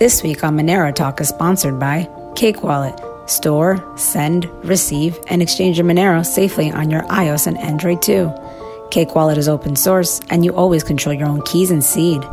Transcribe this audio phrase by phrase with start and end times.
[0.00, 2.98] This week on Monero Talk is sponsored by Cake Wallet.
[3.26, 8.32] Store, send, receive, and exchange your Monero safely on your iOS and Android too.
[8.90, 12.24] Cake Wallet is open source, and you always control your own keys and seed.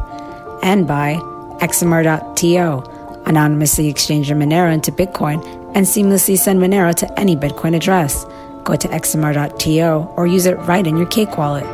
[0.64, 1.16] And by
[1.60, 3.24] XMR.to.
[3.26, 5.44] Anonymously exchange your Monero into Bitcoin
[5.76, 8.24] and seamlessly send Monero to any Bitcoin address.
[8.64, 11.66] Go to XMR.to or use it right in your Cake Wallet.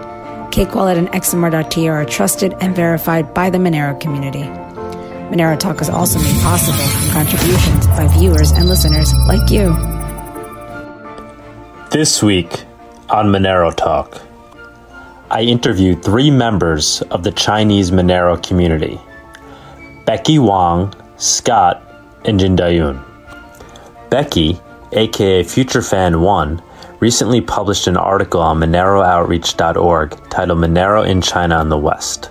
[0.52, 4.50] Cake Wallet and XMR.to are trusted and verified by the Monero community.
[5.32, 9.74] Monero Talk is also made possible from contributions by viewers and listeners like you.
[11.90, 12.66] This week
[13.10, 14.22] on Monero Talk,
[15.32, 19.00] I interviewed three members of the Chinese Monero community
[20.06, 21.82] Becky Wang, Scott,
[22.26, 23.04] and Jin Dayun.
[24.10, 24.60] Becky,
[24.92, 26.62] aka FutureFan1,
[27.00, 32.30] recently published an article on MoneroOutreach.org titled Monero in China and the West.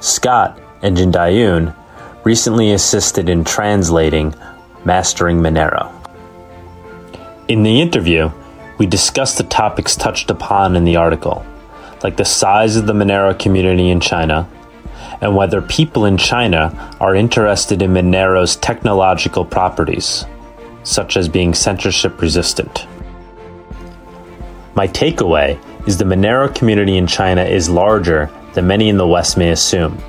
[0.00, 1.74] Scott and Jin Dayun
[2.24, 4.34] recently assisted in translating
[4.84, 5.92] Mastering Monero.
[7.48, 8.30] In the interview,
[8.78, 11.44] we discussed the topics touched upon in the article,
[12.02, 14.48] like the size of the Monero community in China,
[15.20, 20.24] and whether people in China are interested in Monero's technological properties,
[20.84, 22.86] such as being censorship resistant.
[24.74, 29.36] My takeaway is the Monero community in China is larger than many in the West
[29.36, 30.00] may assume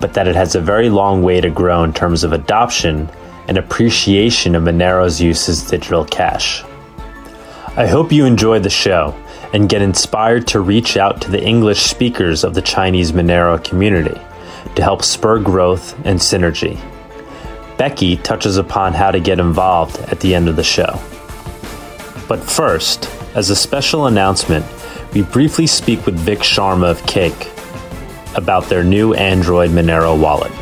[0.00, 3.08] but that it has a very long way to grow in terms of adoption
[3.48, 6.62] and appreciation of Monero's use as digital cash.
[7.76, 9.14] I hope you enjoy the show
[9.52, 14.20] and get inspired to reach out to the English speakers of the Chinese Monero community
[14.76, 16.80] to help spur growth and synergy.
[17.76, 21.00] Becky touches upon how to get involved at the end of the show.
[22.28, 24.64] But first, as a special announcement,
[25.12, 27.53] we briefly speak with Vic Sharma of Cake
[28.36, 30.52] about their new Android Monero wallet.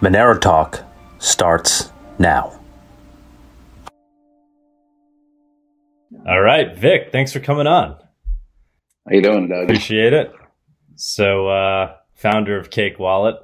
[0.00, 0.82] Monero Talk
[1.18, 2.60] starts now.
[6.26, 7.98] All right, Vic, thanks for coming on.
[9.06, 9.64] How you doing, Doug?
[9.64, 10.32] Appreciate it.
[10.96, 13.36] So, uh, founder of Cake Wallet,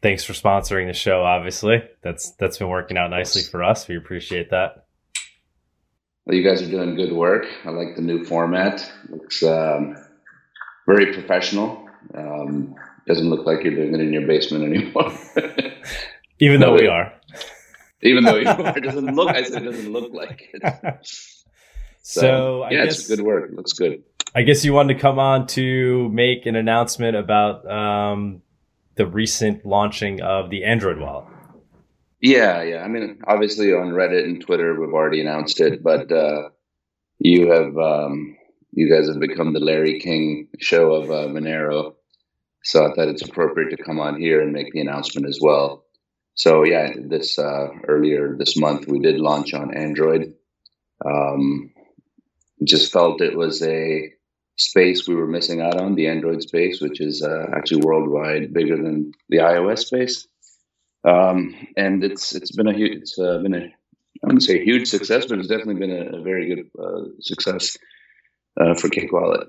[0.00, 1.22] thanks for sponsoring the show.
[1.22, 3.88] Obviously, that's that's been working out nicely for us.
[3.88, 4.86] We appreciate that.
[6.24, 7.46] Well, you guys are doing good work.
[7.64, 8.90] I like the new format.
[9.08, 9.96] Looks um,
[10.86, 11.85] very professional.
[12.14, 12.74] Um,
[13.06, 15.12] doesn't look like you're doing it in your basement anymore.
[16.38, 17.12] even though no, we are.
[18.02, 19.28] Even though you are, it doesn't look.
[19.28, 21.06] I said it doesn't look like it.
[22.08, 23.50] So, so yeah, guess, it's good work.
[23.50, 24.04] It looks good.
[24.32, 28.42] I guess you wanted to come on to make an announcement about um,
[28.94, 31.24] the recent launching of the Android wallet.
[32.20, 32.82] Yeah, yeah.
[32.84, 36.50] I mean, obviously on Reddit and Twitter, we've already announced it, but uh,
[37.18, 38.36] you have um,
[38.70, 41.95] you guys have become the Larry King show of uh, Monero.
[42.66, 45.84] So I thought it's appropriate to come on here and make the announcement as well.
[46.34, 50.34] So yeah, this uh, earlier this month we did launch on Android.
[51.04, 51.70] Um,
[52.64, 54.10] just felt it was a
[54.56, 58.76] space we were missing out on the Android space, which is uh, actually worldwide bigger
[58.76, 60.26] than the iOS space.
[61.04, 64.64] Um, and it's it's been a huge it's uh, been a I wouldn't say a
[64.64, 67.76] huge success, but it's definitely been a, a very good uh, success
[68.60, 69.46] uh, for Cake Wallet.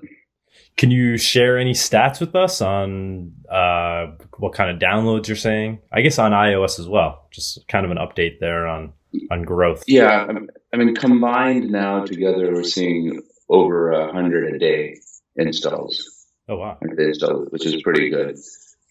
[0.76, 5.80] Can you share any stats with us on uh, what kind of downloads you're saying?
[5.92, 7.26] I guess on iOS as well.
[7.32, 8.92] Just kind of an update there on
[9.30, 9.84] on growth.
[9.86, 10.26] Yeah,
[10.72, 15.00] I mean combined now together, we're seeing over a hundred a day
[15.36, 16.26] installs.
[16.48, 16.78] Oh wow!
[16.80, 18.38] Installs, which is pretty good.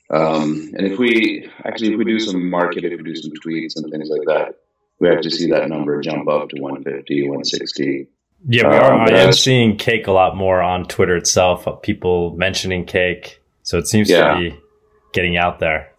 [0.10, 3.74] Um, and if we actually if we do some market, if we do some tweets
[3.76, 4.56] and things like that,
[5.00, 8.08] we actually see that number jump up to 150, 160.
[8.46, 8.94] Yeah, we are.
[8.94, 11.68] Um, I am seeing cake a lot more on Twitter itself.
[11.82, 14.36] People mentioning cake, so it seems yeah.
[14.36, 14.60] to be
[15.14, 15.92] getting out there.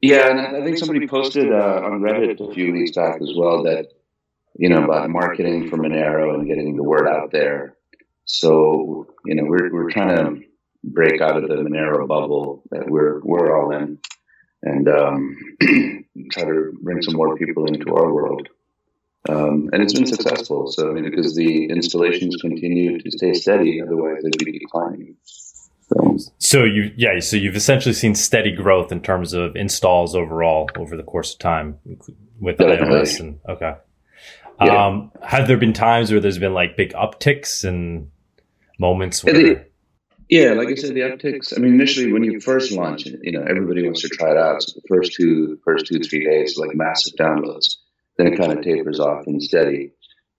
[0.00, 3.62] Yeah, and I think somebody posted uh, on Reddit a few weeks back as well
[3.64, 3.88] that
[4.56, 7.76] you know about marketing for Monero and getting the word out there.
[8.24, 10.46] So you know we're we're trying to
[10.84, 13.98] break out of the Monero bubble that we're we're all in,
[14.62, 15.36] and um,
[16.32, 18.48] try to bring some more people into our world.
[19.28, 20.70] Um, and it's been successful.
[20.70, 25.16] So, I mean, because the installations continue to stay steady, otherwise they'd be declining.
[25.24, 30.68] So, so you, yeah, so you've essentially seen steady growth in terms of installs overall
[30.76, 31.78] over the course of time
[32.40, 32.86] with definitely.
[32.86, 33.20] iOS.
[33.20, 33.74] And okay,
[34.60, 34.86] yeah.
[34.86, 38.10] um, have there been times where there's been like big upticks and
[38.78, 39.36] moments where?
[39.36, 39.62] Yeah,
[40.28, 41.56] yeah, like I said, the upticks.
[41.56, 44.36] I mean, initially when you first launch it, you know, everybody wants to try it
[44.36, 44.60] out.
[44.62, 47.76] So the first two, first two, three days, like massive downloads
[48.16, 49.92] then it kind of tapers off and steady.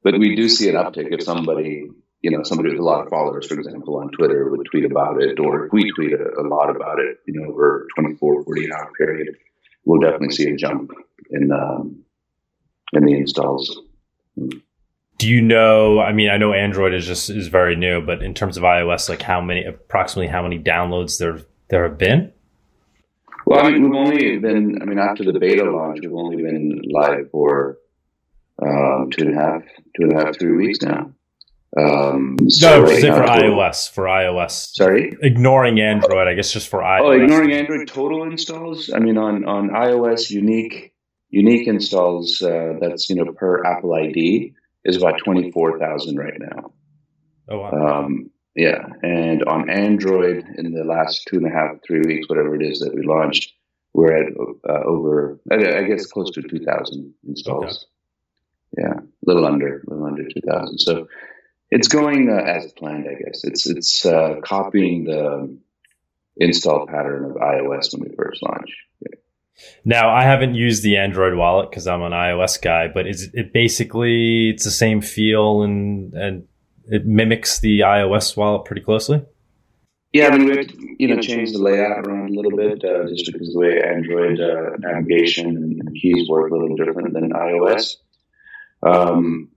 [0.04, 1.90] But we do see an uptick if somebody,
[2.22, 5.22] you know, somebody with a lot of followers, for example, on Twitter would tweet about
[5.22, 8.72] it, or we tweet a, a lot about it, you know, over a 24, 48
[8.72, 9.36] hour period.
[9.86, 10.92] we'll definitely see a jump
[11.32, 12.04] in um,
[12.94, 13.80] in the installs.
[15.18, 16.00] Do you know?
[16.00, 19.10] I mean, I know Android is just is very new, but in terms of iOS,
[19.10, 21.40] like how many, approximately how many downloads there
[21.70, 22.32] there have been?
[23.48, 24.82] Well, I mean, we've only been.
[24.82, 27.78] I mean, after the beta launch, we've only been live for
[28.62, 29.62] um, two and a half,
[29.96, 31.14] two and a half, three weeks now.
[31.78, 33.90] Um, so no, right for iOS.
[33.90, 34.76] For iOS.
[34.76, 36.28] Sorry, ignoring Android.
[36.28, 37.02] I guess just for iOS.
[37.02, 38.92] Oh, ignoring Android total installs.
[38.94, 40.94] I mean, on on iOS, unique
[41.30, 42.42] unique installs.
[42.42, 46.74] Uh, that's you know per Apple ID is about twenty four thousand right now.
[47.48, 48.04] Oh wow.
[48.04, 52.56] Um, yeah, and on Android, in the last two and a half, three weeks, whatever
[52.56, 53.54] it is that we launched,
[53.94, 54.34] we're at
[54.68, 57.86] uh, over, I guess, close to two thousand installs.
[58.78, 58.84] Okay.
[58.84, 60.80] Yeah, a little under, a little under two thousand.
[60.80, 61.08] So
[61.70, 63.44] it's going uh, as planned, I guess.
[63.44, 65.58] It's it's uh, copying the
[66.36, 68.76] install pattern of iOS when we first launched.
[69.02, 69.20] Yeah.
[69.84, 73.54] Now, I haven't used the Android wallet because I'm an iOS guy, but is it
[73.54, 76.48] basically it's the same feel and and
[76.90, 79.24] it mimics the iOS wallet pretty closely?
[80.14, 82.84] Yeah, I mean, we have to, you know, change the layout around a little bit
[82.84, 87.32] uh, just because the way Android uh, navigation and keys work a little different than
[87.32, 87.98] iOS.
[88.82, 89.50] Um,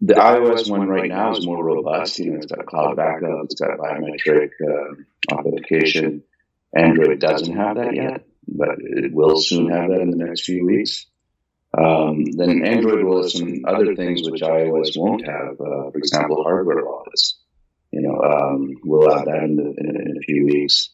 [0.00, 2.18] the iOS one right now is more robust.
[2.18, 6.22] You know, it's got cloud backup, it's got biometric uh, authentication.
[6.76, 10.64] Android doesn't have that yet, but it will soon have that in the next few
[10.66, 11.06] weeks.
[11.76, 15.60] Um, then Android will have some other things which iOS won't have.
[15.60, 17.40] Uh, for example, hardware wallets.
[17.90, 20.90] You know, um, we'll have that in, the, in, in a few weeks.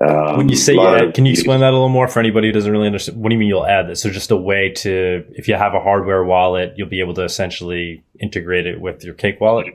[0.00, 2.52] Um, when you say add, can you explain that a little more for anybody who
[2.52, 3.22] doesn't really understand?
[3.22, 4.02] What do you mean you'll add this?
[4.02, 7.22] So just a way to, if you have a hardware wallet, you'll be able to
[7.22, 9.66] essentially integrate it with your Cake wallet.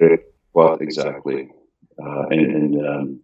[0.53, 1.49] Well, exactly,
[2.01, 3.19] uh, and and, um,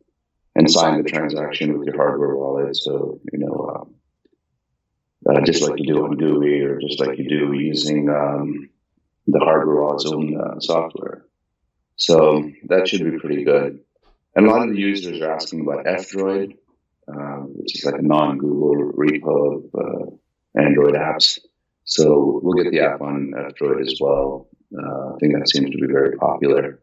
[0.56, 2.78] and sign the transaction with your hardware wallet.
[2.78, 3.96] So you know, um,
[5.30, 8.70] uh, just like you do on GUI or just like you do using um,
[9.28, 11.26] the hardware wallet's own uh, software.
[11.96, 13.80] So that should be pretty good.
[14.36, 16.58] And a lot of the users are asking about F-Droid
[17.08, 21.38] uh, which is like a non-Google repo of uh, Android apps.
[21.84, 24.48] So we'll get the app on F-Droid as well.
[24.76, 26.80] Uh, I think that seems to be very popular.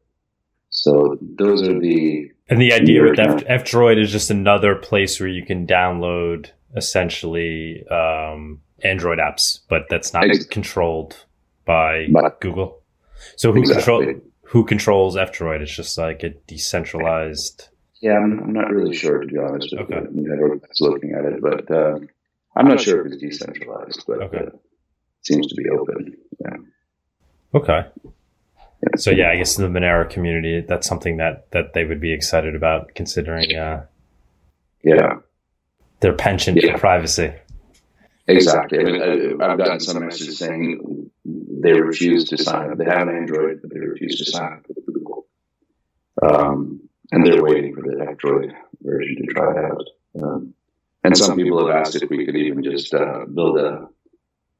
[0.70, 5.28] So those are the and the idea with F, F-Droid is just another place where
[5.28, 10.52] you can download essentially um, Android apps, but that's not exactly.
[10.52, 11.24] controlled
[11.64, 12.82] by but, Google.
[13.36, 14.06] So who exactly.
[14.06, 15.60] control who controls F-Droid?
[15.60, 17.68] It's just like a decentralized
[18.02, 19.72] yeah, I'm, I'm not really sure to be honest.
[19.72, 19.94] Okay.
[19.94, 20.00] I
[20.80, 22.00] looking at it, but uh,
[22.56, 24.38] I'm not sure if it's decentralized, but okay.
[24.38, 24.60] uh, it
[25.22, 26.16] seems to be open.
[26.40, 26.56] Yeah.
[27.54, 27.86] Okay.
[28.04, 28.96] Yeah.
[28.96, 32.12] So yeah, I guess in the Monero community, that's something that that they would be
[32.12, 33.56] excited about considering.
[33.56, 33.86] Uh,
[34.82, 35.18] yeah.
[36.02, 36.72] Their penchant yeah.
[36.72, 37.32] for privacy.
[38.28, 38.78] Exactly.
[38.78, 42.78] I mean, I, have gotten some messages saying they refuse to sign up.
[42.78, 45.26] They have an Android, but they refuse to sign up with Google.
[46.22, 48.52] Um, and they're waiting for the Android
[48.82, 49.86] version to try it out.
[50.22, 50.54] Um,
[51.04, 53.88] and some people have asked if we could even just uh, build a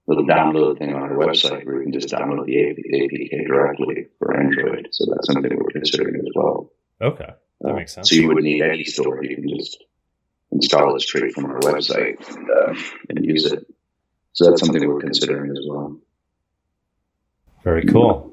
[0.07, 4.37] little download thing on our website where you can just download the APK directly for
[4.37, 4.89] Android.
[4.91, 6.73] So that's something we're considering as well.
[7.01, 7.31] Okay,
[7.61, 8.11] that uh, makes sense.
[8.11, 9.85] So you wouldn't need any store; you can just
[10.53, 12.75] install it straight from our website and, uh,
[13.09, 13.67] and use it.
[14.33, 15.99] So that's something we're considering as well.
[17.65, 18.33] Very cool.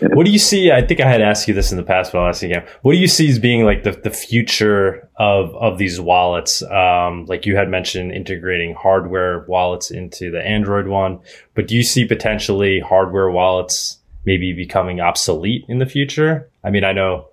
[0.00, 0.70] What do you see?
[0.70, 2.66] I think I had asked you this in the past, but I'll ask you again.
[2.82, 6.62] What do you see as being like the, the future of, of these wallets?
[6.62, 11.20] Um, like you had mentioned integrating hardware wallets into the Android one,
[11.54, 16.50] but do you see potentially hardware wallets maybe becoming obsolete in the future?
[16.62, 17.27] I mean, I know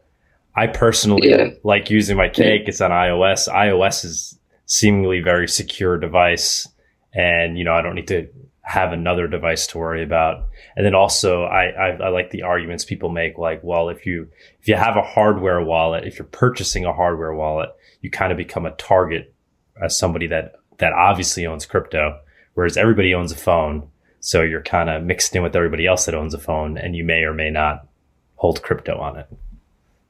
[0.55, 1.50] I personally yeah.
[1.63, 2.63] like using my cake.
[2.67, 3.50] It's on iOS.
[3.50, 6.67] iOS is seemingly very secure device.
[7.13, 8.27] And, you know, I don't need to
[8.62, 10.47] have another device to worry about.
[10.75, 14.27] And then also, I, I, I, like the arguments people make, like, well, if you
[14.59, 17.69] if you have a hardware wallet, if you're purchasing a hardware wallet,
[18.01, 19.33] you kind of become a target
[19.83, 22.19] as somebody that that obviously owns crypto,
[22.55, 23.88] whereas everybody owns a phone.
[24.19, 27.03] So you're kind of mixed in with everybody else that owns a phone, and you
[27.03, 27.88] may or may not
[28.35, 29.27] hold crypto on it.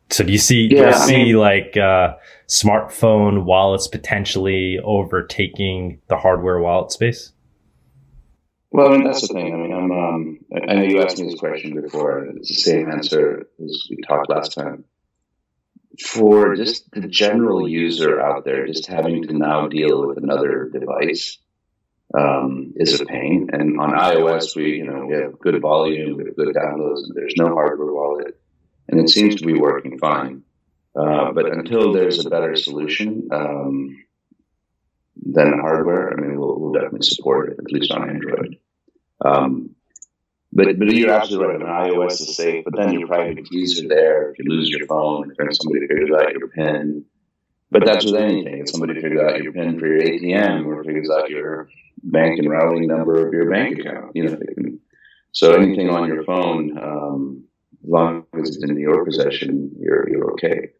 [0.09, 2.15] So do you see yeah, do you I see mean, like uh,
[2.47, 7.31] smartphone wallets potentially overtaking the hardware wallet space?
[8.71, 9.53] Well, I mean, that's the thing.
[9.53, 12.25] I mean, I'm, um, I know you asked me this question before.
[12.25, 14.83] It's the same answer as we talked last time.
[16.05, 21.37] For just the general user out there, just having to now deal with another device
[22.13, 23.49] um, is a pain.
[23.53, 27.15] And on iOS, we, you know, we have good volume, we have good downloads, and
[27.15, 28.37] there's no hardware wallet,
[28.87, 30.43] and it seems to be working fine.
[30.95, 33.97] Uh, but until there's a better solution, um,
[35.25, 38.57] than hardware, I mean, we'll, we'll definitely support it, at least on Android.
[39.23, 39.75] Um,
[40.51, 41.61] but but you're absolutely right.
[41.67, 44.31] I mean, iOS is safe, but then your private keys are there.
[44.31, 47.05] If you lose your phone, if somebody figures out your PIN,
[47.71, 48.59] but that's with anything.
[48.59, 51.67] If somebody figures out your PIN for your ATM or figures out your
[52.03, 54.37] bank and routing number of your bank account, you know,
[55.31, 57.43] so anything on your phone, um,
[57.85, 60.71] as long as it's in your possession, you're you're okay.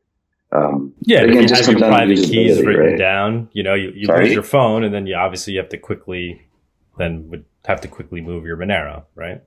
[0.52, 2.98] Um, yeah, again, if you have your private keys written right?
[2.98, 5.78] down, you know, you, you lose your phone, and then you obviously you have to
[5.78, 6.42] quickly
[6.98, 9.42] then would have to quickly move your Monero, right?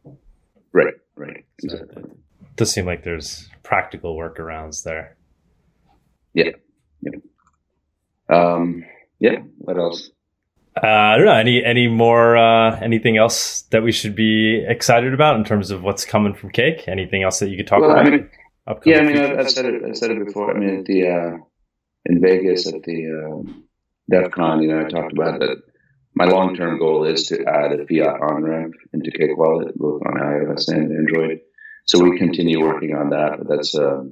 [0.72, 1.44] Right, right.
[1.62, 2.02] Exactly.
[2.02, 2.10] So
[2.42, 5.16] it does seem like there's practical workarounds there.
[6.34, 6.50] Yeah.
[7.00, 7.18] Yeah.
[8.28, 8.84] Um,
[9.18, 9.38] yeah.
[9.58, 10.10] What else?
[10.82, 11.32] Uh, I don't know.
[11.32, 15.82] Any any more uh, anything else that we should be excited about in terms of
[15.82, 16.84] what's coming from Cake?
[16.88, 18.06] Anything else that you could talk well, about?
[18.06, 18.30] I mean,
[18.84, 19.82] yeah, I mean, I've, I've, said it.
[19.84, 20.54] I said it before.
[20.54, 21.38] I mean, at the uh,
[22.06, 23.64] in Vegas at the um,
[24.10, 25.62] DEF CON, you know, I talked about that
[26.14, 30.02] my long term goal is to add a fiat on ramp into Cake Wallet, both
[30.04, 31.40] on iOS and Android.
[31.86, 34.04] So we continue working on that, but that's a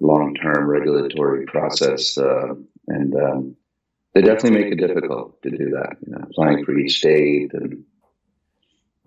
[0.00, 2.18] long term regulatory process.
[2.18, 2.54] Uh,
[2.88, 3.56] and um,
[4.14, 7.84] they definitely make it difficult to do that, you know, applying for each state and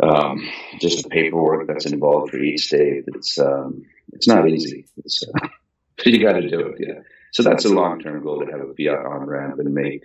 [0.01, 0.47] um,
[0.79, 3.03] just the paperwork that's involved for each state.
[3.07, 4.87] It's um, it's not easy.
[4.97, 5.47] It's uh,
[6.05, 6.75] you got to do it.
[6.79, 7.01] Yeah.
[7.31, 10.03] So that's a long term goal to have a fiat on ramp and make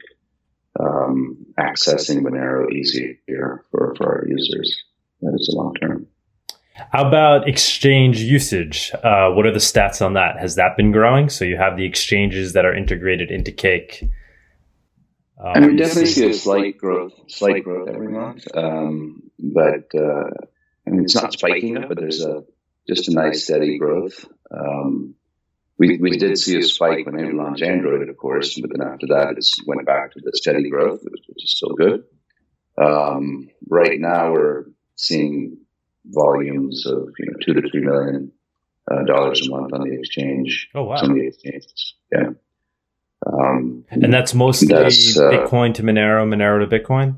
[0.78, 4.85] um, accessing Monero easier for, for our users.
[5.23, 6.07] That is a long term.
[6.92, 8.90] How about exchange usage?
[8.95, 10.38] Uh, what are the stats on that?
[10.38, 11.28] Has that been growing?
[11.28, 14.09] So you have the exchanges that are integrated into Cake.
[15.42, 20.30] Um, I mean, definitely see a slight growth, slight growth every month, um, but uh,
[20.87, 22.44] I mean, it's not spiking up, but there's a
[22.87, 24.26] just a nice steady growth.
[24.50, 25.14] Um,
[25.78, 29.06] we, we did see a spike when they launched Android, of course, but then after
[29.09, 32.04] that, it went back to the steady growth, which is still good.
[32.76, 34.66] Um, right now, we're
[34.97, 35.56] seeing
[36.04, 38.32] volumes of you know two to three million
[38.90, 40.68] uh, dollars a month on the exchange.
[40.75, 40.97] Oh wow!
[40.97, 42.30] On the exchanges, yeah.
[43.27, 47.17] Um, and that's mostly that's, uh, Bitcoin to Monero, Monero to Bitcoin.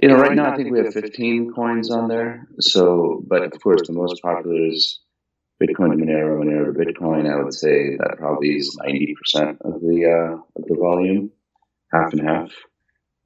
[0.00, 2.46] You know, right now I think we have 15 coins on there.
[2.60, 5.00] So, but of course, the most popular is
[5.60, 10.04] Bitcoin to Monero, Monero to Bitcoin, I would say that probably is 90% of the,
[10.06, 11.32] uh, of the volume,
[11.92, 12.52] half and half.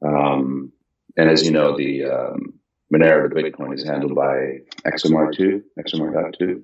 [0.03, 0.73] Um,
[1.19, 2.55] and as you know, the um,
[2.93, 6.63] Monero to Bitcoin is handled by XMR.to, XMR.to.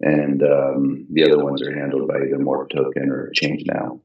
[0.00, 4.00] And um, the other ones are handled by either Morph Token or Change Now.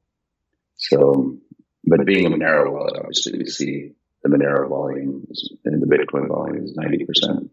[0.76, 1.38] So,
[1.86, 5.26] but being a Monero wallet, obviously we see the Monero volume
[5.64, 7.50] and the Bitcoin volume is 90%.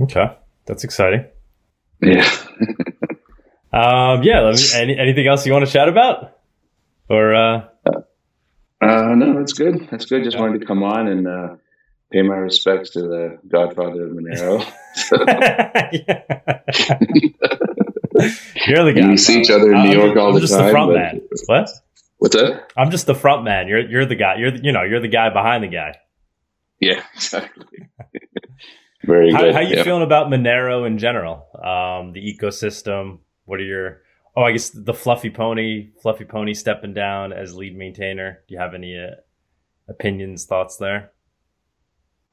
[0.00, 0.36] Okay.
[0.66, 1.26] That's exciting.
[2.00, 2.28] Yeah.
[3.72, 4.40] um, yeah.
[4.40, 6.38] Let me, any, anything else you want to chat about?
[7.08, 7.68] Or, uh,
[8.80, 9.86] uh, no, that's good.
[9.90, 10.24] That's good.
[10.24, 11.56] Just wanted to come on and, uh,
[12.12, 14.60] pay my respects to the godfather of Monero.
[18.66, 19.08] You're the guy.
[19.08, 20.66] We see each other in New York all I'm the just time.
[20.66, 21.22] The front man.
[21.46, 21.70] What?
[22.18, 22.70] What's that?
[22.76, 23.68] I'm just the front man.
[23.68, 24.36] You're you're the guy.
[24.36, 25.96] You're the, you know you're the guy behind the guy.
[26.78, 27.88] Yeah, exactly.
[29.04, 29.54] Very how, good.
[29.54, 29.82] How you yeah.
[29.82, 31.46] feeling about Monero in general?
[31.54, 33.18] Um, the ecosystem.
[33.44, 34.02] What are your
[34.36, 38.40] oh, I guess the Fluffy Pony, Fluffy Pony stepping down as lead maintainer.
[38.48, 39.16] Do you have any uh,
[39.88, 41.11] opinions, thoughts there?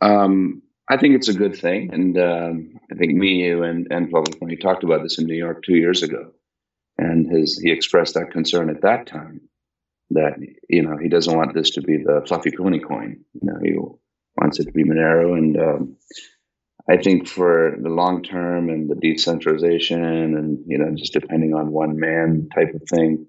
[0.01, 4.09] Um, I think it's a good thing, and um, I think me, you, and and
[4.09, 6.31] Fluffy Pony talked about this in New York two years ago,
[6.97, 9.41] and his he expressed that concern at that time
[10.11, 10.33] that
[10.67, 13.23] you know he doesn't want this to be the Fluffy Pony coin.
[13.33, 13.75] You know, he
[14.35, 15.97] wants it to be Monero, and um,
[16.89, 21.71] I think for the long term and the decentralization and you know just depending on
[21.71, 23.27] one man type of thing,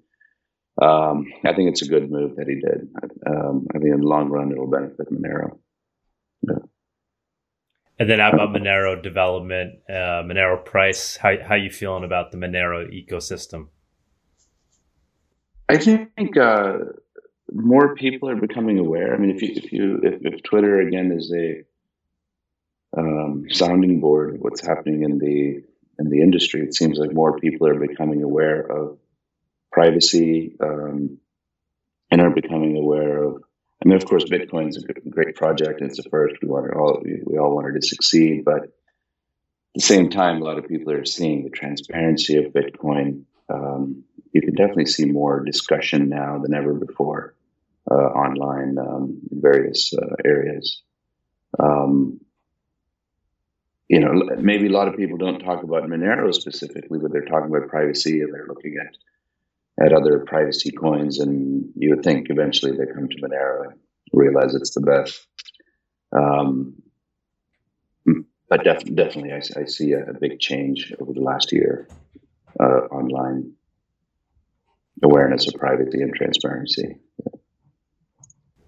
[0.81, 2.89] um, I think it's a good move that he did.
[3.27, 5.59] Um, I think in the long run it'll benefit Monero.
[6.47, 11.17] And then how about Monero development, uh, Monero price?
[11.17, 13.67] How how you feeling about the Monero ecosystem?
[15.69, 16.77] I think uh,
[17.51, 19.13] more people are becoming aware.
[19.13, 21.63] I mean, if you if you if, if Twitter again is a
[22.97, 25.63] um, sounding board of what's happening in the
[25.99, 26.61] in the industry.
[26.61, 28.97] It seems like more people are becoming aware of
[29.71, 31.19] privacy um,
[32.09, 33.43] and are becoming aware of.
[33.83, 35.81] I mean, of course, Bitcoin's a great project.
[35.81, 36.35] And it's the first.
[36.41, 38.69] We all we all wanted to succeed, but at
[39.75, 43.23] the same time, a lot of people are seeing the transparency of Bitcoin.
[43.49, 47.35] Um, you can definitely see more discussion now than ever before
[47.89, 50.81] uh, online um, in various uh, areas.
[51.59, 52.21] Um,
[53.87, 57.53] you know, maybe a lot of people don't talk about Monero specifically, but they're talking
[57.53, 58.95] about privacy and they're looking at
[59.79, 63.79] at other privacy coins, and you would think eventually they come to Monero and
[64.13, 65.27] realize it's the best.
[66.15, 66.81] Um,
[68.49, 71.87] but def- definitely, I, I see a, a, big change over the last year
[72.59, 73.53] uh, online
[75.01, 76.97] awareness of privacy and transparency.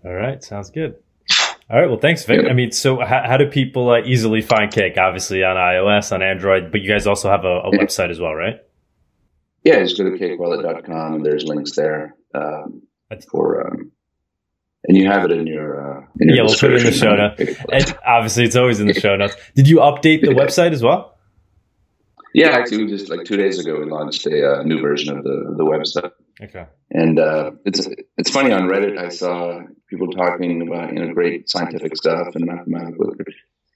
[0.06, 0.96] All right, sounds good.
[1.70, 2.44] All right, well, thanks, Vic.
[2.44, 2.50] Yeah.
[2.50, 4.98] I mean, so how, how do people uh, easily find Cake?
[4.98, 8.34] Obviously on iOS, on Android, but you guys also have a, a website as well,
[8.34, 8.56] right?
[9.64, 12.82] Yeah, just go to cakewallet.com and there's links there um,
[13.32, 13.92] for um,
[14.86, 16.44] and you have it in your, uh, in your yeah.
[16.44, 17.40] We'll put it in the show notes.
[17.72, 19.36] And obviously, it's always in the show notes.
[19.56, 21.18] Did you update the website as well?
[22.34, 25.24] Yeah, actually, we just like two days ago we launched a uh, new version of
[25.24, 26.12] the the website.
[26.42, 26.66] Okay.
[26.92, 28.98] And uh, it's it's funny on Reddit.
[28.98, 33.14] I saw people talking about you know great scientific stuff and mathematical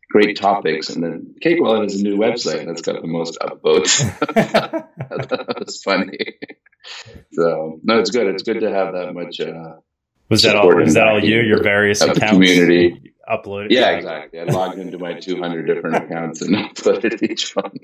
[0.09, 3.99] great topics, and then Cake Wallet is a new website that's got the most upvotes.
[4.33, 6.35] that was funny.
[7.33, 8.27] So no, it's good.
[8.27, 9.39] It's good to have that much.
[9.39, 9.77] Uh,
[10.29, 10.73] was that all?
[10.75, 11.41] Was that all you?
[11.41, 12.31] Your various accounts?
[12.31, 13.67] Community uploaded.
[13.71, 14.39] Yeah, exactly.
[14.39, 17.77] I logged into my 200 different accounts and uploaded each one.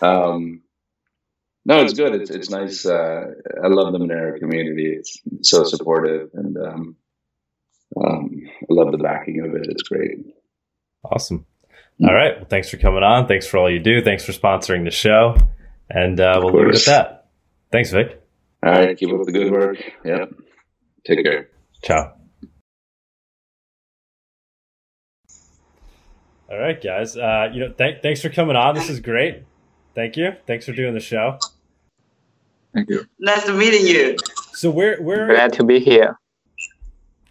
[0.00, 0.62] Um,
[1.66, 2.14] no, it's good.
[2.14, 2.84] It's it's nice.
[2.84, 3.24] Uh,
[3.62, 4.94] I love the Monero community.
[4.98, 6.96] It's so supportive, and um,
[8.02, 9.66] um, I love the backing of it.
[9.68, 10.18] It's great.
[11.04, 11.46] Awesome.
[12.02, 12.36] All right.
[12.36, 13.28] Well, thanks for coming on.
[13.28, 14.02] Thanks for all you do.
[14.02, 15.36] Thanks for sponsoring the show,
[15.88, 17.26] and uh, we'll leave it at that.
[17.70, 18.20] Thanks, Vic.
[18.64, 18.96] All right.
[18.96, 19.76] Keep up the good work.
[20.04, 20.30] Yep.
[21.06, 21.50] Take care.
[21.82, 22.14] Ciao.
[26.50, 27.16] All right, guys.
[27.16, 28.74] Uh, you know, th- thanks for coming on.
[28.74, 29.42] This is great.
[29.94, 30.32] Thank you.
[30.46, 31.38] Thanks for doing the show.
[32.74, 33.04] Thank you.
[33.18, 34.16] Nice to meeting you.
[34.52, 36.18] So where where glad to be here.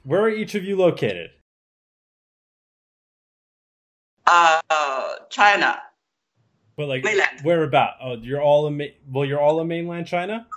[0.03, 1.31] Where are each of you located?
[4.25, 4.61] Uh,
[5.29, 5.79] China.
[6.75, 7.41] But like mainland.
[7.43, 7.95] where about?
[8.01, 10.47] Oh, you're all in ma- well, you're all in mainland China.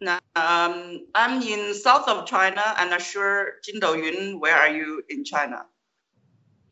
[0.00, 2.62] No, um, I'm in south of China.
[2.76, 5.64] I'm not sure, Jindoyun, where are you in China?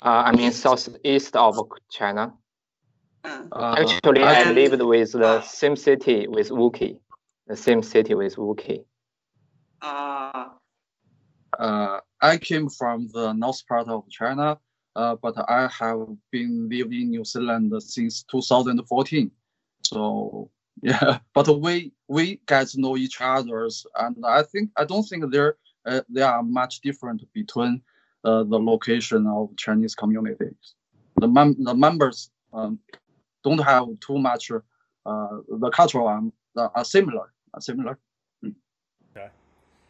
[0.02, 1.58] Uh, I'm in southeast of
[1.90, 2.34] China.
[3.24, 6.98] Uh, uh, Actually, I lived with the same city with Wuki,
[7.46, 8.84] the same city with Wuki.
[9.80, 10.48] Uh,
[11.58, 14.58] uh, I came from the north part of China,
[14.96, 19.30] uh, but I have been living in New Zealand since 2014.
[19.82, 20.50] So
[20.82, 25.30] yeah, but we we get to know each others, and I think I don't think
[25.30, 27.80] there uh, there are much different between
[28.24, 30.74] uh, the location of Chinese communities.
[31.20, 32.78] The mem- the members um,
[33.44, 34.50] don't have too much.
[34.50, 37.32] Uh, the cultural um, are similar.
[37.52, 37.98] Are similar.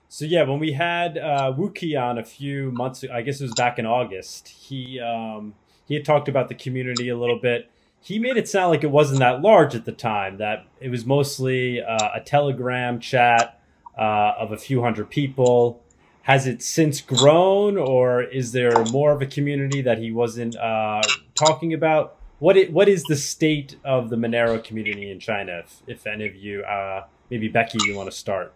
[0.08, 3.54] So yeah, when we had uh, Wuki on a few months, I guess it was
[3.54, 4.48] back in August.
[4.48, 5.54] He um,
[5.86, 7.70] he had talked about the community a little bit
[8.04, 11.06] he made it sound like it wasn't that large at the time, that it was
[11.06, 13.58] mostly uh, a Telegram chat
[13.98, 15.82] uh, of a few hundred people.
[16.22, 21.00] Has it since grown, or is there more of a community that he wasn't uh,
[21.34, 22.16] talking about?
[22.40, 25.62] What it, what is the state of the Monero community in China?
[25.64, 28.52] If, if any of you, uh, maybe Becky, you want to start.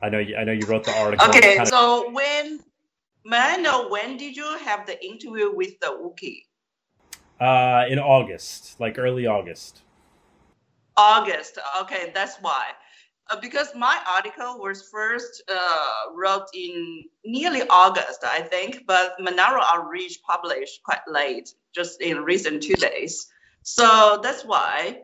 [0.00, 1.28] I know you, I know you wrote the article.
[1.28, 2.60] Okay, kind of- so when
[3.24, 6.44] may I know when did you have the interview with the Wuki?
[7.40, 9.82] Uh, in August, like early August.
[10.96, 11.58] August.
[11.82, 12.70] Okay, that's why.
[13.30, 19.60] Uh, because my article was first uh, wrote in nearly August, I think, but Monero
[19.62, 23.28] Outreach published quite late, just in recent two days.
[23.62, 25.02] So that's why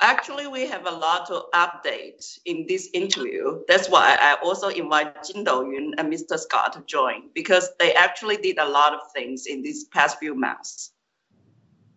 [0.00, 3.60] actually we have a lot to update in this interview.
[3.68, 6.38] That's why I also invite Jin Doyun and Mr.
[6.38, 10.34] Scott to join because they actually did a lot of things in these past few
[10.34, 10.92] months.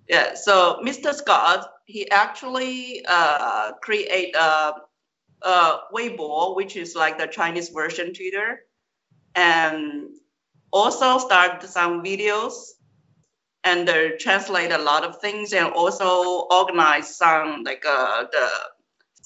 [0.07, 1.13] Yeah, so Mr.
[1.13, 4.73] Scott, he actually uh, create a,
[5.43, 8.61] a Weibo, which is like the Chinese version Twitter,
[9.35, 10.09] and
[10.71, 12.53] also start some videos
[13.63, 18.49] and uh, translate a lot of things and also organize some like uh, the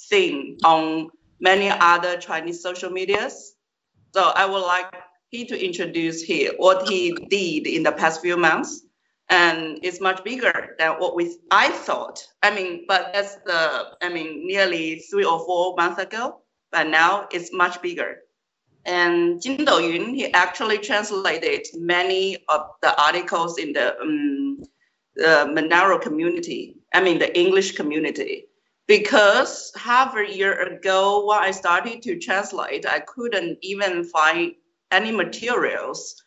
[0.10, 3.56] thing on many other Chinese social medias.
[4.14, 4.94] So I would like
[5.30, 8.84] he to introduce here what he did in the past few months
[9.30, 12.26] and it's much bigger than what we I thought.
[12.44, 16.42] I mean, but that's the I mean nearly three or four months ago,
[16.72, 18.20] but now it's much bigger.
[18.86, 24.64] And Jin Doyun, he actually translated many of the articles in the, um,
[25.16, 28.46] the community, I mean the English community,
[28.88, 34.54] because half a year ago when I started to translate, I couldn't even find
[34.92, 36.22] any materials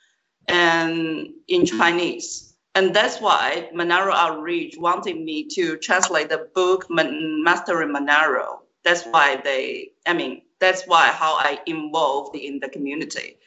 [0.49, 7.89] and in Chinese and that's why Monero Outreach wanted me to translate the book Mastering
[7.89, 8.59] Monero.
[8.85, 13.39] That's why they, I mean, that's why how I involved in the community.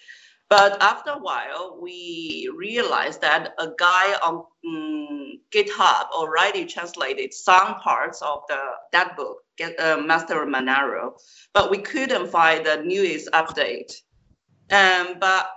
[0.50, 7.76] But after a while, we realized that a guy on um, GitHub already translated some
[7.76, 8.60] parts of the
[8.92, 11.14] that book, get, uh, Master Monero,
[11.54, 13.94] but we couldn't find the newest update.
[14.72, 15.52] Um, but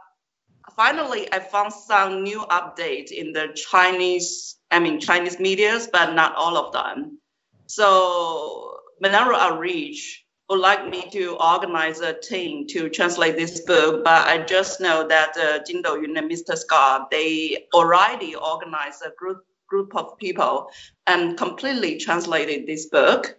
[0.77, 6.35] finally, I found some new update in the Chinese, I mean Chinese medias, but not
[6.37, 7.19] all of them.
[7.67, 10.22] So Monero Outreach
[10.53, 15.09] would like me to organize a team to translate this book, but I just know
[15.09, 16.59] that uh, Jin Douyun and Mr.
[16.59, 20.69] Scott, they already organized a group group of people
[21.07, 23.35] and completely translated this book.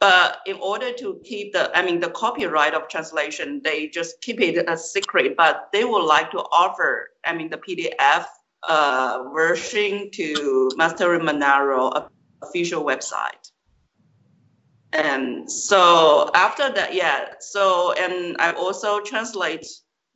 [0.00, 4.40] But in order to keep the, I mean, the copyright of translation, they just keep
[4.40, 5.36] it a secret.
[5.36, 8.26] But they would like to offer, I mean, the PDF
[8.64, 12.08] uh, version to Master Monero
[12.42, 13.45] official website.
[14.96, 17.34] And so after that, yeah.
[17.40, 19.66] So and I also translate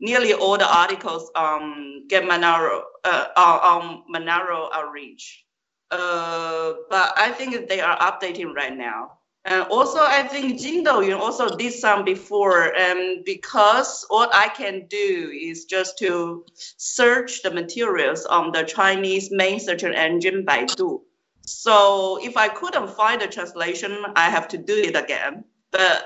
[0.01, 5.45] nearly all the articles on Get Monero uh, on Monero Outreach.
[5.91, 9.19] Uh, but I think they are updating right now.
[9.45, 14.87] And also, I think Jin you also did some before, and because what I can
[14.89, 21.01] do is just to search the materials on the Chinese main search engine Baidu.
[21.47, 25.45] So if I couldn't find the translation, I have to do it again.
[25.71, 26.05] But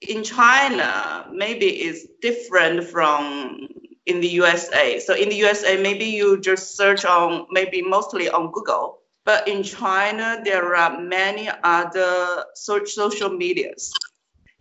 [0.00, 3.68] in China, maybe it's different from
[4.06, 5.00] in the USA.
[5.00, 9.64] So in the USA, maybe you just search on maybe mostly on Google but in
[9.64, 13.92] China, there are many other social medias,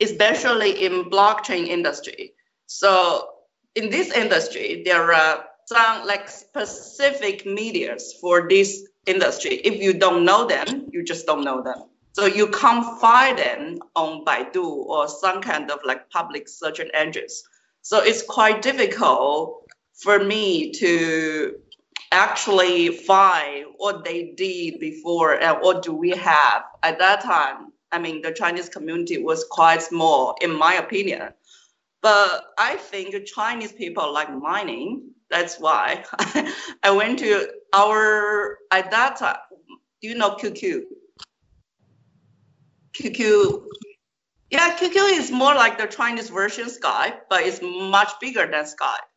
[0.01, 2.34] especially in blockchain industry.
[2.65, 3.29] So
[3.75, 9.55] in this industry, there are some like specific medias for this industry.
[9.55, 11.83] If you don't know them, you just don't know them.
[12.13, 17.43] So you can't find them on Baidu or some kind of like public search engines.
[17.81, 19.65] So it's quite difficult
[19.95, 21.55] for me to
[22.11, 27.97] actually find what they did before and what do we have at that time i
[27.99, 31.29] mean the chinese community was quite small in my opinion
[32.01, 36.03] but i think chinese people like mining that's why
[36.83, 39.38] i went to our at that time
[40.01, 40.81] do you know qq
[42.93, 43.63] qq
[44.51, 49.07] yeah qq is more like the chinese version skype but it's much bigger than skype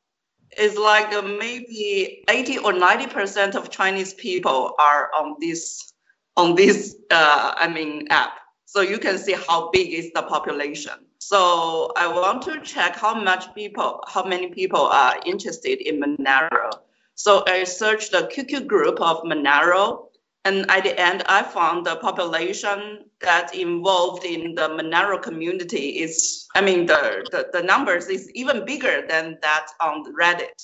[0.52, 5.92] it's like maybe 80 or 90 percent of Chinese people are on this
[6.36, 8.32] on this uh, I mean app.
[8.64, 11.07] So you can see how big is the population.
[11.28, 16.70] So I want to check how much people, how many people are interested in Monero.
[17.16, 20.06] So I searched the QQ group of Monero
[20.46, 26.48] and at the end, I found the population that's involved in the Monero community is,
[26.54, 30.58] I mean, the, the, the numbers is even bigger than that on Reddit.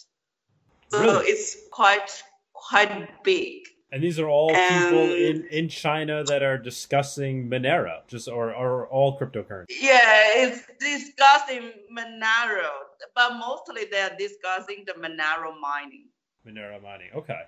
[0.89, 1.27] So really?
[1.27, 2.23] it's quite
[2.55, 3.65] quite big.
[3.95, 8.89] And these are all people in, in China that are discussing Monero, just or, or
[8.89, 9.67] all cryptocurrency.
[9.81, 12.73] Yeah, it's discussing Monero,
[13.15, 16.07] but mostly they're discussing the Monero mining.
[16.45, 17.43] Monero mining, okay.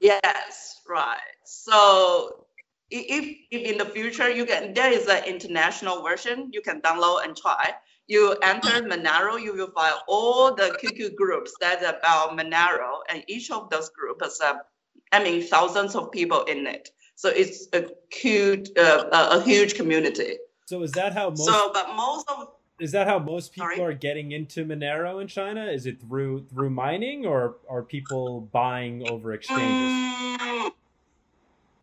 [0.00, 1.16] Yes, right.
[1.44, 2.44] So
[2.90, 7.24] if, if in the future you can, there is an international version you can download
[7.24, 7.72] and try.
[8.06, 13.50] You enter Monero, you will find all the QQ groups that about Monero, and each
[13.50, 14.58] of those groups have,
[15.12, 16.90] I mean, thousands of people in it.
[17.14, 20.38] So it's a huge, uh, a huge community.
[20.66, 21.46] So is that how most?
[21.46, 23.80] So, but most of is that how most people Sorry?
[23.80, 25.64] are getting into Monero in China?
[25.64, 29.92] Is it through through mining, or are people buying over exchanges?
[29.92, 30.70] Mm,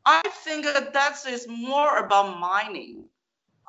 [0.06, 3.06] I think that that is more about mining.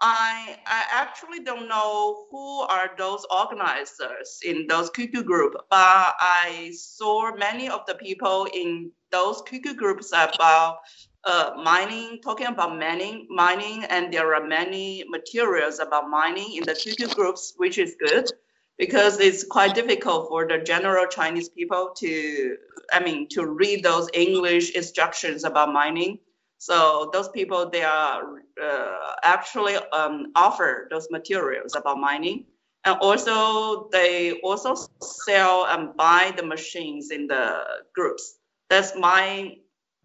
[0.07, 6.73] I I actually don't know who are those organizers in those QQ group, but I
[6.77, 10.81] saw many of the people in those QQ groups about
[11.25, 16.73] uh, mining, talking about mining, mining, and there are many materials about mining in the
[16.73, 18.31] QQ groups, which is good
[18.77, 22.57] because it's quite difficult for the general Chinese people to,
[22.93, 26.19] I mean, to read those English instructions about mining.
[26.64, 32.46] So those people, they are uh, actually um, offer those materials about mining.
[32.87, 38.38] And also, they also sell and buy the machines in the groups.
[38.70, 39.59] That's my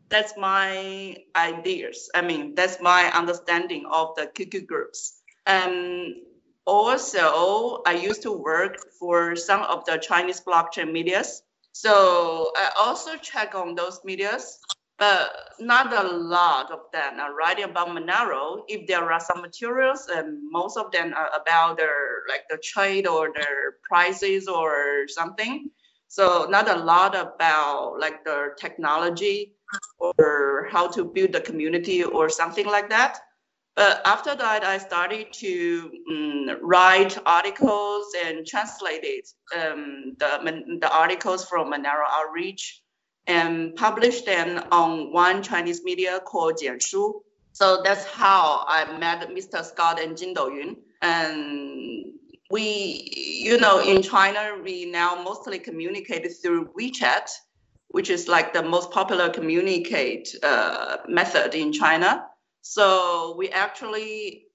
[0.10, 2.10] that's my ideas.
[2.14, 5.22] I mean, that's my understanding of the QQ groups.
[5.46, 6.16] And
[6.66, 11.42] also, I used to work for some of the Chinese blockchain medias.
[11.72, 14.60] So I also check on those medias.
[15.00, 18.64] But not a lot of them are writing about Monero.
[18.68, 23.08] If there are some materials, and most of them are about their like the trade
[23.08, 25.70] or their prices or something.
[26.10, 29.56] So not a lot about like the technology
[30.00, 33.20] or how to build the community or something like that.
[33.76, 39.24] But after that, I started to um, write articles and translated
[39.56, 42.82] um, the, the articles from Monero Outreach
[43.30, 47.22] and published them on one Chinese media called Jianshu.
[47.54, 49.64] So that's how I met Mr.
[49.64, 50.78] Scott and Jin Douyun.
[51.04, 52.14] And
[52.50, 57.30] we, you know, in China, we now mostly communicate through WeChat,
[57.90, 62.26] which is like the most popular communicate uh, method in China.
[62.62, 64.46] So we actually,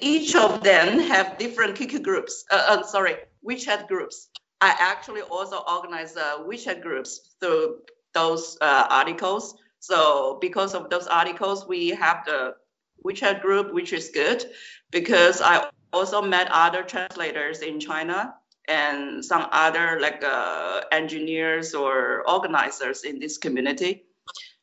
[0.00, 2.44] each of them have different QQ groups.
[2.50, 3.16] Uh, uh, sorry,
[3.48, 4.28] WeChat groups.
[4.60, 7.78] I actually also organize uh, WeChat groups through
[8.14, 9.56] those uh, articles.
[9.80, 12.54] So because of those articles, we have the
[13.04, 14.44] WeChat group, which is good
[14.90, 18.34] because I also met other translators in China
[18.68, 24.04] and some other like uh, engineers or organizers in this community.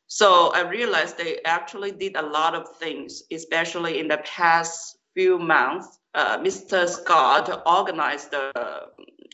[0.06, 5.38] So I realized they actually did a lot of things, especially in the past few
[5.38, 5.98] months.
[6.14, 6.88] Uh, Mr.
[6.88, 8.52] Scott organized the,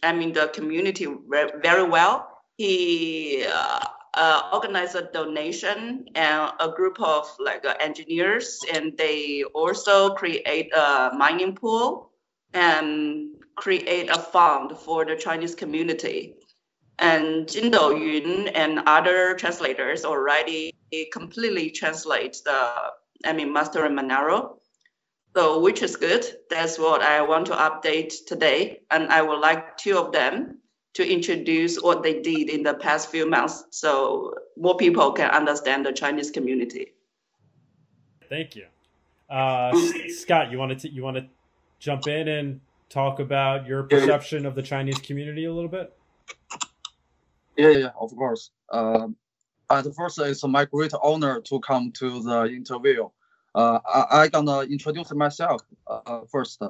[0.03, 2.43] I mean, the community very well.
[2.57, 3.85] He uh,
[4.15, 10.73] uh, organized a donation and a group of like uh, engineers, and they also create
[10.75, 12.11] a mining pool
[12.53, 16.35] and create a fund for the Chinese community.
[16.99, 20.75] And Jin Douyun and other translators already
[21.13, 22.73] completely translate the,
[23.25, 24.57] I mean, Master and Monero.
[25.37, 26.27] So, which is good.
[26.49, 28.81] That's what I want to update today.
[28.91, 30.59] And I would like two of them
[30.95, 35.87] to introduce what they did in the past few months so more people can understand
[35.87, 36.95] the Chinese community.
[38.29, 38.67] Thank you.
[39.29, 39.73] Uh,
[40.09, 41.27] Scott, you want to you want to
[41.79, 45.97] jump in and talk about your perception of the Chinese community a little bit?
[47.57, 48.51] Yeah, yeah, of course.
[48.71, 49.17] Um,
[49.71, 53.09] at first, it's my great honor to come to the interview.
[53.55, 56.63] Uh, I, I gonna introduce myself uh, first.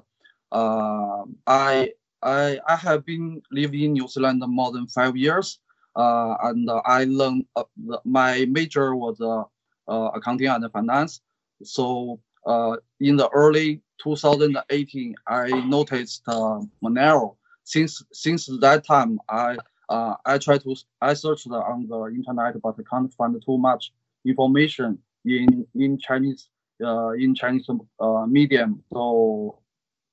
[0.53, 1.91] Uh, I
[2.23, 5.59] I I have been living in New Zealand more than five years,
[5.97, 9.45] uh, and I learned uh, the, my major was uh,
[9.91, 11.21] uh, accounting and finance.
[11.63, 17.37] So uh, in the early 2018, I noticed uh, Monero.
[17.65, 22.77] Since since that time, I uh, I try to I searched on the internet, but
[22.79, 23.93] I can't find too much
[24.25, 26.49] information in in Chinese
[26.83, 27.69] uh, in Chinese
[28.01, 28.83] uh, medium.
[28.93, 29.59] So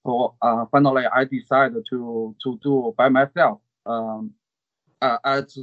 [0.05, 3.59] so uh, finally, I decided to to do by myself.
[3.85, 4.31] Um,
[5.01, 5.57] uh, as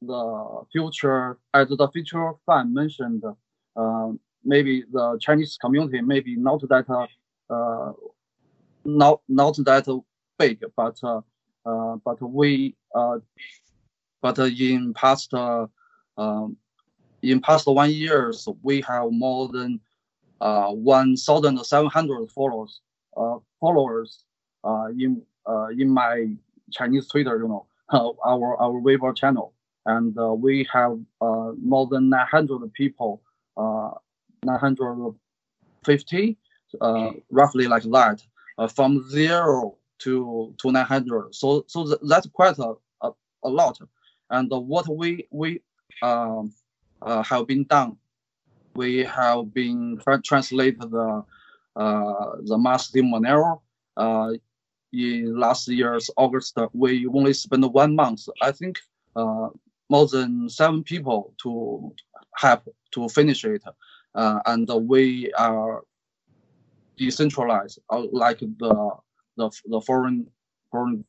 [0.00, 3.22] the future, as the future fan mentioned,
[3.76, 4.08] uh,
[4.44, 6.88] maybe the Chinese community maybe not that
[7.50, 7.92] uh,
[8.84, 9.86] not not that
[10.38, 10.98] big, but
[12.04, 12.74] but we
[14.22, 16.56] but in past um,
[17.22, 19.80] in past one years we have more than
[20.42, 22.82] uh, 1,700 followers
[23.16, 24.24] uh, followers
[24.64, 26.28] uh, in uh, in my
[26.72, 27.66] Chinese Twitter, you know,
[28.26, 29.54] our our Weibo channel,
[29.86, 33.22] and uh, we have uh, more than 900 people,
[33.58, 33.90] uh,
[34.44, 35.28] 950,
[36.80, 38.22] uh, roughly like that,
[38.58, 41.34] uh, from zero to to 900.
[41.34, 43.12] So so th- that's quite a, a,
[43.44, 43.78] a lot.
[44.30, 45.62] And what we we
[46.02, 46.54] um,
[47.02, 47.96] uh, have been done,
[48.74, 51.24] we have been tra- translated the
[51.76, 53.60] uh, the Master Monero.
[53.96, 54.32] Uh,
[54.92, 58.28] in last year's August, we only spent one month.
[58.42, 58.78] I think
[59.16, 59.48] uh,
[59.88, 61.94] more than seven people to
[62.36, 63.62] help to finish it,
[64.14, 65.82] and we are
[66.98, 68.90] decentralized, like the
[69.36, 70.26] the the foreign
[70.70, 71.04] foreign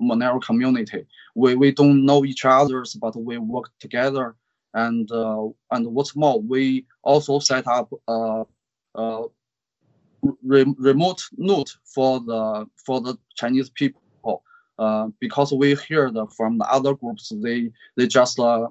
[0.00, 1.06] Monero community.
[1.34, 4.36] We we don't know each others, but we work together.
[4.74, 8.44] And uh, and what's more, we also set up a,
[8.94, 9.24] a
[10.42, 14.02] re- remote node for the for the Chinese people.
[14.78, 18.68] Uh, because we hear the, from the other groups, they they just uh,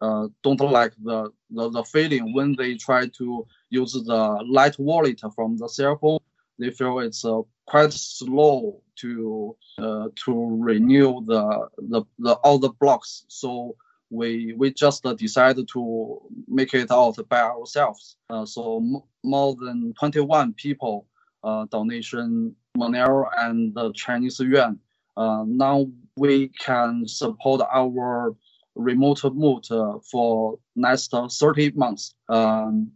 [0.00, 5.20] uh, don't like the, the, the feeling when they try to use the light wallet
[5.34, 6.18] from the cell phone.
[6.58, 12.70] They feel it's uh, quite slow to uh, to renew the, the the all the
[12.70, 13.24] blocks.
[13.28, 13.76] So
[14.12, 18.16] we we just decided to make it out by ourselves.
[18.28, 21.06] Uh, so m- more than 21 people
[21.42, 24.78] uh, donation Monero and the Chinese yuan.
[25.16, 28.36] Uh, now we can support our
[28.74, 32.14] remote node uh, for next 30 months.
[32.28, 32.92] Um,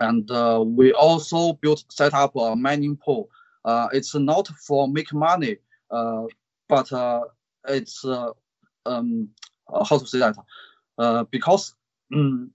[0.00, 3.28] and uh, we also built set up a mining pool.
[3.64, 5.56] Uh, it's not for make money,
[6.68, 6.90] but
[7.68, 8.04] it's
[8.86, 9.28] um,
[9.88, 10.36] how to say that
[10.98, 11.74] Uh, because
[12.14, 12.50] um,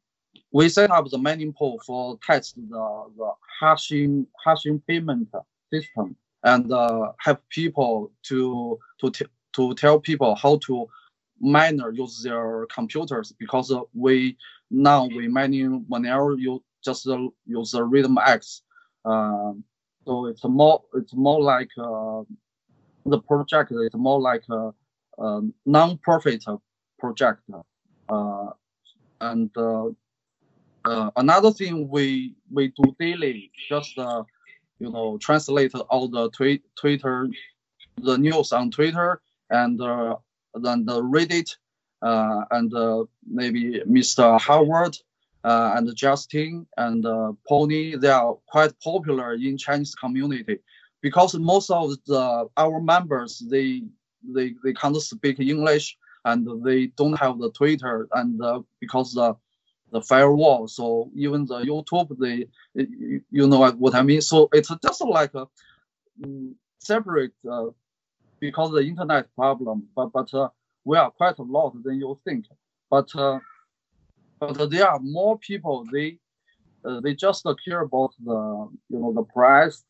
[0.51, 2.85] we set up the mining pool for test the,
[3.17, 5.27] the hashing hashing payment
[5.73, 6.71] system and
[7.19, 9.11] have people to to
[9.53, 10.87] to tell people how to
[11.39, 14.37] miner use their computers because we
[14.69, 17.05] now we mining Monero you just
[17.45, 18.61] use the RandomX.
[19.03, 19.53] Uh,
[20.05, 22.21] so it's more it's more like uh,
[23.05, 24.71] the project is more like a,
[25.19, 26.43] a non-profit
[27.05, 27.41] project.
[28.09, 28.49] Uh,
[29.21, 29.87] and uh,
[30.85, 37.27] uh, another thing we we do daily just you know translate all the tweet Twitter
[38.01, 39.79] the news on Twitter and
[40.65, 41.49] then the Reddit
[42.01, 42.71] and
[43.25, 44.39] maybe Mr.
[44.39, 44.97] Howard
[45.45, 50.57] uh, and Justin and uh, Pony, they are quite popular in Chinese community
[51.01, 53.83] because most of the our members they
[54.33, 59.35] they they can't speak English and they don't have the Twitter and uh, because the
[59.91, 60.67] the firewall.
[60.67, 62.47] So even the YouTube, they
[63.31, 64.21] you know what I mean.
[64.21, 65.47] So it's just like a
[66.23, 67.67] um, separate uh,
[68.39, 69.87] because the internet problem.
[69.95, 70.49] But but uh,
[70.83, 72.45] we are quite a lot than you think.
[72.89, 73.39] But uh,
[74.39, 75.85] but there are more people.
[75.93, 76.17] They
[76.83, 79.83] uh, they just care about the you know the price.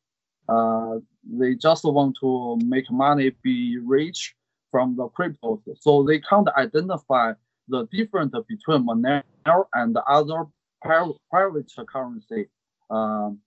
[0.47, 4.35] Uh, they just want to make money, be rich
[4.75, 5.61] from the cryptos.
[5.79, 7.31] So they can't identify
[7.69, 10.43] the difference between Monero and other
[10.81, 12.49] private currency.
[12.89, 13.39] Um,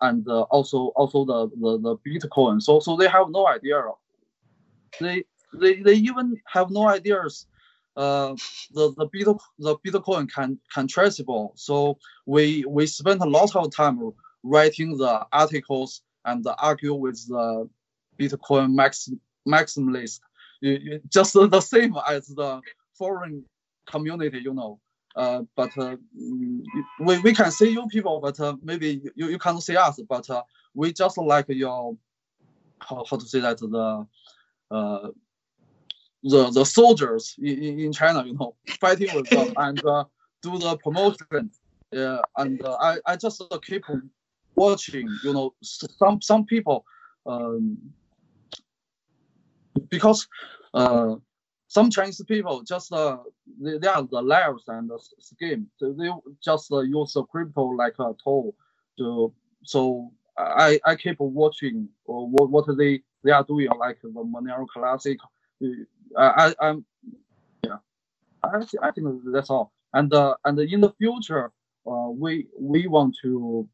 [0.00, 2.62] and uh, also also the, the, the Bitcoin.
[2.62, 3.82] So so they have no idea.
[5.00, 5.24] They
[5.60, 7.48] they, they even have no ideas
[7.96, 8.36] uh,
[8.72, 11.54] the the Bitcoin the Bitcoin can can traceable.
[11.56, 13.98] So we we spent a lot of time
[14.44, 17.68] writing the articles and argue with the
[18.20, 19.10] Bitcoin max
[19.46, 20.20] maximalist.
[21.08, 22.60] just the same as the
[22.96, 23.44] foreign
[23.86, 24.80] community, you know.
[25.16, 25.96] Uh, but uh,
[26.98, 30.00] we, we can see you people, but uh, maybe you, you can't see us.
[30.08, 30.42] But uh,
[30.74, 31.96] we just like your
[32.80, 34.06] how, how to say that the
[34.70, 35.08] uh,
[36.24, 40.04] the the soldiers in, in China, you know, fighting with them and uh,
[40.42, 41.50] do the promotion.
[41.92, 43.84] Yeah, and uh, I I just uh, keep
[44.56, 46.84] watching, you know, some some people,
[47.26, 47.78] um,
[49.90, 50.28] because
[50.74, 51.16] uh,
[51.68, 53.18] some Chinese people just uh,
[53.60, 55.68] they, they are the liars and the scheme.
[55.76, 56.10] So they
[56.42, 58.54] just uh, use the crypto like a tool
[58.98, 59.32] to.
[59.64, 64.66] So I I keep watching uh, what what they they are doing like the Monero
[64.68, 65.18] Classic
[66.16, 66.84] I, I am
[67.64, 67.78] yeah,
[68.44, 69.72] I, I think that's all.
[69.92, 71.52] And uh, and in the future,
[71.86, 73.68] uh, we we want to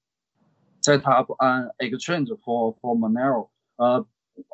[0.84, 3.48] set up an exchange for for Monero.
[3.78, 4.02] Uh,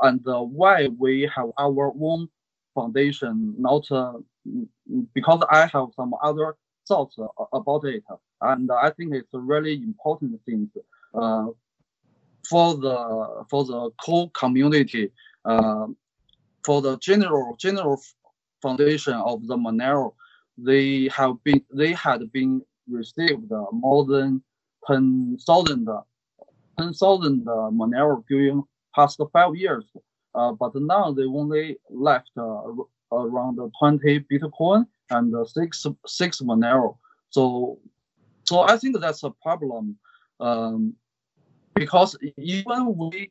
[0.02, 2.28] and why we have our own
[2.74, 4.14] foundation, not uh,
[5.14, 7.16] because I have some other thoughts
[7.52, 8.04] about it,
[8.40, 10.70] and I think it's a really important thing
[11.14, 11.46] uh,
[12.48, 15.10] for the for the core community.
[15.44, 15.86] Uh,
[16.64, 18.00] for the general general
[18.60, 20.14] foundation of the Monero,
[20.58, 24.42] they have been they had been received more than
[24.86, 25.88] 10,000
[26.78, 28.62] 10,000 Monero during
[28.96, 29.84] past five years.
[30.34, 32.60] Uh, but now they only left uh,
[33.12, 36.96] around 20 Bitcoin and six six Monero.
[37.30, 37.78] So
[38.44, 39.96] so I think that's a problem
[40.40, 40.94] um,
[41.74, 43.30] because even we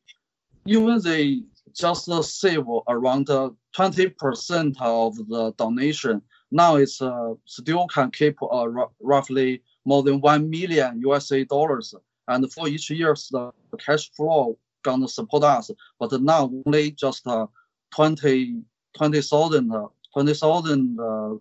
[0.66, 6.22] even they just save around 20% of the donation.
[6.52, 8.68] Now it's uh, still can keep uh,
[9.02, 11.94] roughly more than 1 million USA dollars.
[12.28, 15.72] And for each year, the cash flow gonna support us.
[16.00, 17.48] But now only just uh,
[17.96, 18.62] 20,
[18.98, 19.74] 20,000
[20.14, 21.36] 20,000 uh,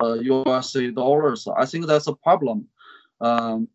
[0.00, 1.46] uh, dollars.
[1.56, 2.66] I think that's a problem.
[3.20, 3.68] Um,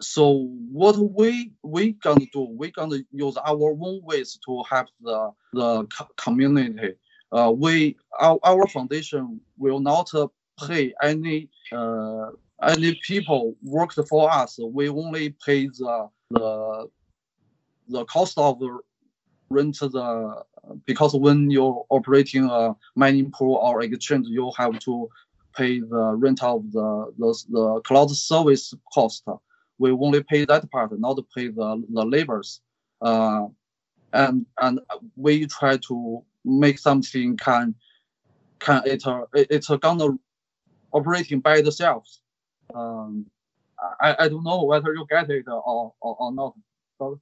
[0.00, 2.42] so what we we gonna do?
[2.58, 5.86] We gonna use our own ways to help the the
[6.16, 6.94] community.
[7.32, 10.26] Uh, we our, our foundation will not uh,
[10.66, 12.30] pay any uh,
[12.62, 14.58] any people worked for us.
[14.58, 16.88] We only pay the the
[17.90, 18.78] the cost of the
[19.50, 20.42] rent the
[20.86, 25.08] because when you're operating a mining pool or exchange, you have to
[25.56, 29.24] pay the rent of the the, the cloud service cost
[29.80, 32.60] we only pay that part, not pay the, the labors.
[33.00, 33.46] Uh,
[34.12, 34.80] and and
[35.16, 37.74] we try to make something can
[38.58, 40.08] can it uh, it, it's gonna
[40.92, 42.06] operating by itself.
[42.74, 43.26] Um,
[44.00, 46.54] I, I don't know whether you get it or or, or not.
[46.98, 47.16] Sorry.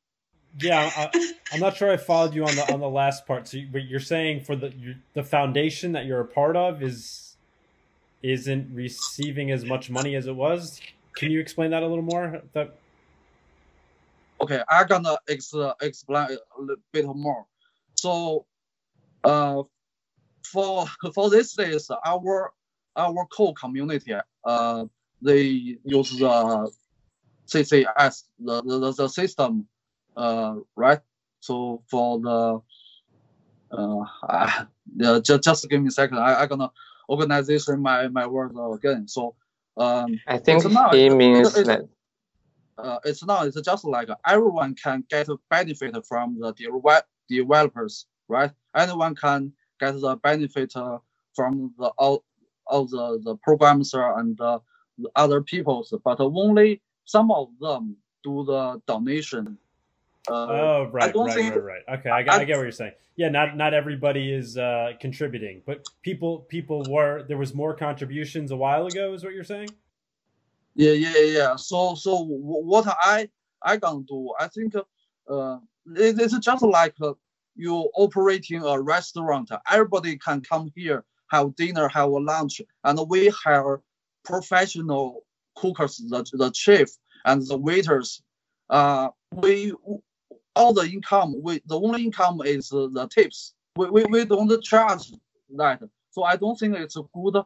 [0.61, 3.47] Yeah, I, am not sure I followed you on the on the last part.
[3.47, 6.83] So, you, but you're saying for the you, the foundation that you're a part of
[6.83, 7.37] is
[8.23, 10.81] isn't receiving as much money as it was.
[11.15, 12.43] Can you explain that a little more?
[12.55, 12.77] That
[14.41, 17.47] okay, I'm gonna ex- explain a little bit more.
[17.95, 18.47] So,
[19.23, 19.63] uh,
[20.45, 22.53] for for this is our
[22.97, 24.15] our core community.
[24.45, 24.87] Uh,
[25.23, 25.43] they
[25.85, 26.73] use the
[27.47, 29.67] CCS the the, the system,
[30.19, 31.01] uh, right?
[31.41, 32.61] So for the
[33.71, 36.19] uh, uh just just give me a second.
[36.19, 36.71] I I gonna
[37.09, 39.07] organization my my words again.
[39.09, 39.35] So
[39.77, 41.89] um, I think he means it's, that.
[42.77, 43.47] Uh, it's not.
[43.47, 48.51] It's just like everyone can get benefit from the de- developers, right?
[48.75, 50.99] Anyone can get the benefit uh,
[51.35, 52.25] from the all,
[52.67, 54.59] all the, the programs and uh,
[54.99, 59.59] the other peoples, but only some of them do the donation.
[60.31, 61.99] Uh, oh right, right, right, right.
[61.99, 62.93] Okay, I, I, I, get what you're saying.
[63.17, 68.51] Yeah, not not everybody is uh, contributing, but people people were there was more contributions
[68.51, 69.15] a while ago.
[69.15, 69.69] Is what you're saying?
[70.75, 71.57] Yeah, yeah, yeah.
[71.57, 73.29] So so what I
[73.63, 74.33] I gonna do?
[74.39, 75.59] I think uh,
[75.97, 77.15] it, it's just like uh,
[77.57, 79.51] you operating a restaurant.
[79.71, 83.79] Everybody can come here, have dinner, have a lunch, and we have
[84.25, 85.25] professional
[85.57, 86.91] cookers, the, the chef
[87.25, 88.23] and the waiters.
[88.71, 89.73] Uh, we
[90.59, 93.55] all the income, we the only income is the tips.
[93.77, 95.13] We, we, we don't charge
[95.57, 95.81] that.
[96.11, 97.37] So I don't think it's a good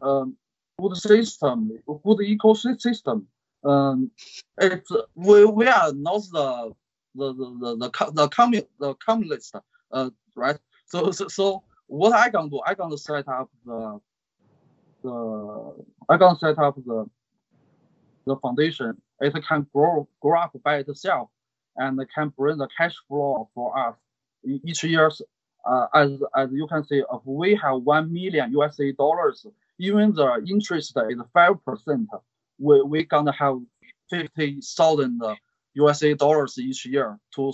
[0.00, 0.36] um,
[0.80, 3.26] good system, good ecosystem.
[3.62, 4.10] Um,
[4.58, 6.72] it's we, we are not the
[7.14, 9.54] the the the the, the, commun, the communist,
[9.92, 10.58] uh, right?
[10.86, 12.60] So, so so what I gonna do?
[12.66, 14.00] I gonna set up the
[15.02, 17.04] the I gonna set up the
[18.24, 18.96] the foundation.
[19.20, 21.30] It can grow grow up by itself
[21.76, 23.96] and can bring the cash flow for us
[24.44, 25.10] each year.
[25.64, 29.46] Uh, as as you can see, if we have one million USA dollars,
[29.78, 32.08] even the interest is five percent,
[32.58, 33.56] we we gonna have
[34.08, 35.20] fifty thousand
[35.74, 37.52] USA dollars each year to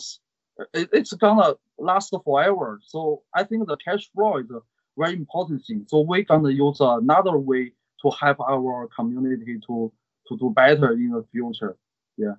[0.74, 2.80] it, it's gonna last forever.
[2.84, 4.60] So I think the cash flow is a
[4.96, 5.86] very important thing.
[5.88, 9.92] So we're gonna use another way to help our community to
[10.28, 11.76] to do better in the future.
[12.16, 12.34] Yeah.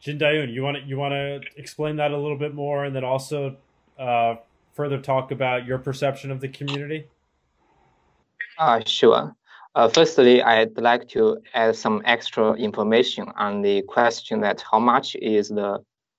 [0.00, 2.94] Jin Dayun, you want to you want to explain that a little bit more, and
[2.94, 3.56] then also
[3.98, 4.36] uh,
[4.74, 7.08] further talk about your perception of the community.
[8.58, 9.34] Uh, sure.
[9.74, 15.14] Uh, firstly, I'd like to add some extra information on the question that how much
[15.16, 15.78] is the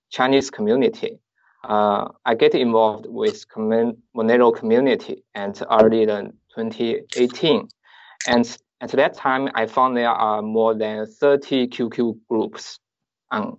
[0.09, 1.19] Chinese community.
[1.63, 7.67] Uh, I get involved with commun- Monero community and early in 2018.
[8.27, 12.79] And at that time, I found there are more than 30 QQ groups
[13.31, 13.57] on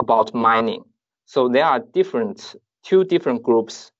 [0.00, 0.84] about mining.
[1.26, 3.92] So there are different, two different groups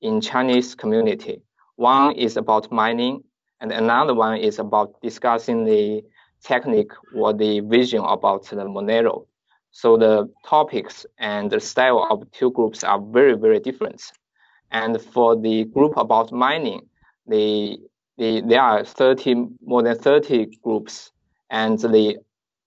[0.00, 1.42] in Chinese community.
[1.76, 3.22] One is about mining
[3.60, 6.02] and another one is about discussing the
[6.42, 9.26] technique or the vision about the Monero.
[9.70, 14.02] So the topics and the style of two groups are very, very different.
[14.70, 16.82] And for the group about mining,
[17.26, 17.78] the,
[18.18, 21.12] the, there are 30, more than 30 groups
[21.48, 22.16] and the,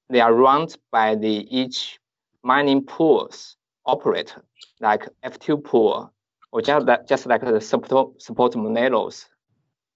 [0.09, 1.99] they are run by the each
[2.45, 4.33] mining pools operate,
[4.79, 6.13] like F2 pool,
[6.51, 9.25] or just, that, just like the support, support Monero's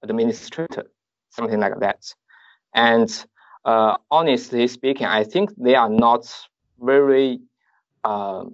[0.04, 0.86] administrator,
[1.30, 2.14] something like that.
[2.74, 3.26] And
[3.64, 6.34] uh, honestly speaking, I think they are not
[6.80, 7.40] very
[8.04, 8.46] uh,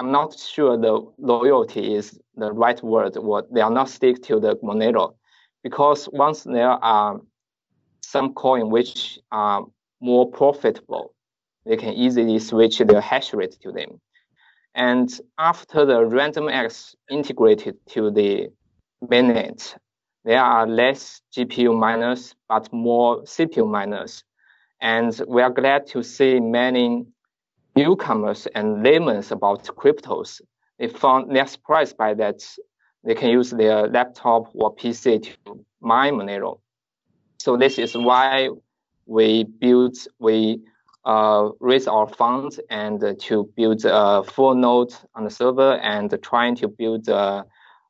[0.00, 3.16] I'm not sure the loyalty is the right word.
[3.16, 5.14] What they are not stick to the Monero,
[5.62, 7.20] because once there are
[8.02, 9.66] some coin which are
[10.00, 11.14] more profitable,
[11.66, 14.00] they can easily switch their hash rate to them.
[14.74, 18.48] And after the RandomX integrated to the
[19.04, 19.76] mainnet,
[20.24, 24.22] there are less GPU miners but more CPU miners.
[24.80, 27.06] And we are glad to see many
[27.76, 30.40] newcomers and laymen about cryptos,
[30.78, 32.42] they found they're surprised by that
[33.04, 36.60] they can use their laptop or PC to mine Monero.
[37.38, 38.48] So this is why
[39.06, 40.60] we built, we
[41.04, 46.54] uh, raise our funds and to build a full node on the server and trying
[46.56, 47.44] to build a,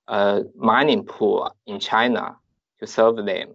[0.08, 2.36] a mining pool in China
[2.78, 3.54] to serve them.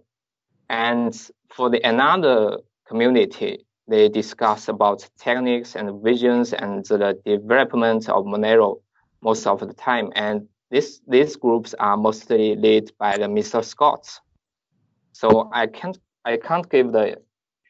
[0.68, 1.14] And
[1.48, 8.80] for the another community, they discuss about techniques and visions and the development of Monero
[9.22, 10.12] most of the time.
[10.16, 13.64] And this, these groups are mostly led by the Mr.
[13.64, 14.20] Scott.
[15.12, 17.18] So I can't I can't give the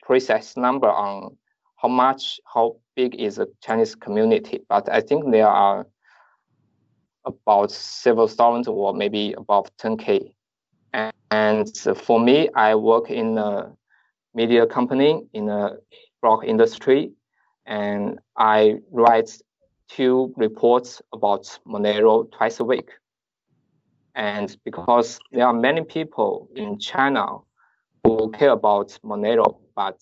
[0.02, 1.36] precise number on
[1.76, 5.86] how much how big is the Chinese community, but I think there are
[7.24, 10.32] about several thousand or maybe about 10k.
[11.30, 13.72] And, for me, I work in a
[14.34, 15.76] media company in a
[16.22, 17.10] blog industry,
[17.66, 19.36] and I write
[19.88, 22.90] two reports about Monero twice a week.
[24.14, 27.38] And because there are many people in China
[28.04, 30.00] who care about Monero, but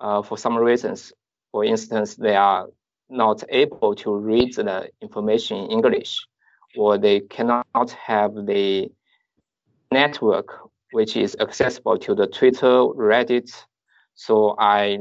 [0.00, 1.12] uh, for some reasons,
[1.52, 2.66] for instance, they are
[3.08, 6.18] not able to read the information in English,
[6.76, 8.90] or they cannot have the
[9.92, 10.58] network
[10.92, 13.50] which is accessible to the Twitter, Reddit.
[14.14, 14.98] So I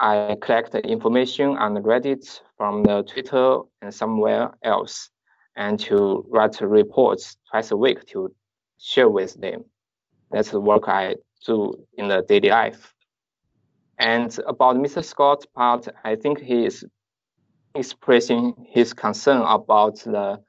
[0.00, 5.10] I collect the information on Reddit from the Twitter and somewhere else
[5.56, 8.34] and to write reports twice a week to
[8.78, 9.64] share with them.
[10.30, 12.93] That's the work I do in the daily life.
[13.98, 15.04] And about Mr.
[15.04, 16.84] Scott's part, I think he is
[17.74, 20.40] expressing his concern about the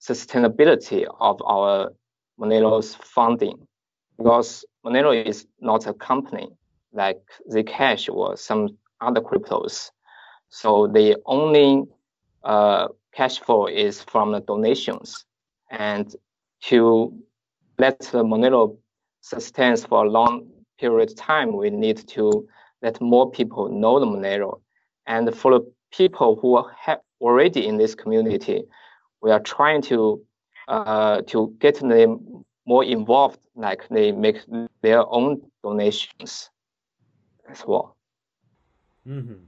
[0.00, 1.92] sustainability of our
[2.38, 3.66] Monero's funding
[4.16, 6.48] because Monero is not a company
[6.92, 7.20] like
[7.50, 9.90] Zcash or some other cryptos.
[10.48, 11.84] So the only
[12.44, 15.24] uh, cash flow is from the donations.
[15.70, 16.14] And
[16.64, 17.14] to
[17.78, 18.76] let the Monero
[19.20, 22.48] sustain for a long period of time, we need to
[22.82, 24.60] let more people know the Monero.
[25.06, 28.62] And for the people who are already in this community,
[29.22, 30.22] we are trying to
[30.68, 34.36] uh, to get them more involved, like they make
[34.82, 36.50] their own donations
[37.50, 37.96] as well.
[39.06, 39.44] Mm-hmm.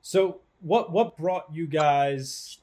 [0.00, 2.58] So, what what brought you guys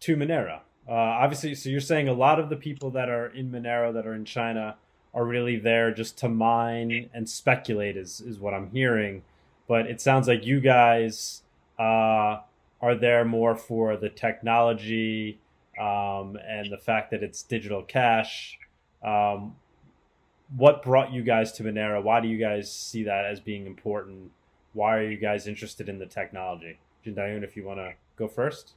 [0.00, 0.60] to Monero?
[0.88, 4.06] Uh, obviously, so you're saying a lot of the people that are in Monero that
[4.06, 4.76] are in China
[5.14, 9.22] are really there just to mine and speculate, is is what I'm hearing.
[9.68, 11.42] But it sounds like you guys
[11.78, 12.40] uh,
[12.80, 15.38] are there more for the technology
[15.78, 18.58] um, and the fact that it's digital cash.
[19.02, 19.56] Um,
[20.56, 22.02] what brought you guys to Monero?
[22.02, 24.32] Why do you guys see that as being important?
[24.72, 26.78] Why are you guys interested in the technology?
[27.06, 28.72] Jindayun, if you want to go first.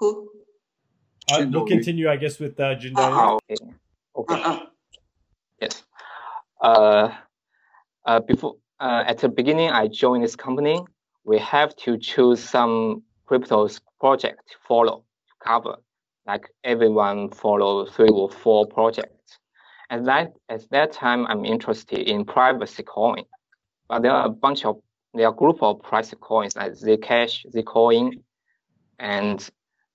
[0.00, 0.30] Who?
[1.30, 3.40] Uh, we'll continue, I guess, with uh, Jindayun.
[3.50, 3.56] okay.
[4.16, 4.34] Okay.
[4.34, 4.60] Uh-uh.
[5.60, 5.82] Yes.
[6.60, 7.08] Uh,
[8.04, 10.80] uh, before uh, at the beginning, I joined this company.
[11.24, 15.76] We have to choose some cryptos project to follow to cover.
[16.26, 19.38] Like everyone follow three or four projects.
[19.90, 23.24] At that at that time, I'm interested in privacy coin,
[23.88, 24.80] but there are a bunch of
[25.14, 28.22] there are a group of privacy coins like Zcash, Zcoin,
[28.98, 29.48] and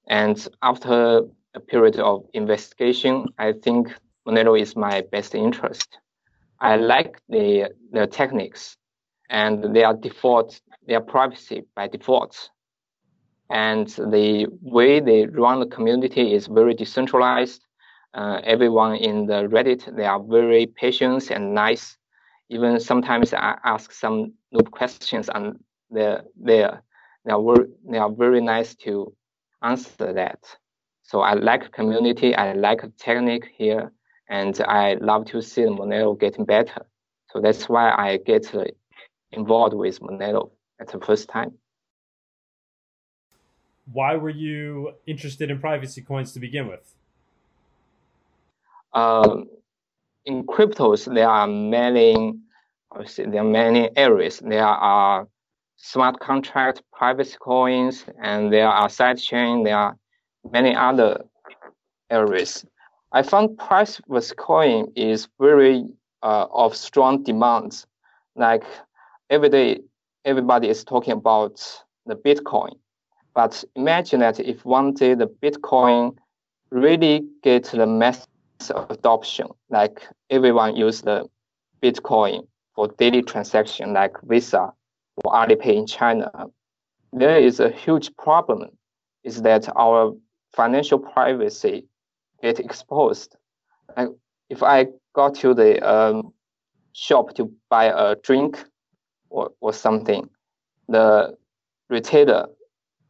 [0.10, 1.22] and after
[1.54, 3.94] a period of investigation, I think
[4.28, 6.00] Monero is my best interest.
[6.60, 8.78] I like the the techniques
[9.30, 12.50] and their default, their privacy by default.
[13.52, 17.66] And the way they run the community is very decentralized.
[18.14, 21.98] Uh, everyone in the Reddit, they are very patient and nice.
[22.50, 25.60] Even sometimes I ask some noob questions and
[25.92, 26.82] they're there.
[27.26, 29.14] They are very, they are very nice to
[29.62, 30.40] answer that.
[31.04, 32.36] So I like community.
[32.36, 33.92] I like technique here,
[34.30, 36.86] and I love to see Monero getting better.
[37.32, 38.54] So that's why I get
[39.32, 41.54] involved with Monero at the first time.
[43.92, 46.94] Why were you interested in privacy coins to begin with?
[48.94, 49.50] Um,
[50.26, 52.36] in cryptos, there are many,
[53.18, 54.40] there are many areas.
[54.40, 55.28] There are
[55.82, 59.64] smart contract, privacy coins, and there are sidechain.
[59.64, 59.98] There are
[60.52, 61.24] many other
[62.10, 62.66] areas.
[63.12, 65.86] I found privacy coin is very
[66.22, 67.86] uh, of strong demand.
[68.36, 68.64] Like
[69.30, 69.80] every day
[70.26, 71.62] everybody is talking about
[72.06, 72.74] the Bitcoin.
[73.34, 76.16] But imagine that if one day the Bitcoin
[76.72, 78.28] really get the mass
[78.70, 81.28] adoption, like everyone use the
[81.82, 84.74] Bitcoin for daily transaction like Visa
[85.24, 86.32] or Alipay in China,
[87.14, 88.70] there is a huge problem
[89.24, 90.14] is that our
[90.54, 91.86] financial privacy
[92.42, 93.36] get exposed.
[94.50, 96.34] If I go to the um,
[96.94, 98.64] shop to buy a drink
[99.30, 100.30] or, or something,
[100.88, 101.36] the
[101.90, 102.48] retailer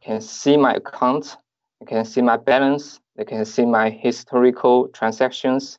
[0.00, 1.36] can see my account,
[1.80, 5.78] they can see my balance, they can see my historical transactions.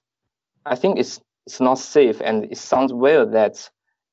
[0.65, 3.69] I think it's it's not safe and it sounds weird that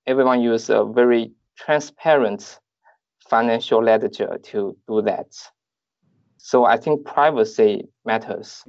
[0.07, 2.59] everyone use a very transparent
[3.29, 5.27] financial ledger to do that.
[6.39, 8.65] So I think privacy matters.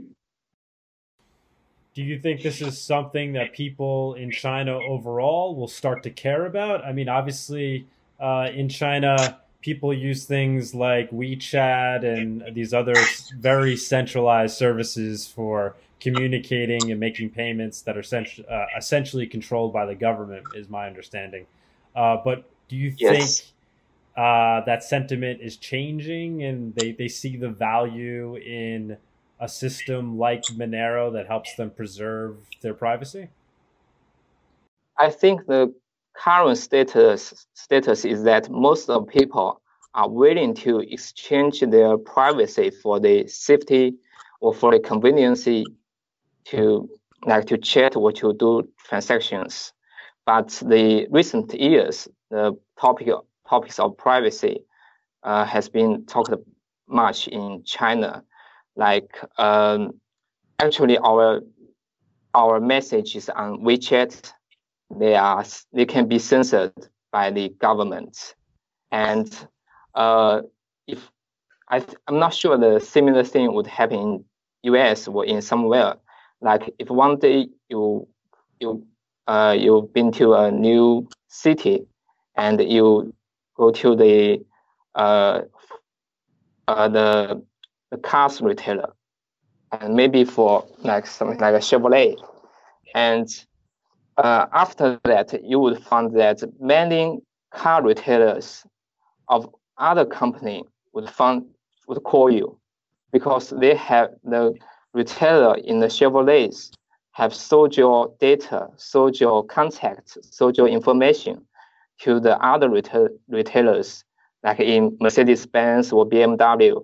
[1.93, 6.45] do you think this is something that people in China overall will start to care
[6.45, 6.83] about?
[6.85, 7.87] I mean, obviously,
[8.19, 12.95] uh, in China, people use things like WeChat and these other
[13.37, 18.03] very centralized services for communicating and making payments that are
[18.49, 21.45] uh, essentially controlled by the government, is my understanding.
[21.95, 23.41] Uh, but do you yes.
[23.41, 23.49] think
[24.15, 28.97] uh, that sentiment is changing and they, they see the value in
[29.39, 33.29] a system like Monero that helps them preserve their privacy?
[34.97, 35.73] I think the
[36.15, 39.61] current status status is that most of people
[39.93, 43.95] are willing to exchange their privacy for the safety
[44.41, 45.45] or for the convenience
[46.45, 46.89] to
[47.25, 49.73] like to chat or to do transactions.
[50.25, 53.09] But the recent years, the topic
[53.47, 54.59] topics of privacy
[55.23, 56.33] uh, has been talked
[56.87, 58.23] much in China.
[58.75, 59.99] Like um,
[60.59, 61.41] actually, our
[62.33, 64.31] our messages on WeChat
[64.97, 66.73] they are they can be censored
[67.11, 68.35] by the government,
[68.91, 69.47] and
[69.95, 70.41] uh,
[70.87, 71.11] if
[71.69, 74.25] I I'm not sure the similar thing would happen in
[74.63, 75.07] U.S.
[75.07, 75.95] or in somewhere.
[76.41, 78.07] Like if one day you
[78.59, 78.85] you
[79.27, 81.85] uh, you've been to a new city
[82.39, 83.13] and you
[83.57, 84.41] go to the
[84.95, 85.41] uh,
[86.67, 87.43] uh, the
[87.91, 88.93] the cars retailer.
[89.71, 92.15] And maybe for like something like a Chevrolet.
[92.95, 93.27] And
[94.17, 97.19] uh, after that, you would find that many
[97.51, 98.65] car retailers
[99.27, 100.63] of other company
[100.93, 101.45] would find
[101.87, 102.57] would call you.
[103.11, 104.55] Because they have the
[104.93, 106.71] retailer in the Chevrolets
[107.11, 111.45] have sold your data, sold your contacts, sold your information
[112.01, 114.03] to the other retail, retailers,
[114.43, 116.83] like in Mercedes-Benz or BMW.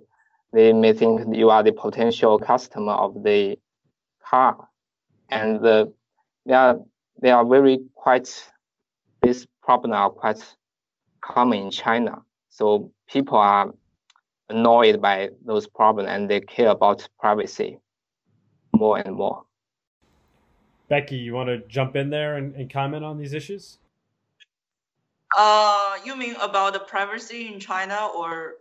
[0.52, 3.58] They may think you are the potential customer of the
[4.24, 4.68] car,
[5.28, 5.92] and the,
[6.44, 6.78] they are
[7.20, 8.28] they are very quite
[9.22, 10.42] this problem are quite
[11.20, 12.22] common in China.
[12.48, 13.72] So people are
[14.48, 17.78] annoyed by those problems and they care about privacy
[18.72, 19.42] more and more.
[20.88, 23.78] Becky, you want to jump in there and, and comment on these issues?
[25.36, 28.54] Uh, you mean about the privacy in China or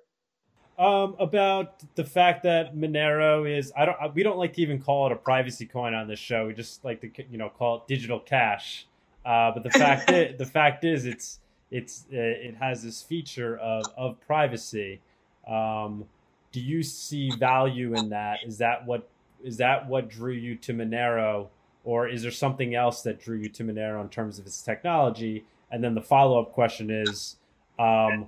[0.78, 5.06] um, about the fact that Monero is I don't we don't like to even call
[5.06, 6.48] it a privacy coin on this show.
[6.48, 8.88] We just like to you know call it digital cash.
[9.26, 11.40] Uh, but the fact is, the fact is it's
[11.72, 15.00] it's uh, it has this feature of of privacy.
[15.48, 16.06] Um,
[16.52, 18.40] do you see value in that?
[18.46, 19.08] Is that what
[19.44, 21.48] is that what drew you to Monero,
[21.86, 25.46] or is there something else that drew you to Monero in terms of its technology?
[25.76, 27.36] And then the follow up question is.
[27.78, 28.28] Um,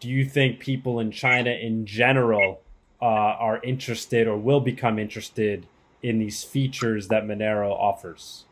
[0.00, 2.62] do you think people in China in general
[3.00, 5.66] uh, are interested or will become interested
[6.02, 8.46] in these features that Monero offers?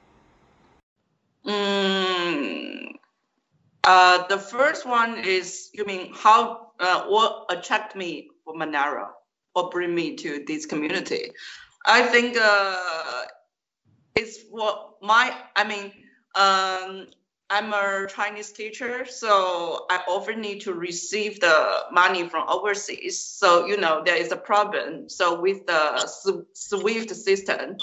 [1.44, 2.92] Mm,
[3.84, 9.08] uh, the first one is you mean how uh, what attract me for Monero
[9.54, 11.32] or bring me to this community?
[11.86, 13.22] I think uh,
[14.14, 15.92] it's what my I mean
[16.34, 17.06] um,
[17.50, 23.20] I'm a Chinese teacher, so I often need to receive the money from overseas.
[23.20, 25.08] So, you know, there is a problem.
[25.08, 26.06] So, with the
[26.52, 27.78] SWIFT system,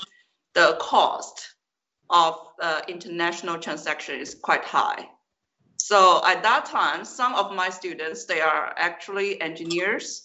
[0.53, 1.55] the cost
[2.11, 5.09] of uh, international transaction is quite high.
[5.78, 10.24] So, at that time, some of my students, they are actually engineers.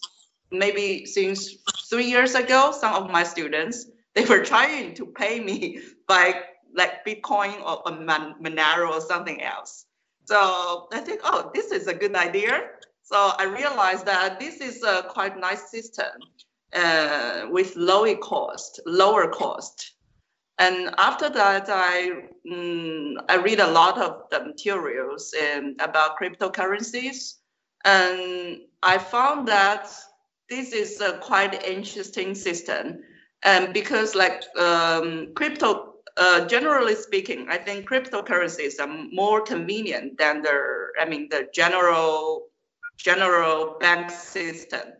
[0.51, 1.55] Maybe since
[1.89, 6.43] three years ago, some of my students, they were trying to pay me by
[6.75, 9.87] like Bitcoin or Monero or something else.
[10.25, 12.63] So I think, oh, this is a good idea.
[13.03, 16.13] So I realized that this is a quite nice system
[16.73, 19.95] uh, with lower cost, lower cost.
[20.59, 22.11] And after that, I
[22.53, 27.39] um, I read a lot of the materials in, about cryptocurrencies,
[27.85, 29.91] and I found that
[30.51, 33.03] this is a quite interesting system.
[33.43, 40.43] And because like um, crypto uh, generally speaking, I think cryptocurrencies are more convenient than
[40.43, 42.47] the, I mean, the general
[42.97, 44.93] general bank system.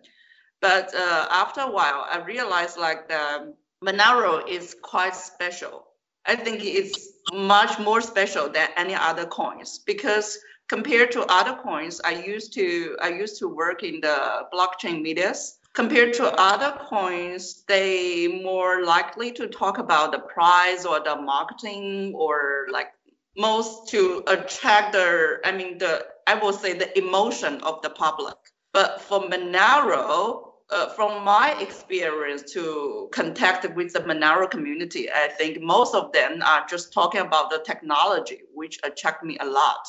[0.61, 3.55] But uh, after a while, I realized like the
[3.85, 5.87] Monero is quite special.
[6.27, 10.39] I think it's much more special than any other coins because
[10.69, 15.60] compared to other coins, I used to I used to work in the blockchain medias
[15.75, 22.13] compared to other coins, they more likely to talk about the price or the marketing
[22.15, 22.89] or like
[23.37, 28.35] most to attract the, I mean, the, I will say the emotion of the public.
[28.73, 35.61] But for Monero, uh, from my experience to contact with the Monero community, I think
[35.61, 39.87] most of them are just talking about the technology, which attract me a lot.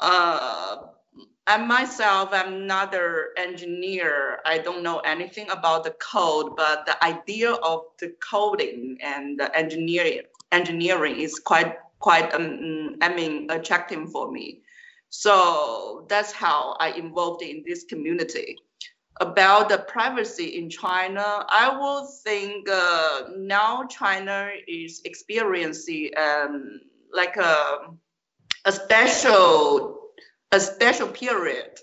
[0.00, 0.76] Uh,
[1.46, 4.40] and myself, I'm not an engineer.
[4.46, 9.54] I don't know anything about the code, but the idea of the coding and the
[9.54, 10.22] engineering
[10.52, 14.62] engineering is quite quite um, I mean attractive for me.
[15.10, 18.56] So that's how I involved in this community.
[19.20, 26.80] About the privacy in China, I would think uh, now China is experiencing um,
[27.12, 27.94] like a,
[28.64, 30.03] a special
[30.54, 31.80] a special period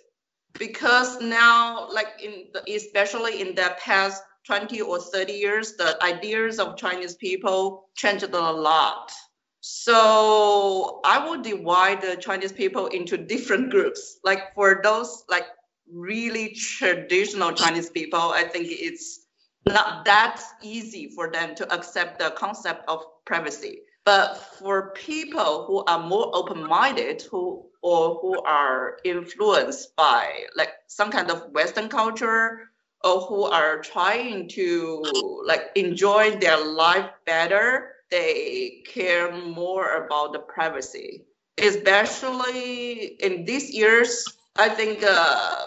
[0.57, 6.57] because now like in the, especially in the past 20 or 30 years the ideas
[6.57, 9.11] of chinese people changed a lot.
[9.59, 14.19] So i would divide the chinese people into different groups.
[14.23, 15.47] Like for those like
[15.91, 19.27] really traditional chinese people i think it's
[19.67, 23.81] not that easy for them to accept the concept of privacy.
[24.05, 31.11] But for people who are more open-minded, who or who are influenced by like some
[31.11, 32.69] kind of Western culture,
[33.03, 40.39] or who are trying to like enjoy their life better, they care more about the
[40.39, 41.25] privacy.
[41.57, 44.25] Especially in these years,
[44.55, 45.65] I think uh,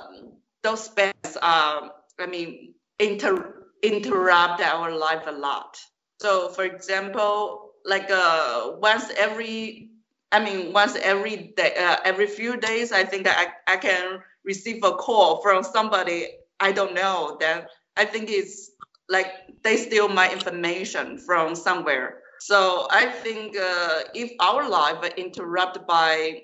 [0.62, 5.78] those spends are, I mean, inter- interrupt our life a lot.
[6.20, 9.90] So, for example, like uh, once every
[10.34, 14.82] I mean once every day uh, every few days I think I, I can receive
[14.82, 16.26] a call from somebody
[16.58, 17.66] I don't know then
[17.96, 18.72] I think it's
[19.08, 19.28] like
[19.62, 25.86] they steal my information from somewhere so I think uh, if our life are interrupted
[25.86, 26.42] by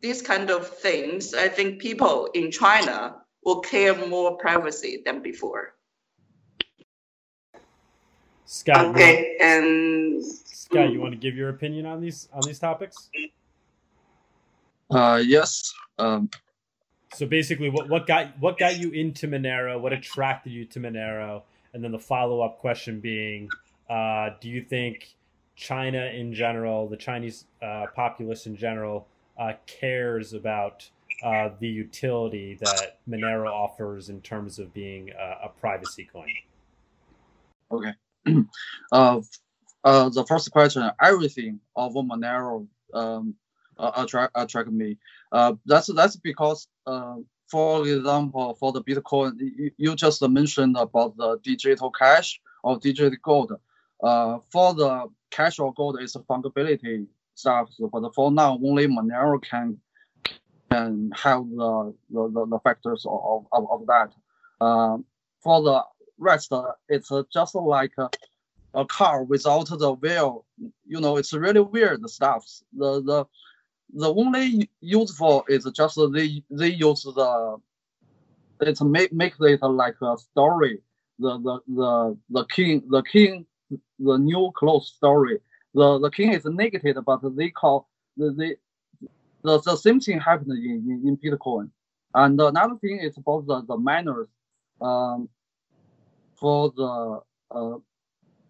[0.00, 5.74] these kind of things I think people in China will care more privacy than before
[8.46, 8.86] Scott.
[8.86, 10.22] Okay, and
[10.72, 13.10] Scott, you want to give your opinion on these on these topics?
[14.90, 15.72] Uh, yes.
[15.98, 16.30] Um,
[17.12, 19.78] so basically, what what got what got you into Monero?
[19.78, 21.42] What attracted you to Monero?
[21.74, 23.48] And then the follow up question being,
[23.88, 25.14] uh, do you think
[25.56, 29.08] China in general, the Chinese uh, populace in general,
[29.38, 30.88] uh, cares about
[31.22, 36.32] uh, the utility that Monero offers in terms of being a, a privacy coin?
[37.70, 37.92] Okay.
[38.92, 39.20] uh,
[39.84, 43.34] uh, the first question, everything of Monero um,
[43.78, 44.98] uh, attract attract me.
[45.30, 47.16] Uh, that's that's because, uh,
[47.50, 49.32] for example, for the Bitcoin,
[49.76, 53.52] you, just mentioned about the digital cash or digital gold.
[54.02, 57.70] Uh, for the cash or gold, it's fungibility stuff.
[57.92, 59.78] But for now, only Monero can
[60.70, 64.12] can have the the, the, factors of, of, of that.
[64.60, 64.98] Uh,
[65.42, 65.82] for the
[66.18, 66.52] rest,
[66.88, 67.92] it's just like
[68.74, 70.44] a car without the wheel.
[70.86, 72.44] You know, it's really weird stuff.
[72.76, 73.24] The the
[73.94, 77.56] the only useful is just they they use the
[78.60, 80.80] it make make it like a story.
[81.18, 83.46] The the the the king the king
[83.98, 85.38] the new clothes story.
[85.74, 88.56] The the king is negative, but they call the the
[89.42, 91.70] the, the same thing happened in, in, in Bitcoin.
[92.14, 94.28] And another thing is about the, the miners.
[94.80, 95.28] Um,
[96.36, 97.20] for the
[97.52, 97.78] uh,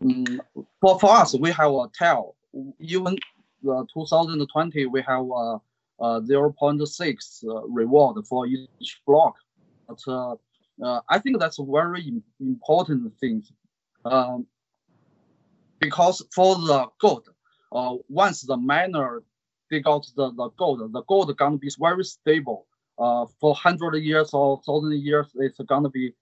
[0.02, 0.40] Mm,
[0.80, 2.34] for, for us, we have a tail.
[2.80, 3.16] Even
[3.62, 5.60] the 2020, we have a,
[6.00, 9.34] a 0.6 uh, reward for each block.
[9.88, 10.34] But uh,
[10.82, 13.42] uh, I think that's a very important thing.
[14.04, 14.46] Um,
[15.80, 17.28] because for the gold,
[17.72, 19.22] uh, once the miner
[19.70, 22.66] dig out the, the gold, the gold gonna be very stable.
[22.98, 26.12] Uh, for hundred years or thousand years, it's gonna be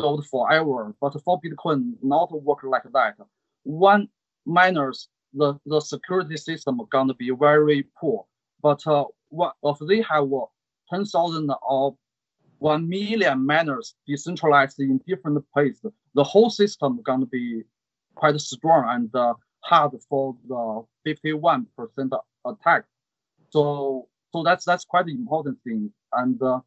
[0.00, 0.94] gold forever.
[1.00, 3.16] But for Bitcoin, not work like that.
[3.64, 4.08] One
[4.46, 8.26] miners, the, the security system gonna be very poor.
[8.62, 10.46] But uh, what if they have uh,
[10.90, 11.96] 10,000 or
[12.58, 17.62] 1 million miners decentralized in different places, the whole system gonna be
[18.14, 21.66] quite strong and uh, hard for the 51%
[22.46, 22.84] attack.
[23.50, 25.92] So so that's that's quite an important thing.
[26.12, 26.60] And uh,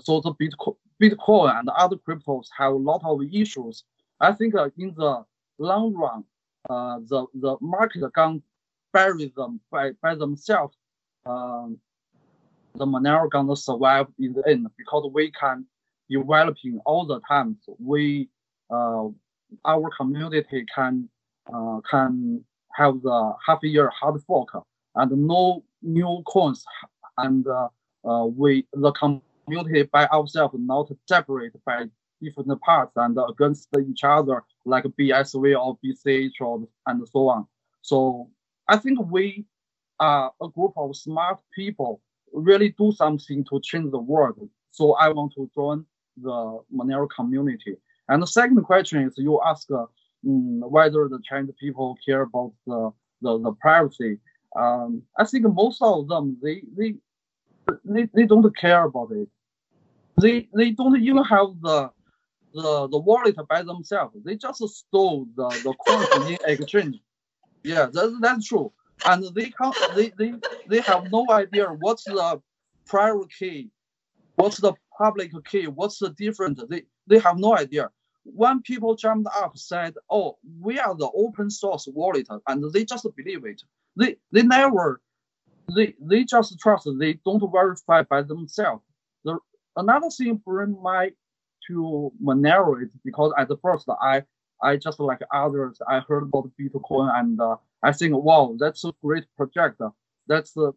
[0.00, 3.84] so the Bitcoin, Bitcoin and other cryptos have a lot of issues.
[4.20, 5.24] I think uh, in the
[5.58, 6.24] long run,
[6.68, 8.42] uh, the the market can
[8.92, 10.76] bury them by, by themselves.
[11.24, 11.78] Um,
[12.74, 15.66] the Monero gonna survive in the end because we can
[16.08, 17.56] developing all the time.
[17.78, 18.28] We
[18.70, 19.08] uh,
[19.64, 21.08] our community can
[21.52, 22.44] uh, can
[22.74, 24.48] have the half year hard fork
[24.94, 26.64] and no new coins
[27.18, 27.68] and uh,
[28.04, 28.92] uh, we the
[29.50, 31.84] community by ourselves not separated by
[32.22, 37.46] different parts and against each other, like BSV or BCH or and so on.
[37.82, 38.30] So
[38.68, 39.44] I think we
[39.98, 42.00] are a group of smart people
[42.32, 44.48] really do something to change the world.
[44.70, 45.84] So I want to join
[46.16, 47.76] the Monero community.
[48.08, 49.86] And the second question is you ask uh,
[50.22, 52.90] whether the Chinese people care about the,
[53.22, 54.18] the, the privacy.
[54.56, 56.94] Um, I think most of them, they, they,
[57.84, 59.28] they, they don't care about it.
[60.18, 61.90] They, they don't even have the,
[62.54, 64.16] the, the wallet by themselves.
[64.24, 67.00] They just stole the, the coins in exchange.
[67.64, 68.72] Yeah, that's, that's true.
[69.06, 70.34] And they can't, they, they,
[70.68, 72.40] they have no idea what's the
[72.86, 73.70] private key,
[74.36, 76.60] what's the public key, what's the different.
[76.70, 77.90] They, they have no idea.
[78.24, 83.06] When people jumped up said, "Oh, we are the open source wallet," and they just
[83.16, 83.62] believe it.
[83.96, 85.00] They they never,
[85.74, 86.88] they they just trust.
[86.98, 88.84] They don't verify by themselves.
[89.76, 91.10] The another thing bring my
[91.66, 94.22] to Monero is because at the first I
[94.62, 98.92] I just like others I heard about Bitcoin and uh, I think wow that's a
[99.02, 99.80] great project.
[100.26, 100.72] That's a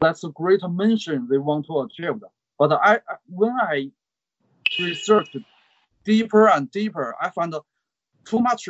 [0.00, 2.20] that's a great mission they want to achieve.
[2.58, 3.90] But I when I
[4.78, 5.36] researched
[6.04, 7.54] deeper and deeper, I found
[8.24, 8.68] too much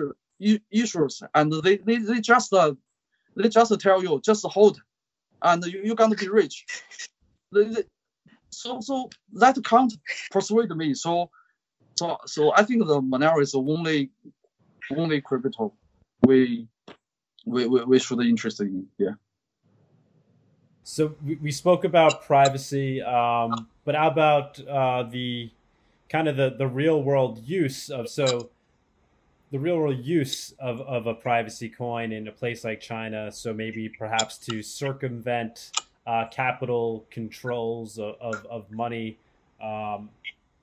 [0.71, 2.75] issues, and they they, they just uh,
[3.37, 4.81] they just tell you just hold,
[5.43, 6.67] and you, you're gonna be rich.
[8.53, 9.93] So so that can't
[10.31, 10.95] persuade me.
[10.95, 11.31] So
[11.97, 14.11] so so I think the Monero is the only
[14.97, 15.73] only crypto
[16.23, 16.69] we
[17.45, 18.87] we, we, should interested in.
[18.99, 19.15] Yeah.
[20.85, 25.51] So we, we spoke about privacy, um, but how about uh, the
[26.09, 28.51] kind of the, the real world use of so
[29.51, 33.31] the real world use of, of a privacy coin in a place like China.
[33.31, 35.71] So maybe perhaps to circumvent
[36.07, 39.19] uh, capital controls of, of, of money.
[39.63, 40.11] Um,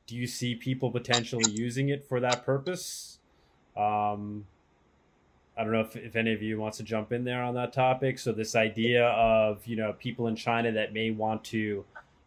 [0.08, 3.20] do you see people potentially using it for that purpose?
[3.78, 4.46] Um,
[5.58, 7.74] I don't know if, if any of you wants to jump in there on that
[7.74, 8.18] topic.
[8.18, 11.86] So this idea of you know people in China that may want to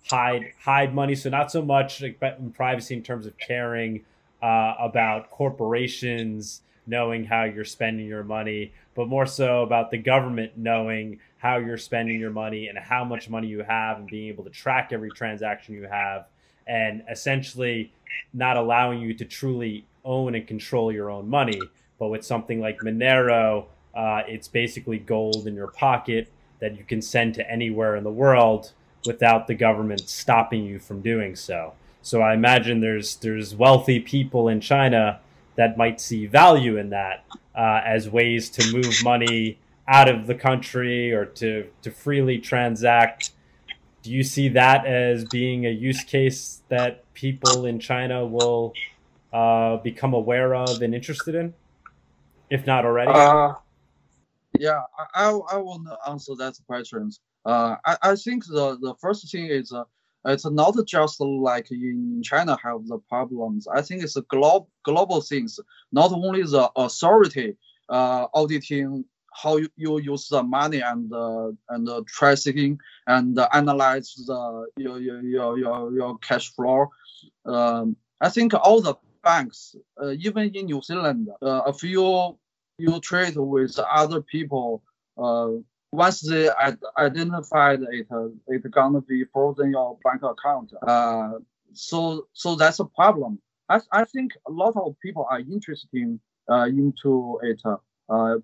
[0.08, 1.14] hide hide money.
[1.14, 2.20] So not so much like
[2.54, 4.04] privacy in terms of caring
[4.42, 10.52] uh, about corporations knowing how you're spending your money, but more so about the government
[10.56, 14.44] knowing how you're spending your money and how much money you have and being able
[14.44, 16.26] to track every transaction you have
[16.68, 17.92] and essentially
[18.32, 21.60] not allowing you to truly own and control your own money
[22.02, 26.28] but with something like Monero, uh, it's basically gold in your pocket
[26.58, 28.72] that you can send to anywhere in the world
[29.06, 31.74] without the government stopping you from doing so.
[32.02, 35.20] So I imagine there's there's wealthy people in China
[35.54, 37.24] that might see value in that
[37.54, 39.58] uh, as ways to move money
[39.88, 43.32] out of the country or to to freely transact.
[44.02, 48.72] Do you see that as being a use case that people in China will
[49.32, 51.54] uh, become aware of and interested in?
[52.52, 53.10] if not already?
[53.10, 53.54] Uh,
[54.60, 54.82] yeah,
[55.14, 57.10] I, I, want to answer that question.
[57.46, 59.84] Uh, I, I think the, the first thing is uh,
[60.26, 63.66] it's not just like in China have the problems.
[63.66, 65.58] I think it's a global global things.
[65.92, 67.56] Not only the authority
[67.88, 73.48] uh, auditing how you, you use the money and uh, and uh, tracing and uh,
[73.52, 76.90] analyze the your your your your, cash flow.
[77.46, 82.38] Um, I think all the banks, uh, even in New Zealand, uh, a few
[82.78, 84.82] you trade with other people,
[85.16, 85.50] uh,
[85.92, 86.48] once they
[86.98, 90.72] identified it, uh, it's gonna be frozen your bank account.
[90.86, 91.32] Uh,
[91.72, 93.38] so so that's a problem.
[93.68, 96.18] I, I think a lot of people are interested
[96.50, 98.36] uh, into it, uh,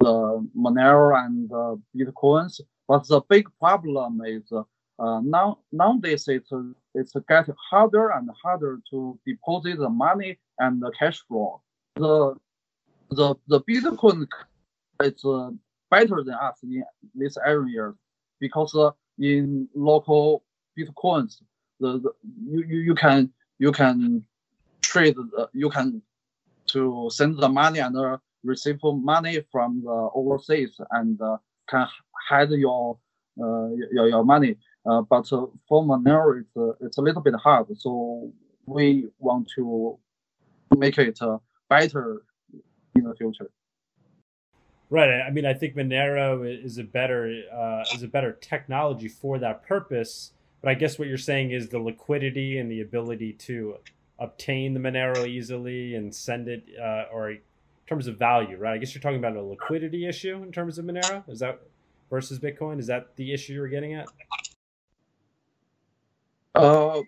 [0.00, 2.60] the Monero and uh, Bitcoins.
[2.88, 6.50] But the big problem is uh, now nowadays it's
[6.94, 11.62] it's getting harder and harder to deposit the money and the cash flow.
[11.96, 12.34] The
[13.10, 14.26] the the Bitcoin
[15.02, 15.50] is uh,
[15.90, 16.84] better than us in
[17.14, 17.92] this area
[18.40, 20.44] because uh, in local
[20.78, 21.42] Bitcoins,
[21.78, 22.12] the, the
[22.46, 24.24] you, you, can you can
[24.82, 26.02] trade the, you can
[26.66, 31.36] to send the money and uh, receive money from the overseas and uh,
[31.68, 31.86] can
[32.28, 32.98] hide your
[33.40, 34.56] uh, your, your money.
[34.88, 35.50] Uh, but for
[35.84, 37.66] Monero, it's, uh, it's a little bit hard.
[37.76, 38.32] So
[38.66, 39.98] we want to
[40.76, 41.38] make it uh,
[41.68, 42.22] better
[42.94, 43.50] in the future.
[44.88, 45.20] Right.
[45.20, 49.66] I mean, I think Monero is a better uh, is a better technology for that
[49.66, 50.32] purpose.
[50.62, 53.76] But I guess what you're saying is the liquidity and the ability to
[54.18, 56.64] obtain the Monero easily and send it,
[57.12, 57.36] or
[57.90, 58.74] terms of value, right?
[58.74, 61.28] I guess you're talking about a liquidity issue in terms of Monero.
[61.28, 61.60] Is that
[62.08, 62.78] versus Bitcoin?
[62.78, 64.06] Is that the issue you're getting at?
[66.54, 67.00] Uh,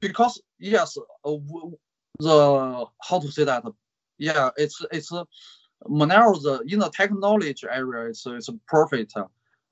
[0.00, 1.30] because yes, uh,
[2.18, 3.62] the how to say that?
[4.16, 5.12] Yeah, it's it's
[5.86, 9.12] Monero the in the technology area it's it's perfect.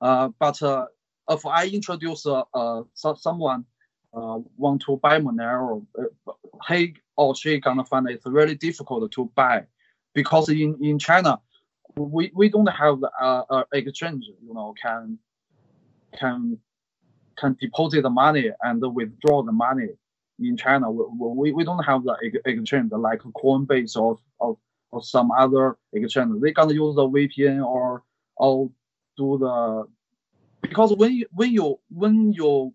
[0.01, 0.85] Uh, but uh,
[1.29, 3.65] if I introduce uh, uh so, someone
[4.13, 6.33] uh, want to buy Monero, uh,
[6.67, 9.63] he or she gonna find it's really difficult to buy
[10.15, 11.39] because in, in China,
[11.95, 15.19] we, we don't have uh, exchange, you know, can
[16.17, 16.57] can
[17.37, 19.89] can deposit the money and withdraw the money
[20.39, 20.89] in China.
[20.89, 24.57] We, we don't have the exchange like Coinbase or, or,
[24.91, 26.41] or some other exchange.
[26.41, 28.03] They gonna use the VPN or
[28.37, 28.71] or
[29.17, 29.85] do the
[30.61, 32.73] because when you when you when you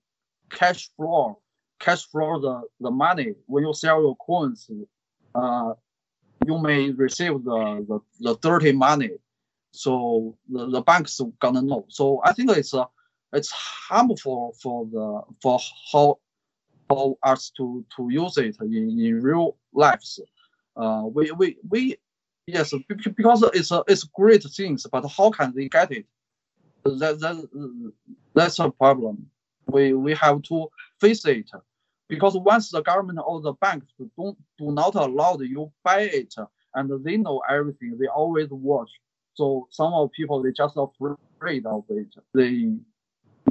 [0.51, 1.38] cash flow
[1.78, 4.70] cash flow the, the money when you sell your coins,
[5.34, 5.72] uh,
[6.47, 9.11] you may receive the, the, the dirty money.
[9.72, 11.84] So the, the banks gonna know.
[11.88, 12.86] So I think it's uh,
[13.32, 15.61] it's harmful for the for
[15.93, 16.18] how
[16.88, 20.18] for us to to use it in, in real lives.
[20.76, 21.97] Uh, we we we
[22.47, 22.74] yes
[23.05, 26.07] because it's a it's great things, but how can they get it?
[26.84, 27.93] That that
[28.34, 29.30] that's a problem.
[29.68, 30.68] We we have to
[31.01, 31.49] face it
[32.11, 33.86] because once the government or the banks
[34.18, 36.34] don't do not allow you buy it
[36.74, 38.90] and they know everything, they always watch.
[39.34, 42.08] So some of people they just afraid of it.
[42.34, 42.74] They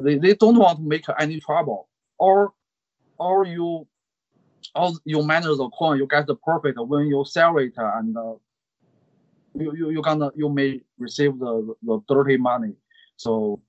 [0.02, 1.90] they, they don't want to make any trouble.
[2.20, 2.54] Or
[3.18, 3.88] or you
[4.76, 8.34] or you manage the coin, you get the profit when you sell it and uh,
[9.56, 12.74] you, you you gonna you may receive the, the dirty money.
[13.16, 13.62] So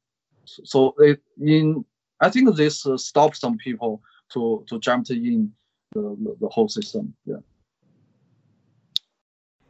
[0.45, 1.84] so it, in
[2.20, 4.03] I think this uh, stops some people
[4.33, 5.53] to to jump in
[5.93, 7.14] the, the, whole system.
[7.24, 7.37] Yeah.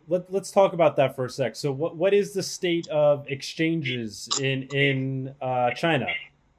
[0.08, 1.56] Let, let's talk about that for a sec.
[1.56, 6.06] So, what, what is the state of exchanges in in uh, China?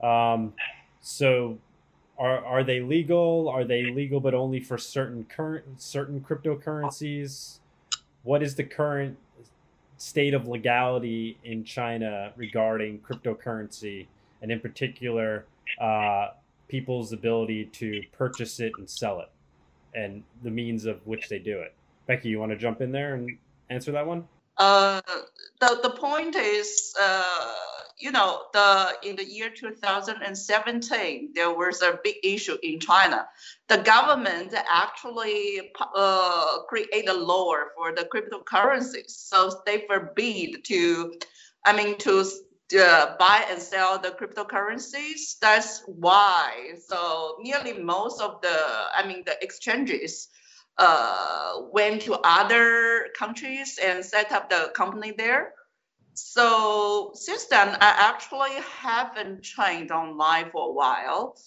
[0.01, 0.53] Um,
[1.01, 1.57] so,
[2.17, 3.49] are are they legal?
[3.49, 7.59] Are they legal but only for certain current certain cryptocurrencies?
[8.23, 9.17] What is the current
[9.97, 14.07] state of legality in China regarding cryptocurrency,
[14.41, 15.45] and in particular,
[15.79, 16.29] uh,
[16.71, 19.29] people's ability to purchase it and sell it
[19.93, 21.73] and the means of which they do it.
[22.07, 23.37] Becky, you want to jump in there and
[23.69, 24.25] answer that one?
[24.57, 25.01] Uh,
[25.59, 27.53] the, the point is, uh,
[27.97, 33.27] you know, the in the year 2017, there was a big issue in China.
[33.67, 41.13] The government actually uh, created a law for the cryptocurrencies, so they forbid to,
[41.65, 42.25] I mean, to
[42.73, 45.37] uh, buy and sell the cryptocurrencies.
[45.39, 46.73] That's why.
[46.87, 48.57] So nearly most of the,
[48.95, 50.29] I mean, the exchanges
[50.77, 55.53] uh, went to other countries and set up the company there.
[56.13, 61.37] So since then, I actually haven't trained online for a while.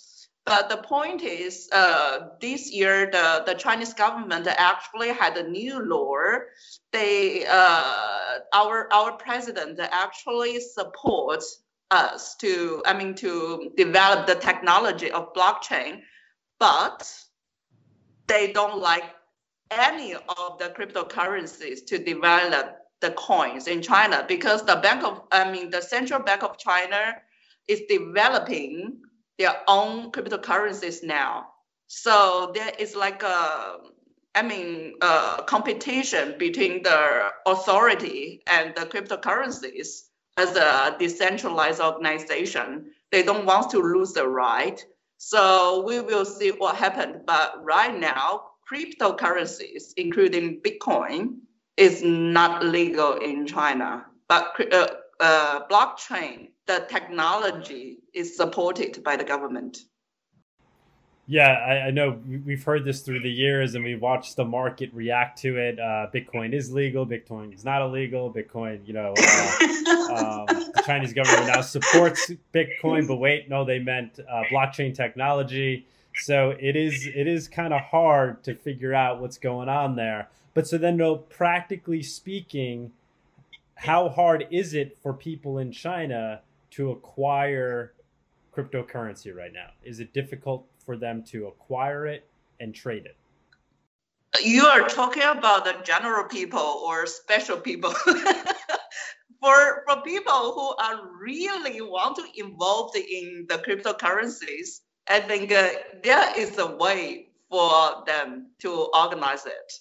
[0.47, 5.81] But the point is, uh, this year the, the Chinese government actually had a new
[5.81, 6.41] law.
[6.93, 15.11] They, uh, our our president actually supports us to, I mean, to develop the technology
[15.11, 16.01] of blockchain,
[16.59, 17.11] but
[18.27, 19.05] they don't like
[19.71, 25.51] any of the cryptocurrencies to develop the coins in China because the bank of, I
[25.51, 27.15] mean, the central bank of China
[27.69, 29.01] is developing
[29.39, 31.49] their own cryptocurrencies now.
[31.87, 33.79] So there is like a,
[34.35, 40.05] I mean, a competition between the authority and the cryptocurrencies
[40.37, 42.91] as a decentralized organization.
[43.13, 44.85] They don't want to lose the right.
[45.19, 47.23] So we will see what happens.
[47.27, 51.39] But right now, cryptocurrencies, including Bitcoin,
[51.77, 54.07] is not legal in China.
[54.29, 54.89] But uh,
[55.21, 59.79] uh, blockchain, the technology is supported by the government.
[61.27, 64.91] Yeah, I, I, know we've heard this through the years, and we watched the market
[64.93, 65.81] react to it.
[65.81, 67.07] Uh, Bitcoin is legal.
[67.07, 68.31] Bitcoin is not illegal.
[68.31, 73.79] Bitcoin, you know, uh, um, the Chinese government now supports Bitcoin, but wait, no, they
[73.79, 75.87] meant uh, blockchain technology.
[76.17, 80.29] So it is it is kind of hard to figure out what's going on there.
[80.53, 82.93] But so then, no, practically speaking,
[83.77, 86.43] how hard is it for people in China
[86.77, 87.95] to acquire
[88.57, 89.71] cryptocurrency right now?
[89.83, 92.29] Is it difficult for them to acquire it
[92.61, 93.17] and trade it?
[94.43, 97.93] You are talking about the general people or special people.
[99.41, 105.69] for for people who are really want to involved in the cryptocurrencies, I think uh,
[106.03, 109.73] there is a way for them to organize it.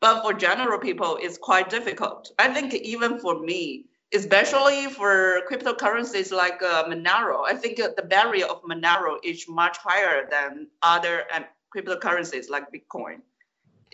[0.00, 2.32] But for general people, it's quite difficult.
[2.38, 8.46] I think even for me, especially for cryptocurrencies like uh, Monero, I think the barrier
[8.46, 11.44] of Monero is much higher than other um,
[11.74, 13.20] cryptocurrencies like Bitcoin.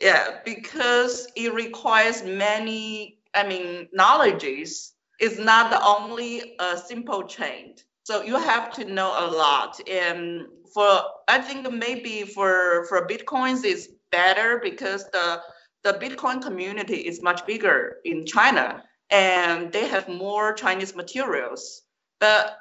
[0.00, 4.92] Yeah, because it requires many, I mean, knowledges.
[5.20, 7.76] It's not only a simple chain.
[8.04, 9.80] So you have to know a lot.
[9.88, 15.40] And for I think maybe for for Bitcoins is better because the
[15.82, 21.82] the Bitcoin community is much bigger in China and they have more Chinese materials.
[22.20, 22.58] But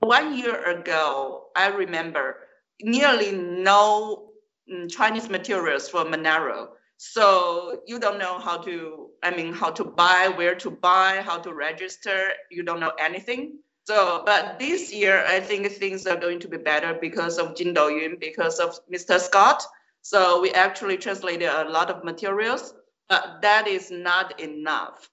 [0.00, 2.36] one year ago, I remember
[2.80, 4.30] nearly no
[4.70, 6.68] mm, Chinese materials for Monero.
[6.96, 11.38] So you don't know how to, I mean, how to buy, where to buy, how
[11.38, 12.28] to register.
[12.50, 13.58] You don't know anything.
[13.86, 17.74] So, but this year, I think things are going to be better because of Jin
[17.74, 19.20] Doyun, because of Mr.
[19.20, 19.62] Scott.
[20.00, 22.74] So we actually translated a lot of materials,
[23.08, 25.10] but that is not enough.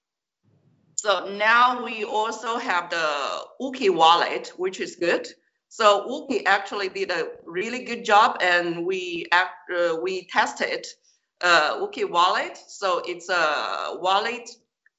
[1.02, 5.26] So now we also have the Wookie wallet, which is good.
[5.68, 10.86] So Wookie actually did a really good job, and we act, uh, we tested
[11.40, 12.56] uh, Wookie wallet.
[12.68, 14.48] So it's a wallet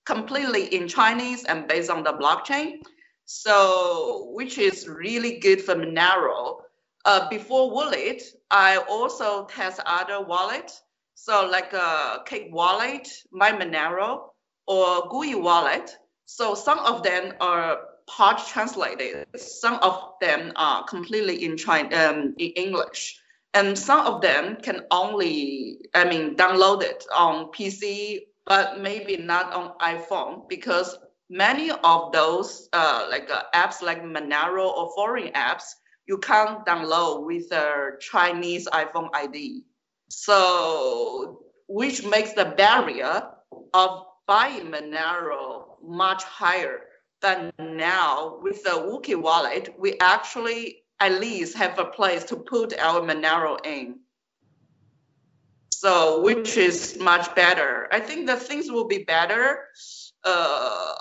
[0.05, 2.81] completely in Chinese and based on the blockchain.
[3.23, 6.63] So which is really good for Monero.
[7.05, 10.69] Uh, before wallet, I also test other wallet.
[11.15, 14.32] So like a Cake wallet, MyMonero,
[14.67, 15.97] or GUI wallet.
[16.25, 19.27] So some of them are part translated.
[19.35, 23.19] Some of them are completely in China, um, in English,
[23.53, 29.53] and some of them can only, I mean, download it on PC, but maybe not
[29.53, 30.97] on iPhone because
[31.29, 35.63] many of those uh, like uh, apps like Monero or foreign apps
[36.05, 39.63] you can't download with a Chinese iPhone ID.
[40.09, 43.23] So, which makes the barrier
[43.73, 46.81] of buying Monero much higher
[47.21, 49.73] than now with the Wookie wallet.
[49.77, 53.99] We actually at least have a place to put our Monero in.
[55.71, 57.89] So, which is much better.
[57.91, 59.65] I think the things will be better
[60.23, 60.95] uh,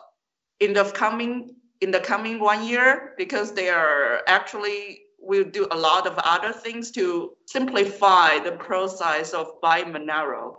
[0.58, 5.76] in the coming in the coming one year because they are actually will do a
[5.76, 10.56] lot of other things to simplify the process of buying Monero.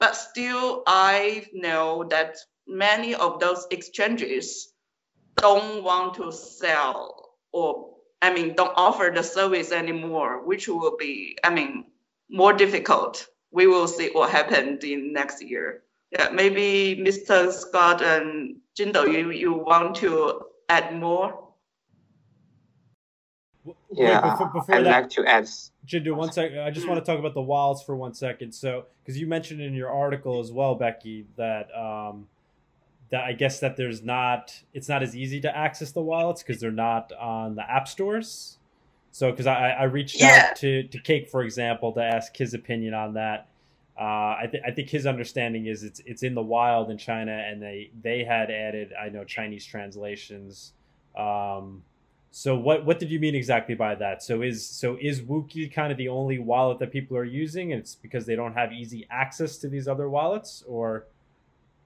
[0.00, 2.36] But still, I know that
[2.66, 4.72] many of those exchanges
[5.36, 11.36] don't want to sell or I mean don't offer the service anymore, which will be
[11.44, 11.84] I mean
[12.30, 13.26] more difficult.
[13.50, 15.82] We will see what happens in next year.
[16.10, 17.52] Yeah, maybe Mr.
[17.52, 21.45] Scott and Jindo, you, you want to add more?
[23.92, 25.48] Yeah, Wait, before, before I'd that, like to add.
[25.86, 26.60] Jindu, one second.
[26.60, 28.52] I just want to talk about the wilds for one second.
[28.52, 32.28] So, because you mentioned in your article as well, Becky, that um,
[33.10, 36.60] that I guess that there's not, it's not as easy to access the wallets because
[36.60, 38.58] they're not on the app stores.
[39.12, 40.48] So, because I, I reached yeah.
[40.50, 43.48] out to to Cake, for example, to ask his opinion on that.
[43.98, 47.32] Uh, I, th- I think his understanding is it's it's in the wild in China,
[47.32, 50.72] and they they had added I know Chinese translations.
[51.16, 51.82] Um,
[52.36, 54.22] so what what did you mean exactly by that?
[54.22, 57.80] So is so is Wookie kind of the only wallet that people are using, and
[57.80, 61.06] it's because they don't have easy access to these other wallets, or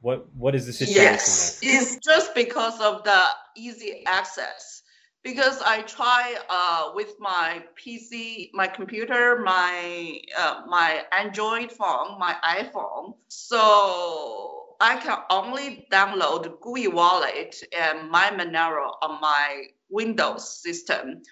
[0.01, 1.05] what what is the situation?
[1.05, 3.23] Yes, it's just because of the
[3.55, 4.83] easy access.
[5.23, 12.35] Because I try uh, with my PC, my computer, my uh, my Android phone, my
[12.43, 13.15] iPhone.
[13.29, 21.23] So I can only download GUI wallet and MyMonero on my Windows system.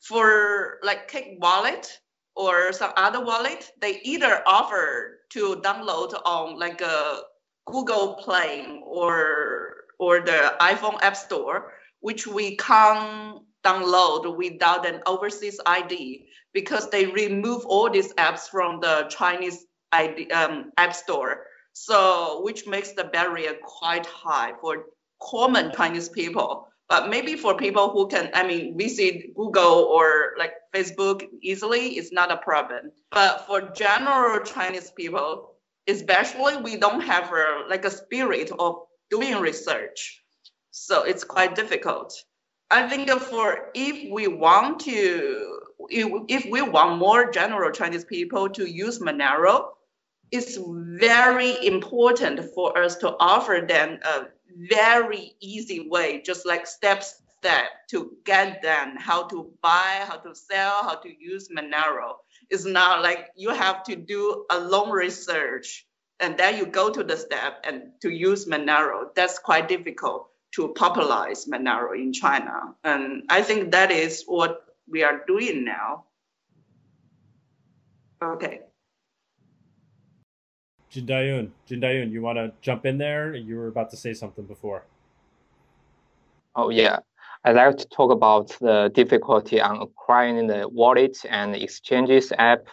[0.00, 1.98] For like Cake Wallet
[2.36, 7.22] or some other wallet, they either offer to download on like a
[7.66, 15.60] Google Play or or the iPhone App Store, which we can't download without an overseas
[15.66, 21.46] ID because they remove all these apps from the Chinese ID, um, App Store.
[21.72, 24.86] So, which makes the barrier quite high for
[25.22, 26.67] common Chinese people.
[26.88, 32.12] But maybe for people who can, I mean, visit Google or like Facebook easily, it's
[32.12, 32.92] not a problem.
[33.10, 35.54] But for general Chinese people,
[35.86, 38.76] especially, we don't have a, like a spirit of
[39.10, 40.22] doing research.
[40.70, 42.14] So it's quite difficult.
[42.70, 48.48] I think for if we want to, if, if we want more general Chinese people
[48.50, 49.68] to use Monero,
[50.30, 54.26] it's very important for us to offer them a
[54.58, 57.04] very easy way, just like step
[57.38, 62.14] step to get them how to buy, how to sell, how to use Monero.
[62.50, 65.86] It's not like you have to do a long research
[66.20, 69.14] and then you go to the step and to use Monero.
[69.14, 72.74] That's quite difficult to popularize Monero in China.
[72.82, 76.06] And I think that is what we are doing now.
[78.20, 78.62] Okay.
[80.98, 83.34] Jindayun, Jindayun, you want to jump in there?
[83.34, 84.84] You were about to say something before.
[86.56, 86.98] Oh yeah,
[87.44, 92.66] I'd like to talk about the difficulty on acquiring the wallet and exchanges app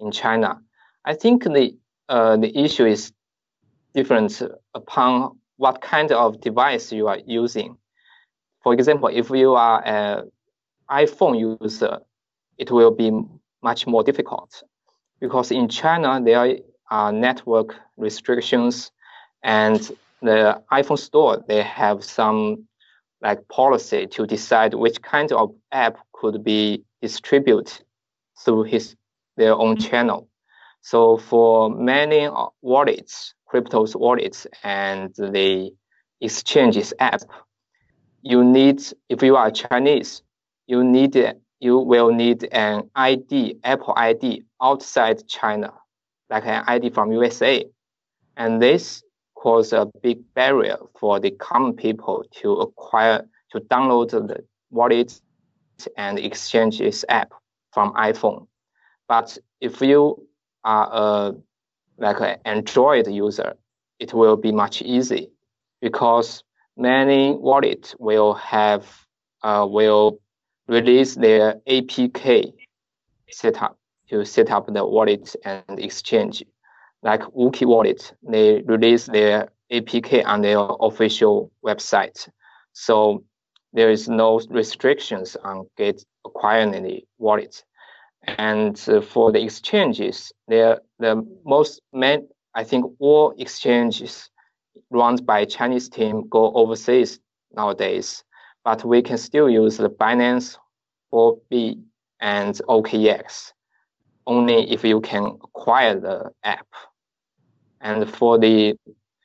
[0.00, 0.60] in China.
[1.04, 1.76] I think the
[2.08, 3.12] uh, the issue is
[3.94, 4.42] different
[4.74, 7.76] upon what kind of device you are using.
[8.62, 10.30] For example, if you are an
[10.90, 12.00] iPhone user,
[12.58, 13.10] it will be
[13.62, 14.62] much more difficult
[15.20, 16.58] because in China there
[16.92, 18.92] Uh, network restrictions
[19.42, 22.68] and the iPhone store they have some
[23.22, 27.72] like policy to decide which kind of app could be distributed
[28.44, 28.94] through his
[29.38, 29.88] their own mm-hmm.
[29.88, 30.28] channel.
[30.82, 35.70] So for many uh, wallets, cryptos wallets and the
[36.20, 37.22] exchanges app,
[38.20, 40.22] you need if you are Chinese,
[40.66, 41.16] you need
[41.58, 45.72] you will need an ID, Apple ID outside China,
[46.32, 47.64] like an ID from USA.
[48.38, 49.04] And this
[49.36, 53.22] cause a big barrier for the common people to acquire,
[53.52, 55.20] to download the wallet
[55.96, 57.32] and exchange exchanges app
[57.72, 58.46] from iPhone.
[59.08, 60.26] But if you
[60.64, 61.34] are a
[61.98, 63.54] like an Android user,
[63.98, 65.30] it will be much easy
[65.82, 66.42] because
[66.76, 68.86] many wallets will have
[69.42, 70.18] uh, will
[70.66, 72.52] release their APK
[73.28, 73.76] setup
[74.12, 76.44] to set up the wallet and exchange.
[77.02, 82.28] Like Wookie Wallet, they release their APK on their official website.
[82.74, 83.24] So
[83.72, 87.64] there is no restrictions on get acquiring the wallet.
[88.24, 94.30] And uh, for the exchanges, they're the most main, I think all exchanges
[94.90, 97.18] run by Chinese team go overseas
[97.54, 98.22] nowadays
[98.64, 100.56] but we can still use the Binance,
[101.12, 101.82] Huobi,
[102.20, 103.52] and OKX
[104.26, 106.66] only if you can acquire the app.
[107.80, 108.74] And for the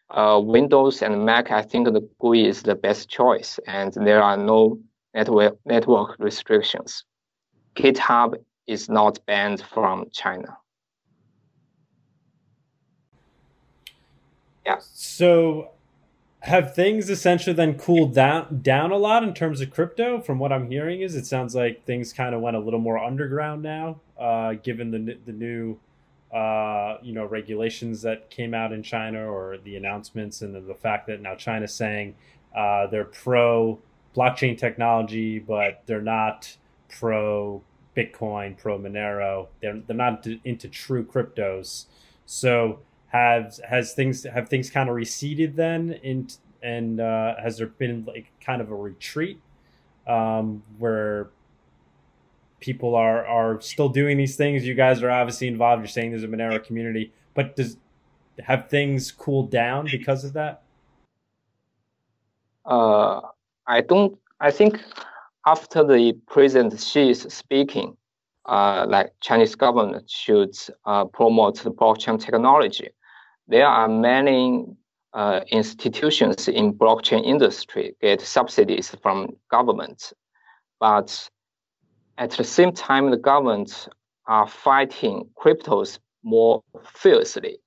[0.09, 4.37] uh, Windows and Mac, I think the GUI is the best choice, and there are
[4.37, 4.79] no
[5.13, 7.03] network network restrictions.
[7.75, 10.57] GitHub is not banned from China.
[14.65, 14.79] Yeah.
[14.79, 15.71] So
[16.41, 20.51] have things essentially then cooled down down a lot in terms of crypto from what
[20.51, 23.99] i'm hearing is it sounds like things kind of went a little more underground now
[24.19, 25.77] uh, given the, the new
[26.33, 31.07] uh, you know regulations that came out in china or the announcements and the fact
[31.07, 32.13] that now china's saying
[32.55, 33.79] uh, they're pro
[34.15, 36.57] blockchain technology but they're not
[36.89, 37.61] pro
[37.97, 39.47] bitcoin pro monero.
[39.61, 41.85] They're, they're not into true cryptos.
[42.25, 45.93] So has has things have things kind of receded then?
[46.03, 46.27] In
[46.61, 49.39] and uh, has there been like kind of a retreat
[50.05, 51.29] um, where
[52.59, 54.65] people are are still doing these things.
[54.65, 55.81] You guys are obviously involved.
[55.81, 57.77] You're saying there's a monero community but does
[58.39, 60.63] have things cooled down because of that?
[62.65, 63.21] Uh
[63.67, 64.81] i don't i think
[65.45, 67.95] after the president Xi is speaking
[68.45, 70.55] uh, like Chinese government should
[70.85, 72.89] uh, promote the blockchain technology.
[73.47, 74.65] There are many
[75.13, 80.13] uh, institutions in blockchain industry get subsidies from government,
[80.79, 81.29] but
[82.17, 83.87] at the same time, the governments
[84.27, 87.59] are fighting cryptos more fiercely.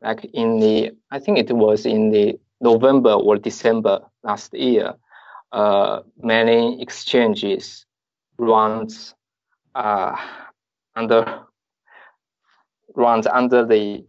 [0.00, 4.94] Like in the, I think it was in the November or December last year,
[5.52, 7.86] uh, many exchanges
[8.38, 9.14] runs
[9.74, 10.16] uh,
[10.94, 11.42] under
[12.94, 14.04] runs under the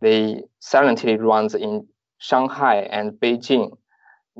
[0.00, 1.86] they silently runs in
[2.18, 3.76] Shanghai and Beijing.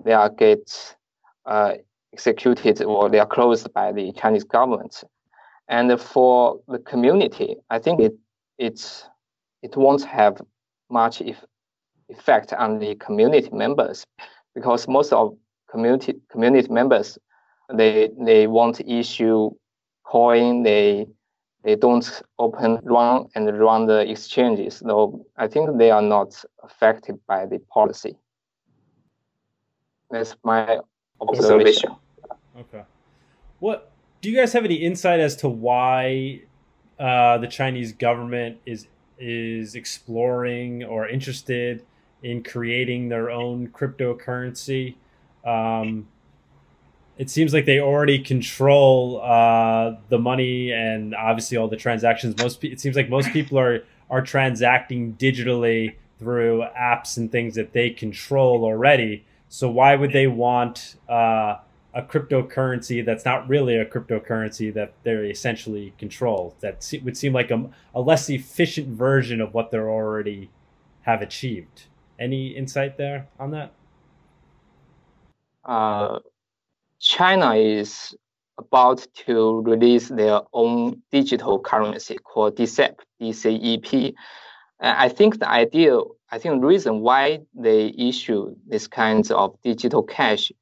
[0.04, 0.96] They are get
[1.44, 1.74] uh,
[2.12, 5.04] executed or they are closed by the Chinese government.
[5.68, 8.14] And for the community, I think it
[8.58, 9.04] it's
[9.62, 10.40] it won't have
[10.90, 11.44] much if,
[12.08, 14.04] effect on the community members
[14.54, 15.36] because most of
[15.70, 17.18] community community members
[17.72, 19.50] they they won't issue
[20.04, 21.06] coin they
[21.62, 24.78] they don't open run and run the exchanges.
[24.78, 28.16] So I think they are not affected by the policy.
[30.10, 30.80] That's my
[31.20, 31.96] observation.
[32.58, 32.82] Okay.
[33.58, 33.90] What
[34.20, 36.42] do you guys have any insight as to why
[36.98, 38.86] uh, the Chinese government is
[39.18, 41.84] is exploring or interested
[42.22, 44.94] in creating their own cryptocurrency?
[45.44, 46.08] Um,
[47.16, 52.34] it seems like they already control uh, the money and obviously all the transactions.
[52.38, 57.72] Most it seems like most people are are transacting digitally through apps and things that
[57.72, 59.24] they control already.
[59.52, 61.56] So why would they want uh,
[61.92, 66.54] a cryptocurrency that's not really a cryptocurrency that they essentially control?
[66.60, 70.50] That would seem like a, a less efficient version of what they're already
[71.02, 71.86] have achieved.
[72.16, 73.72] Any insight there on that?
[75.64, 76.20] Uh,
[77.00, 78.14] China is
[78.56, 84.14] about to release their own digital currency called DCEP, DCEP.
[84.78, 85.98] I think the idea,
[86.32, 90.52] I think the reason why they issue this kinds of digital cash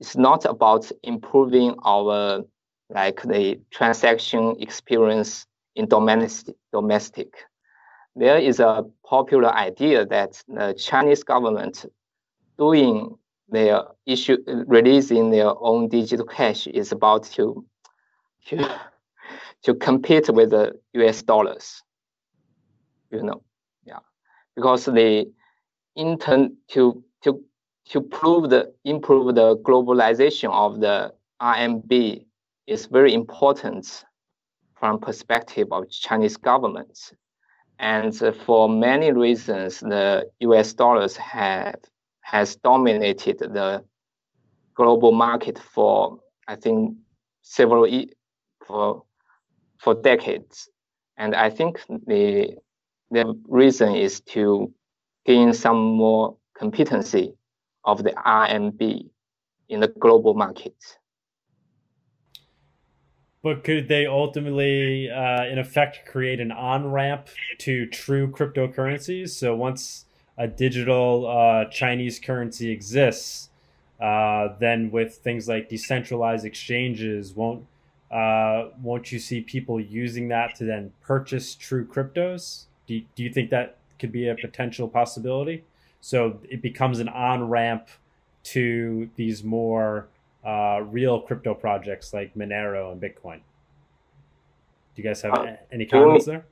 [0.00, 2.44] is not about improving our
[2.90, 5.46] like the transaction experience
[5.76, 6.56] in domestic.
[6.72, 7.34] domestic.
[8.16, 11.84] There is a popular idea that the Chinese government
[12.56, 13.16] doing
[13.50, 17.64] their issue releasing their own digital cash is about to
[18.46, 18.80] to,
[19.64, 21.82] to compete with the US dollars.
[23.10, 23.42] You know.
[24.58, 25.30] Because the
[25.94, 27.44] intern to to
[27.90, 32.24] to prove the improve the globalization of the RMB
[32.66, 34.04] is very important
[34.74, 37.12] from perspective of Chinese government.
[37.78, 38.12] And
[38.46, 41.76] for many reasons, the US dollars have
[42.22, 43.84] has dominated the
[44.74, 46.18] global market for
[46.48, 46.96] I think
[47.42, 47.86] several
[48.66, 49.04] for
[49.78, 50.68] for decades,
[51.16, 51.78] and I think
[52.08, 52.56] the
[53.10, 54.72] the reason is to
[55.24, 57.34] gain some more competency
[57.84, 59.08] of the RMB
[59.68, 60.74] in the global market.
[63.42, 67.28] But could they ultimately, uh, in effect, create an on ramp
[67.58, 69.30] to true cryptocurrencies?
[69.30, 70.06] So once
[70.36, 73.48] a digital uh, Chinese currency exists,
[74.00, 77.66] uh, then with things like decentralized exchanges, won't
[78.10, 82.64] uh, won't you see people using that to then purchase true cryptos?
[82.88, 85.62] Do you, do you think that could be a potential possibility?
[86.00, 87.88] So it becomes an on ramp
[88.44, 90.08] to these more
[90.44, 93.40] uh, real crypto projects like Monero and Bitcoin.
[94.94, 96.46] Do you guys have uh, any comments there?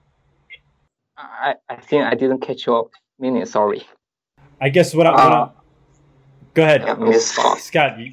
[1.17, 3.47] I, I think I didn't catch your meaning.
[3.47, 3.87] Sorry.
[4.61, 5.49] I guess what, I, what uh,
[6.53, 7.19] go ahead, yeah,
[7.57, 7.99] Scott.
[7.99, 8.13] You,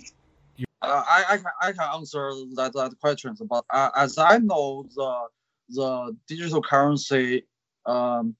[0.56, 0.66] you...
[0.82, 4.88] Uh, I, I can I can answer that that questions, but uh, as I know,
[4.95, 5.28] the
[5.70, 7.45] the digital currency
[7.86, 8.36] um,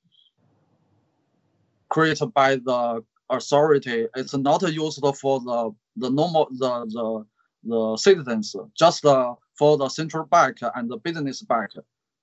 [1.90, 7.26] created by the authority it's not used for the the normal the the
[7.64, 11.72] the citizens, just uh, for the central bank and the business bank.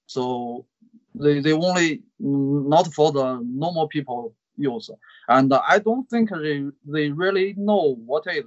[0.06, 0.66] So
[1.14, 4.90] they, they only not for the normal people use.
[5.28, 8.44] And I don't think they, they really know what is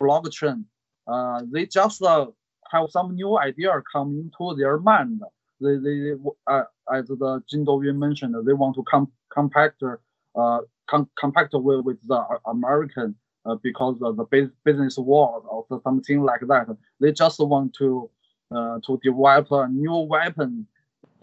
[0.00, 0.64] blockchain.
[1.06, 2.26] Uh, they just uh,
[2.70, 5.22] have some new idea come into their mind.
[5.60, 6.12] They, they
[6.46, 11.84] uh, as the Jin Doyun mentioned, they want to com- compact, uh, com- compact with,
[11.84, 13.14] with the American
[13.46, 16.66] uh, because of the business war or something like that.
[17.00, 18.10] They just want to
[18.54, 20.66] uh, to develop a new weapon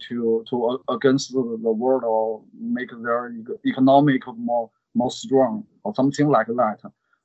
[0.08, 3.32] to to uh, against the, the world or make their
[3.64, 6.78] economic more more strong or something like that.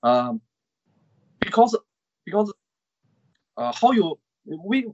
[0.03, 0.41] Um,
[1.39, 1.77] because
[2.25, 2.53] because
[3.57, 4.87] uh, how you we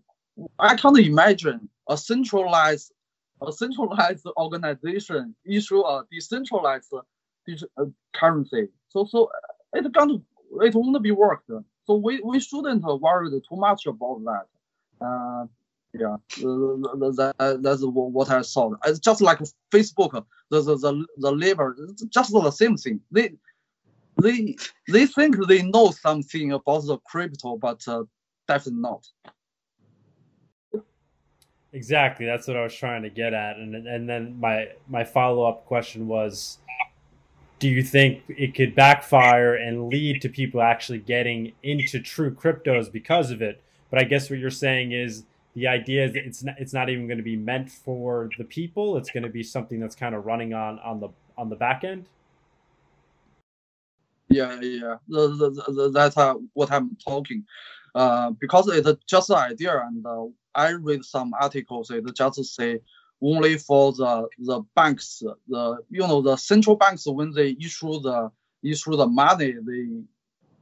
[0.59, 2.91] I can't imagine a centralized
[3.41, 8.67] a centralized organization issue a decentralized uh, currency.
[8.89, 9.29] So so
[9.73, 10.23] it going
[10.61, 11.49] it won't be worked.
[11.85, 15.05] So we, we shouldn't worry too much about that.
[15.05, 15.45] Uh,
[15.93, 18.73] yeah, that, that's what I saw.
[18.85, 19.39] It's just like
[19.71, 21.73] Facebook, the the the, Libra,
[22.09, 22.99] just the same thing.
[23.11, 23.31] They
[24.21, 24.55] they
[24.89, 28.03] they think they know something about the crypto, but uh,
[28.47, 29.07] definitely not.
[31.77, 35.43] Exactly, that's what I was trying to get at, and and then my my follow
[35.43, 36.57] up question was
[37.59, 42.91] do you think it could backfire and lead to people actually getting into true cryptos
[42.91, 43.61] because of it?
[43.91, 45.23] But I guess what you're saying is
[45.53, 48.97] the idea is it's not, it's not even going to be meant for the people.
[48.97, 51.83] It's going to be something that's kind of running on on the on the back
[51.83, 52.07] end.
[54.29, 56.15] Yeah, yeah, that's
[56.53, 57.45] what I'm talking.
[57.93, 60.25] Uh, because it's just an idea, and uh,
[60.57, 61.91] I read some articles.
[61.91, 62.79] It just say
[63.21, 68.31] only for the the banks, the you know the central banks when they issue the
[68.63, 69.85] issue the money, they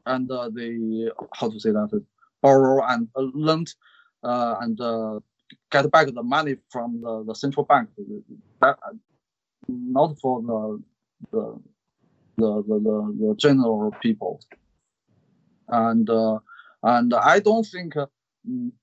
[0.05, 2.05] and uh, they how to say that
[2.41, 3.73] borrow and uh, lend
[4.23, 5.19] uh, and uh,
[5.71, 7.89] get back the money from the, the central bank.
[8.61, 8.77] That,
[9.67, 10.83] not for the
[11.31, 11.59] the
[12.37, 14.41] the the, the, the general people.
[15.69, 16.39] And uh,
[16.83, 18.05] and I don't think uh,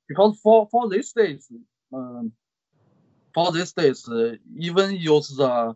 [0.09, 1.51] because for for these days.
[1.93, 2.33] Um,
[3.35, 5.75] for these days, uh, even use the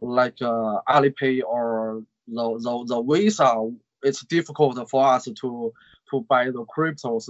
[0.00, 3.70] like uh, Alipay or the, the the Visa,
[4.02, 5.72] it's difficult for us to
[6.10, 7.28] to buy the cryptos.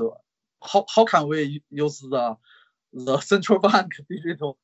[0.62, 2.36] How how can we use the
[2.93, 4.59] the central bank digital,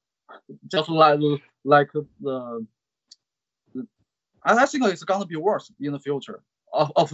[0.71, 1.21] just like
[1.65, 1.91] like
[2.21, 2.67] the
[4.45, 6.43] I think it's gonna be worse in the future.
[6.73, 7.13] Of, of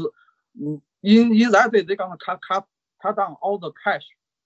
[0.56, 2.64] in in that way, they're gonna cut cut
[3.02, 4.04] cut down all the cash,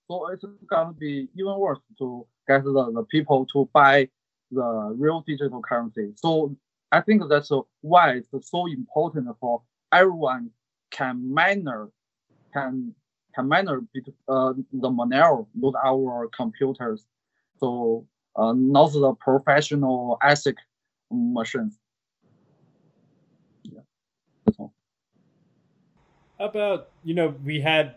[0.08, 4.08] so it's gonna be even worse to get the, the people to buy
[4.50, 6.12] the real digital currency.
[6.16, 6.54] So
[6.90, 7.50] I think that's
[7.80, 9.62] why it's so important for
[9.92, 10.50] everyone
[10.90, 11.88] can miner
[12.52, 12.94] can
[13.34, 13.80] can miner
[14.28, 17.06] uh, the Monero with our computers.
[17.58, 18.06] So
[18.36, 20.56] uh, not the professional ASIC
[21.10, 21.78] machines.
[23.62, 23.80] Yeah.
[24.58, 24.70] How
[26.38, 27.94] about you know we had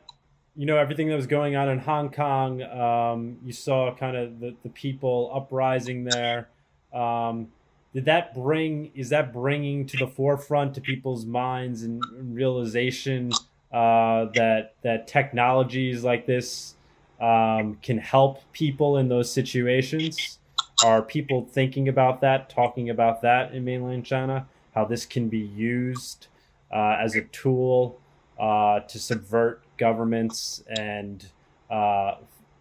[0.56, 2.62] you know everything that was going on in Hong Kong.
[2.64, 6.48] Um, you saw kind of the, the people uprising there.
[6.94, 7.50] Um,
[7.94, 12.04] did that bring is that bringing to the forefront to people's minds and
[12.34, 13.32] realization
[13.72, 16.76] uh, that that technologies like this
[17.20, 20.40] um, can help people in those situations?
[20.84, 24.48] Are people thinking about that, talking about that in mainland China?
[24.74, 26.28] How this can be used
[26.74, 28.00] uh, as a tool
[28.38, 31.26] uh, to subvert governments and
[31.70, 32.16] uh,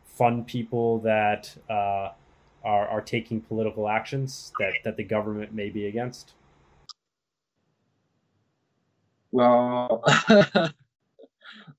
[0.04, 2.10] fund people that uh,
[2.64, 6.32] are, are taking political actions that, that the government may be against?
[9.32, 10.02] Well,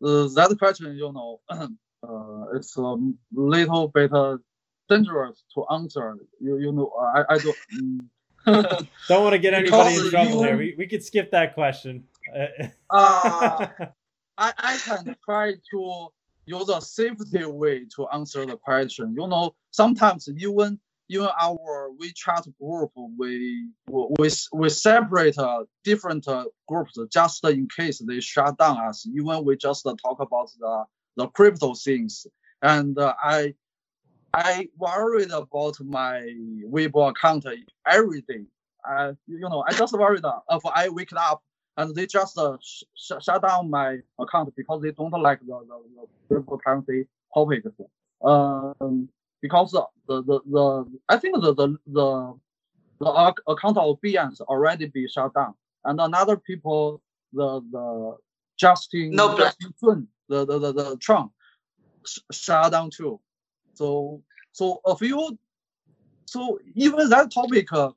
[0.02, 2.98] that question, you know, uh, it's a
[3.34, 4.38] little bit uh,
[4.90, 6.16] dangerous to answer.
[6.42, 7.58] You, you know, I, I don't.
[7.80, 8.10] Um,
[9.08, 10.56] don't want to get anybody in trouble here.
[10.56, 12.04] We, we could skip that question.
[12.92, 13.68] uh,
[14.38, 16.08] I, I can try to
[16.46, 19.16] use a safety way to answer the question.
[19.18, 26.46] You know, sometimes even even our WeChat group, we we we separate uh, different uh,
[26.68, 29.08] groups just in case they shut down us.
[29.08, 30.84] Even we just talk about the
[31.18, 32.28] the crypto things,
[32.62, 33.54] and uh, I
[34.34, 36.22] I worried about my
[36.70, 37.46] Weibo account
[37.88, 38.46] every day.
[38.84, 41.42] I you know I just worried if I wake up
[41.78, 46.06] and they just uh, sh- shut down my account because they don't like the, the,
[46.30, 47.68] the cryptocurrency topics.
[48.24, 49.10] Um,
[49.42, 52.40] because the, the, the, I think the the the,
[53.00, 55.54] the account of Binance already be shut down,
[55.84, 57.02] and another people
[57.34, 58.18] the the
[58.58, 61.30] Justin no Justin Sun, the, the the the Tron
[62.08, 63.20] sh- shut down too.
[63.76, 64.24] So
[64.54, 65.38] so a few
[66.26, 67.92] so even that topic uh,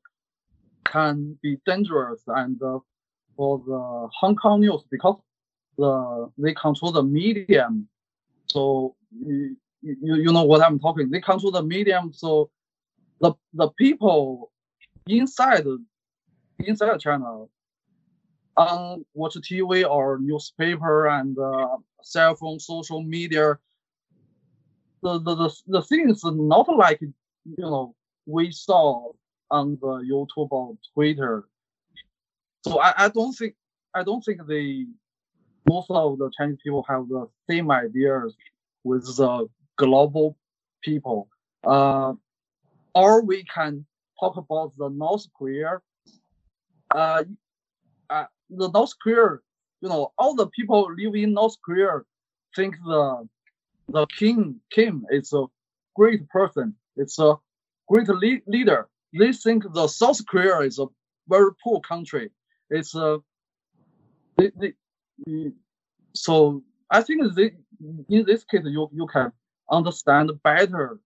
[0.87, 2.79] can be dangerous and uh,
[3.39, 5.17] for the Hong Kong news because
[5.79, 7.89] the they control the medium.
[8.49, 11.09] So you, you, you know what I'm talking.
[11.09, 12.13] They control the medium.
[12.13, 12.51] So
[13.21, 14.51] the the people
[15.07, 15.65] inside
[16.59, 17.45] inside China
[18.57, 23.57] on watch TV or newspaper and uh, cell phone, social media.
[25.01, 27.15] The, the, the, the thing is not like you
[27.57, 27.95] know
[28.27, 29.13] we saw
[29.49, 31.47] on the YouTube or Twitter
[32.65, 33.55] so I, I don't think
[33.95, 34.87] I don't think the
[35.69, 38.35] most of the Chinese people have the same ideas
[38.85, 40.37] with the global
[40.83, 41.29] people.
[41.65, 42.15] Uh,
[42.95, 43.85] or we can
[44.19, 45.81] talk about the North Korea.
[46.95, 47.25] Uh,
[48.09, 49.39] uh, the North Korea,
[49.81, 52.01] you know, all the people living in North Korea
[52.57, 53.29] think the
[53.89, 55.45] the king Kim is a
[55.97, 56.75] great person.
[56.97, 57.37] It's a
[57.89, 58.89] great le- leader.
[59.19, 60.87] They think the South Korea is a
[61.29, 62.31] very poor country
[62.71, 63.19] it's uh,
[64.37, 65.53] they, they,
[66.15, 67.53] so I think they,
[68.09, 69.33] in this case you you can
[69.71, 70.99] understand better,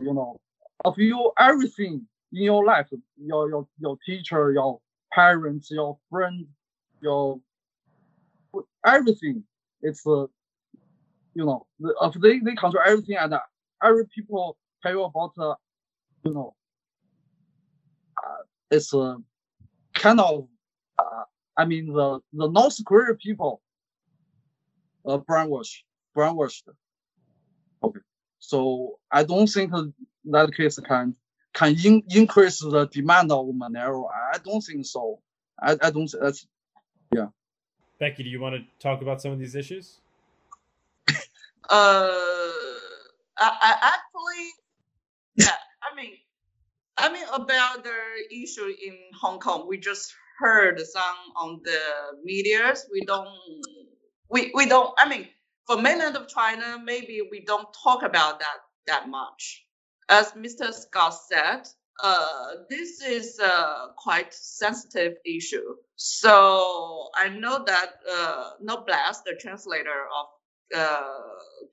[0.00, 0.40] you know,
[0.84, 4.80] of you everything in your life, your your your teacher, your
[5.12, 6.46] parents, your friend,
[7.00, 7.40] your
[8.84, 9.44] everything.
[9.82, 10.26] It's uh,
[11.34, 13.34] you know, if they they control everything and
[13.82, 15.54] every people tell you about uh,
[16.24, 16.54] you know,
[18.18, 19.16] uh, it's a uh,
[19.94, 20.20] kind
[20.98, 21.24] uh,
[21.56, 23.62] I mean the the North Korean people
[25.06, 25.82] uh, brainwashed
[26.16, 26.68] brainwashed.
[27.82, 28.00] Okay,
[28.38, 29.72] so I don't think
[30.26, 31.14] that case can
[31.52, 34.04] can in, increase the demand of Monero.
[34.34, 35.20] I don't think so.
[35.60, 36.46] I, I don't think that's
[37.14, 37.28] yeah.
[37.98, 39.98] Becky, do you want to talk about some of these issues?
[41.08, 41.14] uh,
[41.70, 42.76] I,
[43.38, 44.50] I actually,
[45.36, 45.56] yeah.
[45.82, 46.12] I mean,
[46.98, 47.94] I mean about the
[48.30, 49.66] issue in Hong Kong.
[49.66, 51.80] We just heard some on the
[52.24, 52.86] medias.
[52.92, 53.28] We don't,
[54.30, 55.28] we, we don't, I mean,
[55.66, 59.64] for mainland of China, maybe we don't talk about that that much.
[60.08, 60.72] As Mr.
[60.72, 61.62] Scott said,
[62.02, 65.74] uh, this is a quite sensitive issue.
[65.96, 70.26] So I know that uh, Noblesse, the translator of
[70.76, 71.18] uh,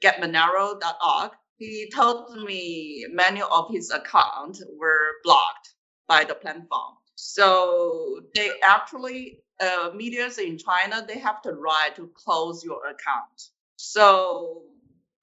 [0.03, 5.75] getmonero.org, he told me many of his accounts were blocked
[6.07, 6.95] by the platform.
[7.15, 13.49] So they actually, uh, medias in China, they have the right to close your account.
[13.75, 14.63] So,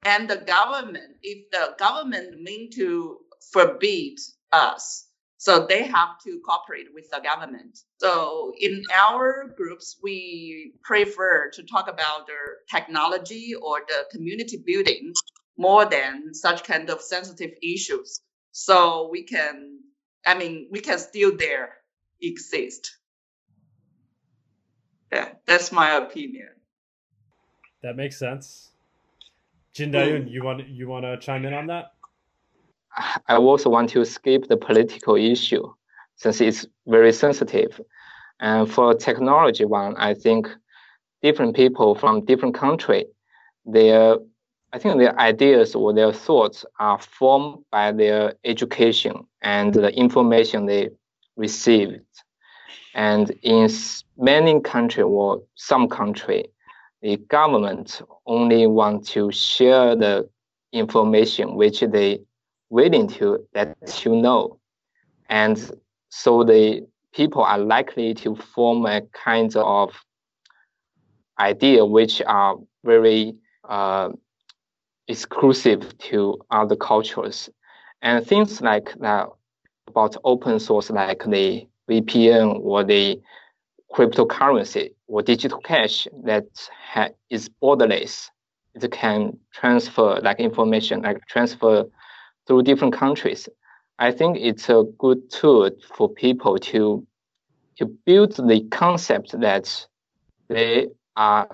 [0.05, 3.19] and the government, if the government mean to
[3.53, 4.19] forbid
[4.53, 5.07] us,
[5.37, 7.79] so they have to cooperate with the government.
[7.99, 12.35] So in our groups, we prefer to talk about the
[12.71, 15.15] technology or the community building
[15.57, 18.21] more than such kind of sensitive issues.
[18.53, 19.81] So we can,
[20.27, 21.80] I mean, we can still there
[22.23, 22.97] exist.
[25.13, 26.49] Yeah, that's my opinion.
[27.83, 28.71] That makes sense.
[29.75, 30.29] Jin Dayun, hmm.
[30.29, 31.93] you want you want to chime in on that?
[33.29, 35.73] I also want to skip the political issue
[36.17, 37.81] since it's very sensitive.
[38.41, 40.49] And for technology one, I think
[41.23, 43.07] different people from different country,
[43.65, 44.17] their
[44.73, 50.67] I think their ideas or their thoughts are formed by their education and the information
[50.67, 50.91] they
[51.37, 52.05] received.
[52.95, 53.69] And in
[54.19, 56.47] many country or some country,
[57.03, 60.29] the government only want to share the
[60.73, 62.21] information which they
[62.69, 64.59] willing to let you know.
[65.29, 65.59] And
[66.09, 69.93] so the people are likely to form a kind of
[71.39, 73.35] idea which are very
[73.69, 74.11] uh,
[75.09, 77.51] exclusive to other cultures.
[78.03, 79.29] And things like that
[79.91, 83.21] about open source like the VPN or the
[83.95, 86.47] cryptocurrency or digital cash that
[86.93, 88.31] ha- is borderless.
[88.75, 91.85] It can transfer like information, like transfer
[92.47, 93.49] through different countries.
[93.99, 97.07] I think it's a good tool for people to
[97.79, 99.67] to build the concept that
[100.49, 101.49] they are,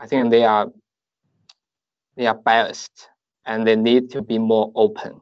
[0.00, 0.66] I think they are
[2.16, 3.08] they are biased
[3.44, 5.20] and they need to be more open.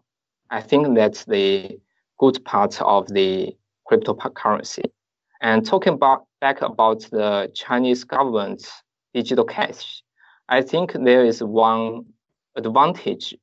[0.51, 1.79] I think that's the
[2.19, 3.57] good part of the
[3.91, 4.85] cryptocurrency.
[5.41, 8.71] And talking about back about the Chinese government's
[9.13, 10.03] digital cash,
[10.49, 12.05] I think there is one
[12.57, 13.35] advantage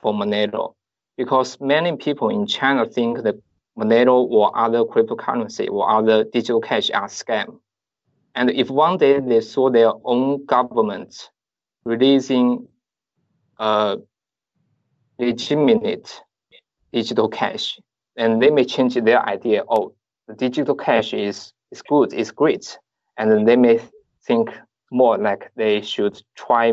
[0.00, 0.74] for Monero
[1.16, 3.36] because many people in China think that
[3.78, 7.58] Monero or other cryptocurrency or other digital cash are scam.
[8.34, 11.30] And if one day they saw their own government
[11.84, 12.66] releasing
[13.58, 13.98] a
[15.18, 16.20] legitimate
[16.92, 17.78] digital cash,
[18.16, 19.64] then they may change their idea.
[19.68, 19.94] Oh,
[20.28, 22.78] the digital cash is, is good, is great.
[23.18, 23.80] And then they may
[24.26, 24.50] think
[24.90, 26.72] more like they should try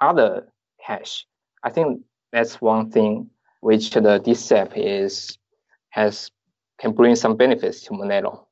[0.00, 0.48] other
[0.84, 1.26] cash.
[1.62, 2.02] I think
[2.32, 3.30] that's one thing
[3.60, 5.38] which the DCEP is
[5.90, 6.30] has
[6.78, 8.46] can bring some benefits to Monero.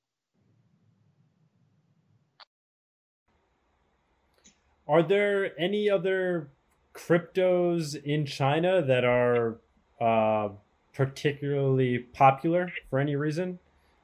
[4.89, 6.51] Are there any other
[6.95, 9.61] cryptos in China that are
[10.01, 10.51] uh,
[10.95, 13.59] particularly popular for any reason?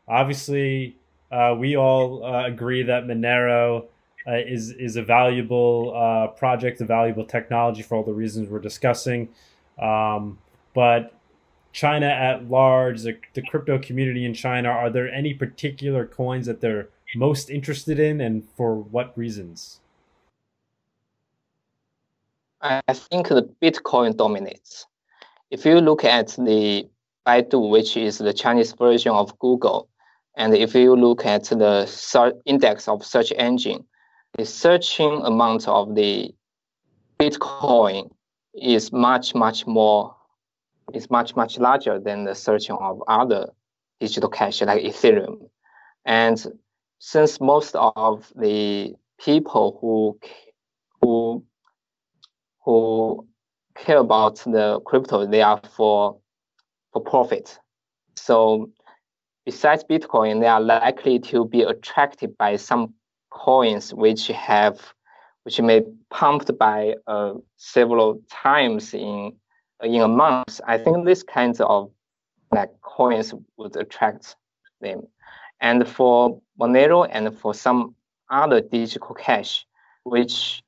[0.07, 0.97] Obviously,
[1.31, 3.87] uh, we all uh, agree that Monero
[4.27, 8.59] uh, is is a valuable uh, project, a valuable technology for all the reasons we're
[8.59, 9.29] discussing.
[9.81, 10.39] Um,
[10.75, 11.15] but
[11.73, 16.61] China at large, the, the crypto community in China, are there any particular coins that
[16.61, 19.81] they're most interested in and for what reasons?
[22.61, 24.87] I think the Bitcoin dominates.
[25.51, 26.89] If you look at the
[27.27, 29.89] Baidu, which is the Chinese version of Google,
[30.37, 33.85] and if you look at the index of search engine,
[34.37, 36.35] the searching amount of the
[37.19, 38.11] Bitcoin
[38.55, 40.15] is much, much more
[40.95, 43.49] is much, much larger than the searching of other
[44.01, 45.49] digital cash like Ethereum.
[46.05, 46.45] And
[46.99, 50.19] since most of the people who
[51.01, 51.45] who
[52.65, 53.27] who
[53.79, 56.19] care about the crypto, they are for
[56.93, 57.59] for profit.
[58.17, 58.71] So
[59.45, 62.95] besides Bitcoin, they are likely to be attracted by some
[63.31, 64.95] coins which have
[65.45, 69.33] which may pumped by uh, several times in
[69.83, 71.91] in a month, I think these kinds of
[72.53, 74.37] like coins would attract
[74.81, 75.03] them.
[75.61, 77.95] And for Monero and for some
[78.31, 79.67] other digital cash,
[80.05, 80.63] which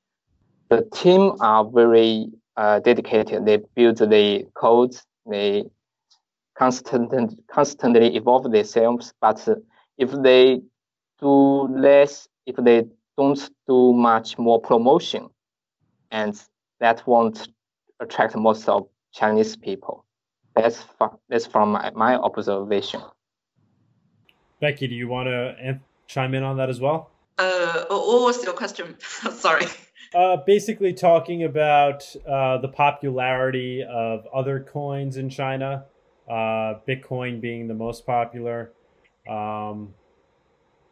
[0.68, 3.44] the team are very uh, dedicated.
[3.46, 5.64] They build the codes, they
[6.58, 9.12] constantly constantly evolve themselves.
[9.20, 9.46] But
[9.98, 10.60] if they
[11.20, 12.86] do less, if they
[13.16, 15.28] don't do much more promotion,
[16.10, 16.40] and
[16.80, 17.48] that won't
[18.00, 20.04] attract most of Chinese people.
[20.56, 23.00] That's from, that's from my, my observation.
[24.60, 27.10] Becky, do you want to chime in on that as well?
[27.38, 28.96] Uh, what was your question?
[29.32, 29.66] Sorry.
[30.14, 35.84] Uh, basically, talking about uh, the popularity of other coins in China,
[36.28, 38.72] uh, Bitcoin being the most popular.
[39.28, 39.94] Um,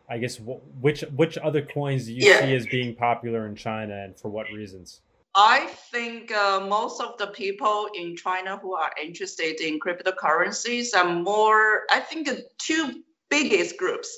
[0.09, 2.41] I guess which which other coins do you Yeah.
[2.41, 5.03] see as being popular in China, and for what reasons?
[5.35, 11.13] I think uh, most of the people in China who are interested in cryptocurrencies are
[11.13, 14.17] more, I think, the two biggest groups.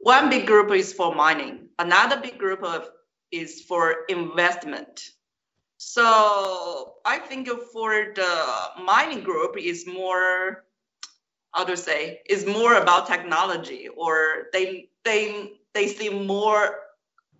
[0.00, 2.88] One big group is for mining, another big group of,
[3.42, 5.10] is for investment.
[5.76, 8.32] So I think for the
[8.82, 10.64] mining group is more,
[11.52, 16.80] how to say, is more about technology, or they they they see more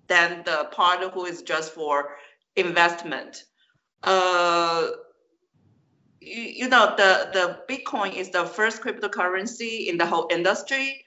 [0.08, 2.16] than the part who is just for
[2.56, 3.44] investment.
[4.02, 4.88] Uh,
[6.20, 11.03] you, you know, the, the Bitcoin is the first cryptocurrency in the whole industry.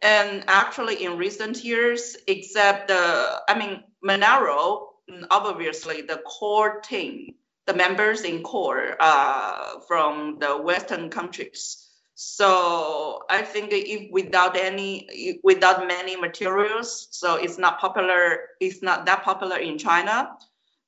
[0.00, 4.88] And actually, in recent years, except the, I mean, Monero,
[5.30, 7.34] obviously the core team,
[7.66, 11.84] the members in core uh, from the Western countries.
[12.14, 19.06] So I think if without any, without many materials, so it's not popular, it's not
[19.06, 20.30] that popular in China.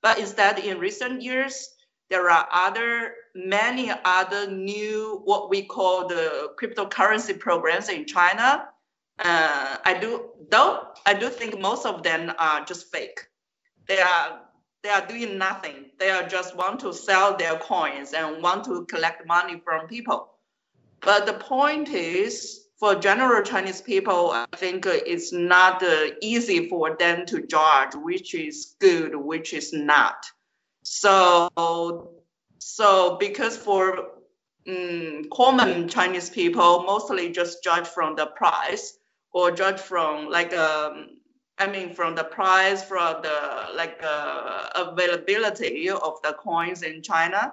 [0.03, 1.69] But instead, in recent years,
[2.09, 8.66] there are other many other new what we call the cryptocurrency programs in China.
[9.23, 13.21] Uh, I do though I do think most of them are just fake.
[13.87, 14.41] They are
[14.83, 15.91] they are doing nothing.
[15.99, 20.31] They are just want to sell their coins and want to collect money from people.
[21.01, 26.97] But the point is, for general Chinese people, I think it's not uh, easy for
[26.97, 30.25] them to judge which is good, which is not.
[30.83, 31.51] So,
[32.59, 33.99] so because for
[34.67, 38.97] um, common Chinese people, mostly just judge from the price
[39.32, 41.19] or judge from like um,
[41.59, 47.52] I mean from the price, from the like uh, availability of the coins in China.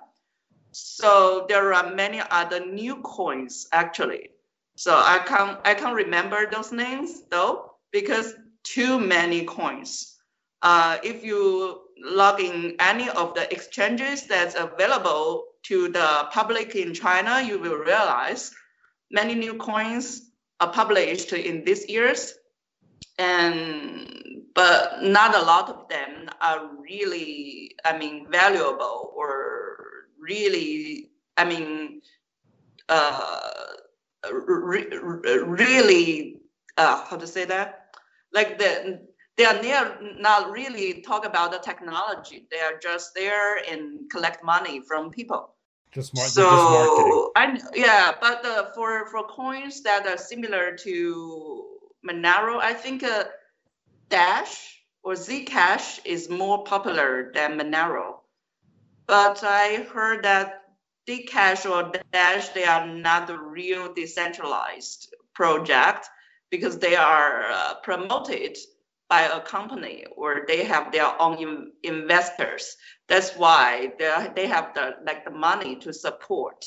[0.71, 4.29] So there are many other new coins actually.
[4.75, 8.33] So I can't I can't remember those names though because
[8.63, 10.15] too many coins.
[10.61, 16.93] Uh, if you log in any of the exchanges that's available to the public in
[16.93, 18.51] China, you will realize
[19.11, 20.26] many new coins
[20.59, 22.33] are published in these years,
[23.19, 31.45] and but not a lot of them are really, I mean, valuable or really, I
[31.45, 32.01] mean,
[32.89, 33.65] uh,
[34.31, 34.87] re-
[35.45, 36.41] really,
[36.77, 37.95] uh, how to say that?
[38.33, 39.01] Like the
[39.37, 42.47] they are near, not really talk about the technology.
[42.49, 45.56] They are just there and collect money from people.
[45.97, 47.65] Just, mar- they're just marketing.
[47.65, 48.45] So yeah, but
[48.75, 51.65] for for coins that are similar to
[52.07, 53.23] Monero, I think uh,
[54.07, 58.17] Dash or Zcash is more popular than Monero.
[59.07, 60.65] But I heard that
[61.09, 66.07] Zcash or Dash they are not the real decentralized project
[66.51, 68.55] because they are uh, promoted
[69.09, 72.75] by a company or they have their own in- investors.
[73.07, 76.65] That's why they have the like the money to support.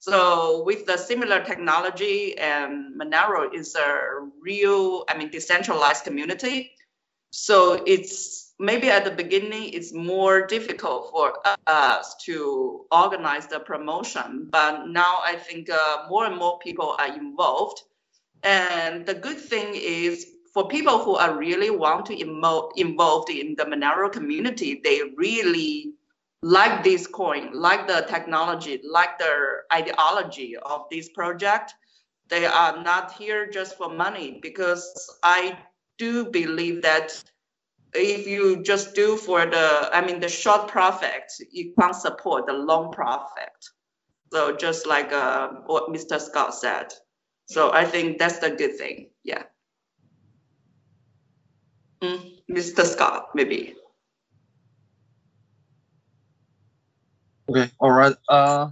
[0.00, 6.70] So with the similar technology and Monero is a real, I mean, decentralized community.
[7.30, 11.34] So it's maybe at the beginning it's more difficult for
[11.66, 17.14] us to organize the promotion, but now I think uh, more and more people are
[17.16, 17.82] involved.
[18.42, 23.54] And the good thing is for people who are really want to emo- involved in
[23.56, 25.92] the Monero community, they really
[26.42, 31.74] like this coin, like the technology, like the ideology of this project.
[32.28, 34.84] They are not here just for money because
[35.22, 35.58] I
[35.96, 37.22] do believe that
[37.94, 42.52] if you just do for the, I mean, the short profit, you can't support the
[42.52, 43.52] long profit.
[44.30, 46.20] So just like uh, what Mr.
[46.20, 46.92] Scott said.
[47.46, 49.08] So I think that's the good thing.
[49.24, 49.44] Yeah.
[52.02, 52.84] Mr.
[52.84, 53.74] Scott, maybe.
[57.48, 58.14] Okay, all right.
[58.28, 58.70] Uh,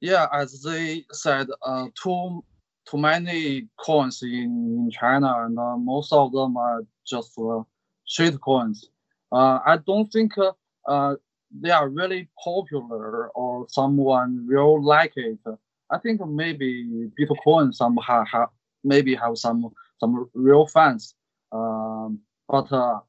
[0.00, 2.42] yeah, as they said, uh, too
[2.90, 7.62] too many coins in, in China, and uh, most of them are just uh,
[8.06, 8.88] shit coins.
[9.30, 10.52] Uh, I don't think uh,
[10.88, 11.16] uh,
[11.60, 15.38] they are really popular or someone will like it.
[15.90, 18.48] I think maybe Bitcoin somehow have
[18.82, 19.70] maybe have some
[20.00, 21.14] some real fans.
[21.52, 22.20] Um,
[22.52, 23.00] but uh,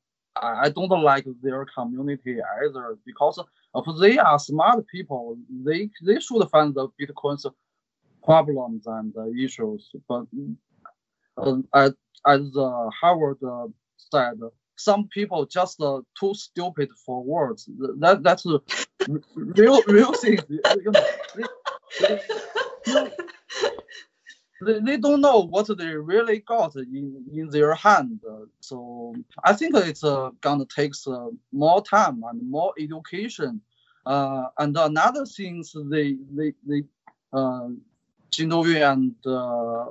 [0.47, 3.37] I I don't like their community either because
[3.75, 5.37] if they are smart people,
[5.67, 7.45] they they should find the Bitcoin's
[8.23, 9.91] problems and uh, issues.
[10.09, 10.25] But
[11.37, 11.91] uh, as
[12.25, 13.67] as uh, Howard uh,
[14.11, 14.39] said,
[14.77, 17.69] some people just uh, too stupid for words.
[18.03, 18.45] That that's
[19.35, 20.39] real real thing.
[20.49, 21.05] You know,
[21.99, 22.19] they,
[22.85, 23.11] they,
[24.65, 28.19] they, they don't know what they really got in, in their hand.
[28.59, 33.61] So I think it's uh, gonna take uh, more time and more education.
[34.05, 36.83] Uh, and another thing, they they they
[37.31, 37.69] uh,
[38.39, 39.85] and uh,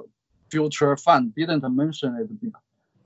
[0.51, 2.53] Future Fund didn't mention it.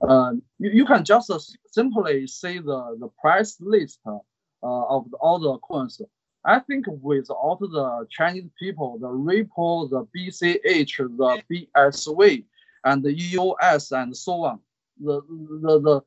[0.01, 1.31] Uh, you, you can just
[1.71, 4.17] simply see the, the price list uh,
[4.61, 6.01] of all the coins.
[6.47, 12.45] I think without the Chinese people, the Ripple, the BCH, the BSV,
[12.85, 14.59] and the EOS, and so on,
[14.97, 15.21] the
[15.61, 16.01] the, the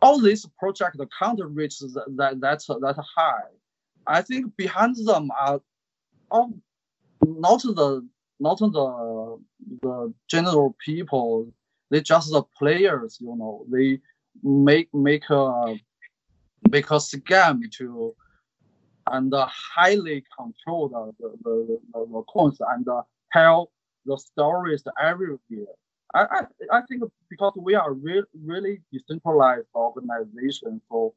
[0.00, 3.50] all these projects can't reach that that that, that high.
[4.06, 5.60] I think behind them are
[6.30, 6.54] all
[7.22, 8.08] not the
[8.40, 9.38] not the
[9.82, 11.52] the general people.
[11.90, 13.66] They just the players, you know.
[13.70, 14.00] They
[14.42, 15.76] make make a
[16.70, 18.16] make a scam to
[19.10, 23.02] and uh, highly control the, the, the, the, the coins and uh,
[23.32, 23.70] tell
[24.06, 25.38] the stories everywhere.
[26.14, 31.14] I, I, I think because we are re- really decentralized organization, so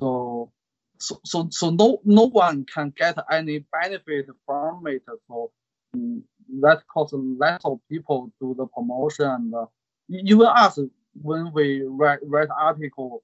[0.00, 0.50] so
[0.98, 5.02] so so, so no no one can get any benefit from it.
[5.28, 5.52] So
[5.94, 6.22] um,
[6.60, 9.26] that cause less of people do the promotion.
[9.26, 9.66] And, uh,
[10.08, 10.78] even us,
[11.20, 13.22] when we write write article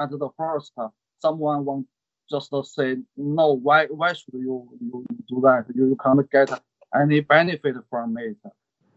[0.00, 0.88] at the first, uh,
[1.20, 1.86] someone want
[2.30, 3.52] just say no.
[3.52, 5.66] Why why should you, you do that?
[5.74, 6.50] You, you can't get
[6.94, 8.36] any benefit from it.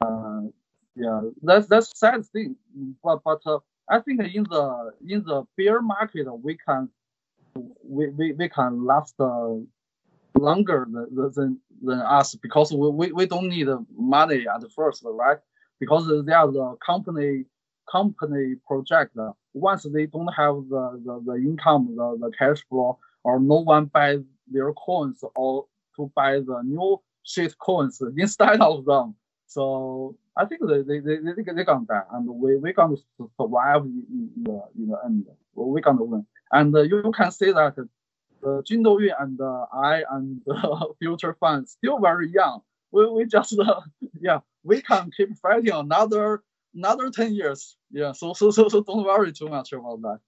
[0.01, 0.41] Uh,
[0.95, 2.55] yeah, that's that's sad thing.
[3.03, 6.89] But but uh, I think in the in the bear market we can
[7.83, 9.55] we, we, we can last uh,
[10.37, 15.37] longer than, than than us because we, we, we don't need money at first, right?
[15.79, 17.45] Because they are the company
[17.91, 19.15] company project.
[19.53, 23.85] Once they don't have the, the, the income, the, the cash flow, or no one
[23.85, 25.65] buys their coins or
[25.95, 29.15] to buy the new shit coins instead of them.
[29.47, 32.97] So I think they they they they they gonna die, and we we gonna
[33.39, 35.25] survive in, the in the end.
[35.55, 40.41] We gonna win, and uh, you can see that uh, Jindou and uh, I and
[40.51, 42.61] uh, future fans still very young.
[42.91, 43.81] We we just uh,
[44.21, 46.43] yeah we can keep fighting another
[46.75, 47.77] another ten years.
[47.91, 50.19] Yeah, so so so so don't worry too much about that.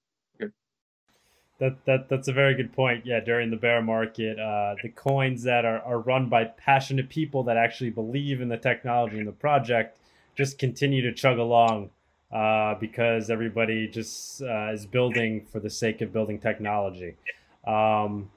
[1.59, 3.05] That, that that's a very good point.
[3.05, 7.43] Yeah, during the bear market, uh, the coins that are, are run by passionate people
[7.43, 9.97] that actually believe in the technology and the project
[10.35, 11.89] just continue to chug along
[12.31, 17.15] uh, because everybody just uh, is building for the sake of building technology.
[17.65, 18.29] Um,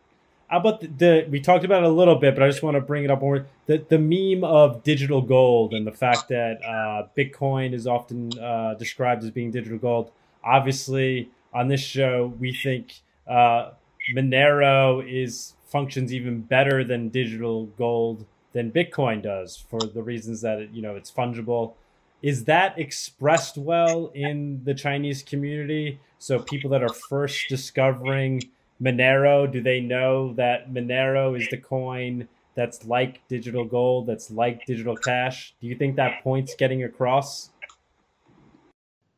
[0.48, 2.74] how about the, the, we talked about it a little bit, but I just want
[2.74, 3.47] to bring it up more.
[3.66, 8.74] The the meme of digital gold and the fact that uh, Bitcoin is often uh,
[8.74, 10.10] described as being digital gold.
[10.42, 12.94] Obviously, on this show, we think
[13.31, 13.73] uh,
[14.15, 20.59] Monero is functions even better than digital gold than Bitcoin does for the reasons that
[20.59, 21.74] it, you know it's fungible.
[22.23, 26.01] Is that expressed well in the Chinese community?
[26.19, 28.43] So people that are first discovering
[28.82, 34.66] Monero, do they know that Monero is the coin that's like digital gold, that's like
[34.66, 35.55] digital cash?
[35.61, 37.51] Do you think that point's getting across?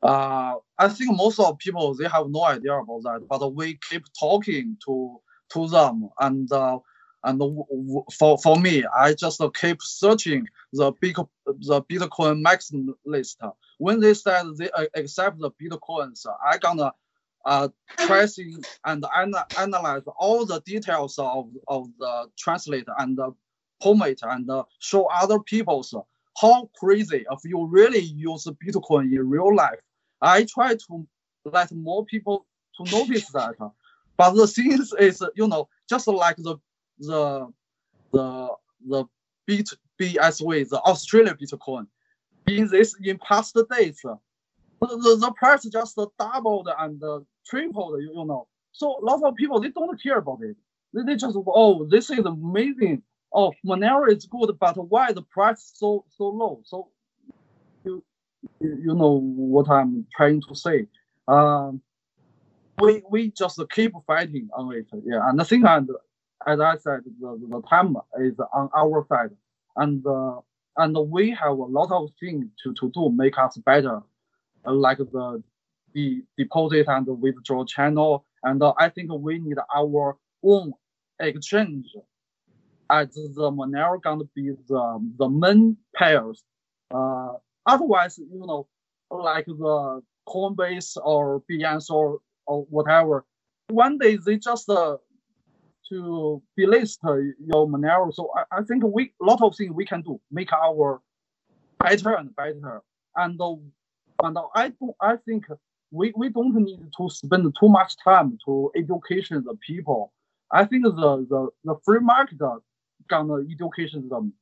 [0.03, 4.05] Uh, I think most of people they have no idea about that, but we keep
[4.19, 5.21] talking to
[5.53, 6.81] to them, and uh,
[7.25, 7.43] and
[8.19, 11.17] for for me, I just keep searching the big
[11.47, 13.41] the Bitcoin maximum list.
[13.79, 16.95] When they said they accept the Bitcoins, I gonna
[17.45, 17.69] uh,
[17.99, 23.33] tracing and ana- analyze all the details of, of the translate and the
[23.83, 25.95] format and uh, show other people's
[26.41, 29.81] how crazy if you really use Bitcoin in real life
[30.23, 31.07] I try to
[31.45, 32.47] let more people
[32.77, 33.57] to notice that.
[34.17, 36.57] But the thing is, you know, just like the
[36.99, 37.53] the
[38.13, 38.49] the
[38.89, 39.05] the
[39.47, 39.65] B
[40.01, 41.87] BSV, the Australian Bitcoin,
[42.47, 44.19] in this in past days, the,
[44.81, 47.03] the, the price just doubled and
[47.47, 48.47] tripled, you, you know.
[48.73, 50.57] So a lot of people they don't care about it.
[50.95, 53.03] They, they just oh this is amazing.
[53.33, 56.61] Oh Monero is good, but why the price so so low?
[56.65, 56.91] So
[57.85, 58.05] you
[58.61, 60.87] you know what I'm trying to say.
[61.29, 61.81] Um,
[62.79, 65.29] we we just keep fighting on it, yeah.
[65.29, 65.89] And I think and
[66.47, 69.31] as I said, the, the time is on our side,
[69.77, 70.41] and uh,
[70.77, 74.01] and we have a lot of things to, to do make us better,
[74.65, 75.43] like the
[75.95, 80.73] the deposit and withdrawal channel, and uh, I think we need our own
[81.21, 81.87] exchange.
[82.91, 86.43] As the Monero gonna be the the main pairs.
[86.93, 87.35] Uh,
[87.67, 88.67] Otherwise, you know,
[89.11, 93.25] like the Coinbase or Binance or, or whatever,
[93.69, 94.97] one day they just uh,
[95.89, 98.13] to delist your Monero.
[98.13, 101.01] So I, I think we a lot of things we can do make our
[101.79, 102.83] better and better.
[103.17, 103.41] And
[104.23, 105.47] and I don't I think
[105.91, 110.13] we, we don't need to spend too much time to education the people.
[110.51, 112.39] I think the the, the free market
[113.09, 114.33] gonna education them.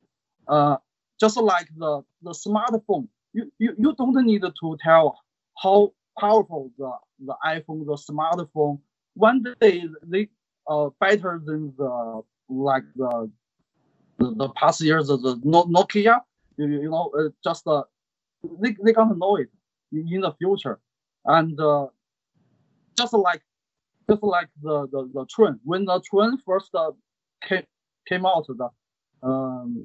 [0.47, 0.77] Uh,
[1.21, 5.19] just like the, the smartphone, you, you, you don't need to tell
[5.61, 6.91] how powerful the,
[7.27, 8.79] the iPhone, the smartphone.
[9.13, 10.29] One day they
[10.67, 13.29] uh better than the like the
[14.19, 16.21] the, the past years the, the Nokia.
[16.57, 17.83] You, you know, uh, just uh,
[18.61, 19.49] they they gonna know it
[19.91, 20.79] in the future,
[21.25, 21.87] and uh,
[22.97, 23.41] just like
[24.09, 26.91] just like the the, the train when the train first uh,
[27.47, 27.63] came
[28.07, 28.69] came out the
[29.27, 29.83] um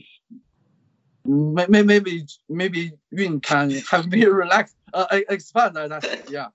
[1.28, 6.48] maybe maybe maybe Yun can have me relax uh expand that yeah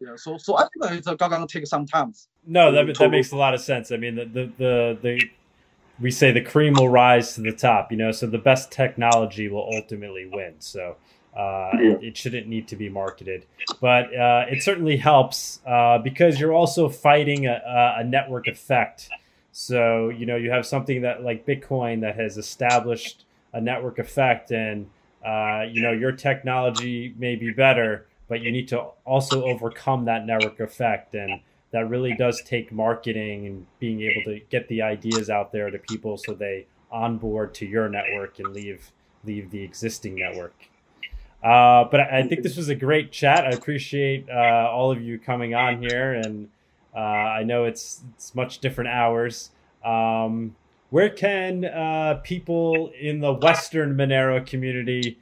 [0.00, 2.14] yeah so so I think it's gonna take some time
[2.46, 5.30] no that, that makes a lot of sense I mean the the the, the
[6.00, 9.48] we say the cream will rise to the top, you know, so the best technology
[9.48, 10.54] will ultimately win.
[10.60, 10.96] So
[11.36, 13.46] uh, it, shouldn't need to be marketed,
[13.80, 19.08] but uh, it certainly helps uh, because you're also fighting a, a, network effect.
[19.60, 24.52] So you know you have something that like Bitcoin that has established a network effect,
[24.52, 24.88] and
[25.26, 30.24] uh, you know your technology may be better, but you need to also overcome that
[30.24, 31.40] network effect and
[31.72, 35.78] that really does take marketing and being able to get the ideas out there to
[35.78, 38.92] people so they onboard to your network and leave
[39.24, 40.54] leave the existing network.
[41.42, 43.44] Uh, but I, think this was a great chat.
[43.44, 46.48] I appreciate uh, all of you coming on here, and
[46.94, 49.50] uh, I know it's it's much different hours.
[49.84, 50.56] Um,
[50.90, 55.18] where can uh, people in the Western Monero community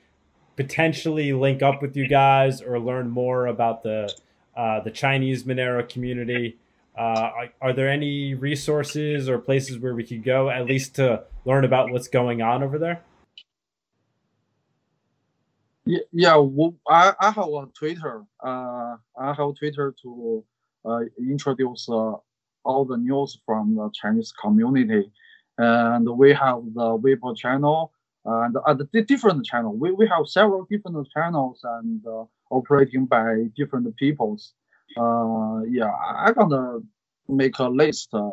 [0.57, 4.13] potentially link up with you guys or learn more about the
[4.57, 6.57] uh, the Chinese Monero community.
[6.97, 11.23] Uh, are, are, there any resources or places where we could go at least to
[11.45, 13.03] learn about what's going on over there?
[15.85, 18.25] Yeah, yeah well, I, I have a Twitter.
[18.43, 20.43] Uh, I have Twitter to
[21.19, 22.15] introduce uh,
[22.65, 25.11] all the news from the Chinese community.
[25.59, 27.93] And we have the Weibo channel
[28.25, 29.75] and uh, the different channel.
[29.77, 32.05] We, we have several different channels and
[32.51, 34.53] operating by different peoples.
[34.97, 36.79] Uh, yeah, I'm gonna
[37.29, 38.31] make a list, uh,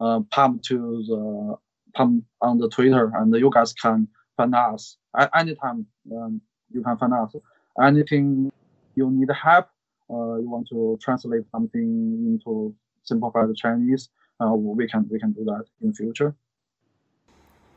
[0.00, 1.56] uh, pump to the
[1.94, 4.96] pump on the Twitter, and you guys can find us
[5.34, 5.86] anytime.
[6.12, 6.40] Um,
[6.70, 7.34] you can find us.
[7.82, 8.50] Anything
[8.94, 9.68] you need help,
[10.14, 11.82] uh, you want to translate something
[12.26, 14.10] into simplified Chinese,
[14.40, 16.34] uh, we can we can do that in future.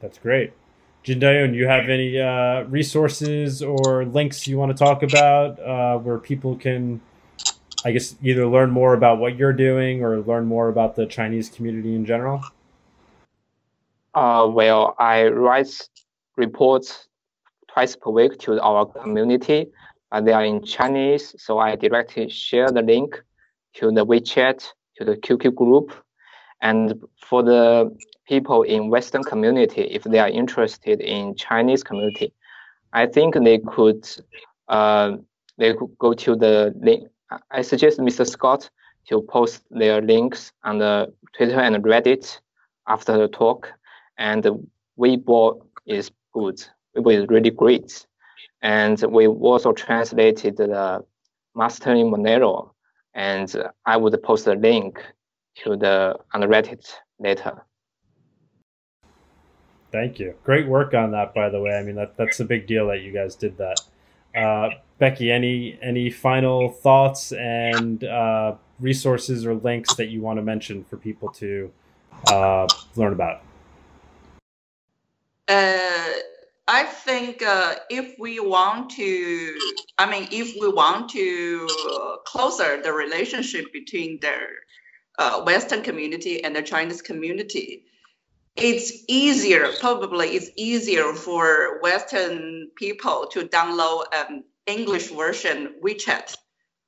[0.02, 0.54] That's great.
[1.04, 6.18] Jin you have any uh, resources or links you want to talk about uh, where
[6.18, 7.00] people can,
[7.86, 11.50] I guess, either learn more about what you're doing or learn more about the Chinese
[11.50, 12.42] community in general?
[14.14, 15.88] Uh, well, I write
[16.36, 17.08] reports
[17.72, 19.68] twice per week to our community.
[20.12, 23.22] Uh, they are in Chinese, so I directly share the link
[23.76, 24.66] to the WeChat,
[24.98, 25.94] to the QQ group.
[26.62, 27.96] And for the
[28.28, 32.34] people in Western community, if they are interested in Chinese community,
[32.94, 34.08] I think they could
[34.68, 35.18] uh,
[35.58, 37.10] they could go to the link.
[37.52, 38.26] I suggest Mr.
[38.26, 38.70] Scott
[39.10, 42.40] to post their links on the Twitter and Reddit
[42.88, 43.72] after the talk.
[44.18, 44.70] And
[45.00, 46.64] Weibo is good.
[46.96, 48.06] Weibo is really great.
[48.62, 51.04] And we also translated the
[51.56, 52.72] Mastering Monero.
[53.14, 53.54] And
[53.86, 55.04] I would post a link
[55.64, 56.88] to the on the Reddit
[57.20, 57.64] later.
[59.92, 60.36] Thank you.
[60.44, 61.72] Great work on that, by the way.
[61.72, 63.82] I mean, that that's a big deal that you guys did that.
[64.36, 64.70] Uh,
[65.00, 70.84] Becky, any any final thoughts and uh, resources or links that you want to mention
[70.84, 71.72] for people to
[72.32, 73.42] uh, learn about?
[76.68, 79.58] Uh, I think uh, if we want to,
[79.98, 81.68] I mean, if we want to
[82.26, 84.36] closer the relationship between the
[85.18, 87.84] uh, Western community and the Chinese community,
[88.56, 96.36] it's easier, probably it's easier for Western people to download an English version WeChat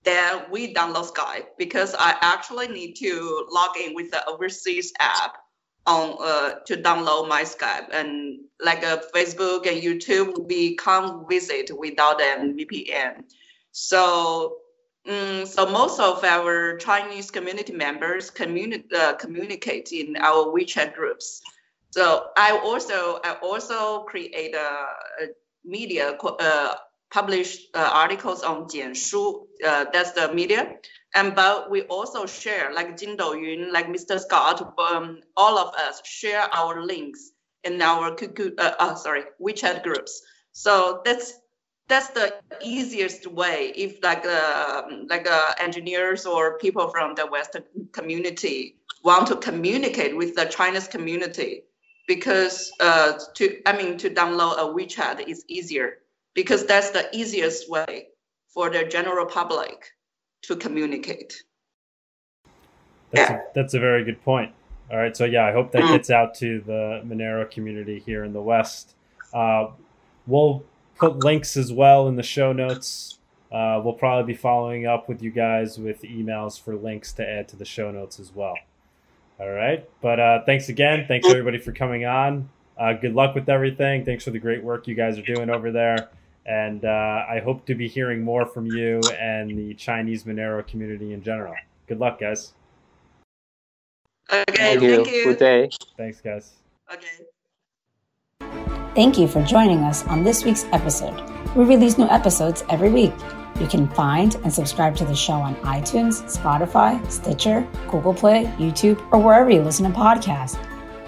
[0.04, 5.38] than we download Skype because I actually need to log in with the overseas app
[5.90, 11.72] on uh, to download my Skype and like uh, Facebook and YouTube we can't visit
[11.78, 13.24] without a VPN.
[13.72, 14.58] So
[15.10, 21.42] um, so most of our Chinese community members communi- uh, communicate in our WeChat groups.
[21.92, 24.70] So I also I also create a,
[25.24, 25.28] a
[25.66, 26.76] media uh,
[27.10, 29.48] publish uh, articles on Jianshu.
[29.66, 30.76] Uh, that's the media,
[31.16, 34.20] and but we also share like Jin Douyun, like Mr.
[34.20, 37.32] Scott, um, all of us share our links
[37.64, 40.22] in our QQ, uh, uh, sorry WeChat groups.
[40.52, 41.34] So that's
[41.88, 47.64] that's the easiest way if like uh, like uh, engineers or people from the Western
[47.92, 51.64] community want to communicate with the Chinese community
[52.08, 55.98] because uh, to I mean to download a WeChat is easier
[56.36, 58.10] because that's the easiest way
[58.54, 59.92] for the general public
[60.44, 61.44] to communicate.
[63.12, 63.38] That's, yeah.
[63.38, 64.54] a, that's a very good point.
[64.92, 68.34] All right, so yeah, I hope that gets out to the Monero community here in
[68.34, 68.96] the West.
[69.34, 69.68] Uh,
[70.26, 70.64] we'll
[70.96, 73.20] put links as well in the show notes.
[73.52, 77.48] Uh, we'll probably be following up with you guys with emails for links to add
[77.50, 78.56] to the show notes as well.
[79.40, 81.06] All right, but uh, thanks again.
[81.08, 82.50] Thanks everybody for coming on.
[82.78, 84.06] Uh, good luck with everything.
[84.06, 86.10] Thanks for the great work you guys are doing over there.
[86.50, 91.14] And uh, I hope to be hearing more from you and the Chinese Monero community
[91.14, 91.54] in general.
[91.88, 92.54] Good luck, guys.
[94.34, 94.96] Okay, thank you.
[94.96, 95.24] Thank you.
[95.26, 95.70] Good day.
[95.96, 96.54] Thanks, guys.
[96.92, 97.26] Okay.
[98.96, 101.22] Thank you for joining us on this week's episode.
[101.56, 103.14] We release new episodes every week.
[103.60, 109.00] You can find and subscribe to the show on iTunes, Spotify, Stitcher, Google Play, YouTube,
[109.12, 110.58] or wherever you listen to podcasts.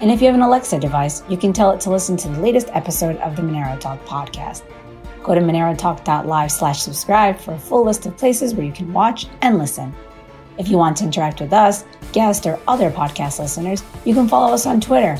[0.00, 2.40] And if you have an Alexa device, you can tell it to listen to the
[2.40, 4.62] latest episode of the Monero Talk podcast.
[5.22, 9.26] Go to monerotalk.live slash subscribe for a full list of places where you can watch
[9.40, 9.94] and listen.
[10.58, 14.52] If you want to interact with us, guests, or other podcast listeners, you can follow
[14.52, 15.18] us on Twitter.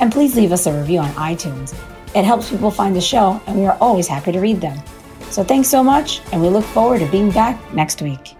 [0.00, 1.74] And please leave us a review on iTunes.
[2.14, 4.80] It helps people find the show, and we are always happy to read them.
[5.30, 8.36] So thanks so much, and we look forward to being back next week.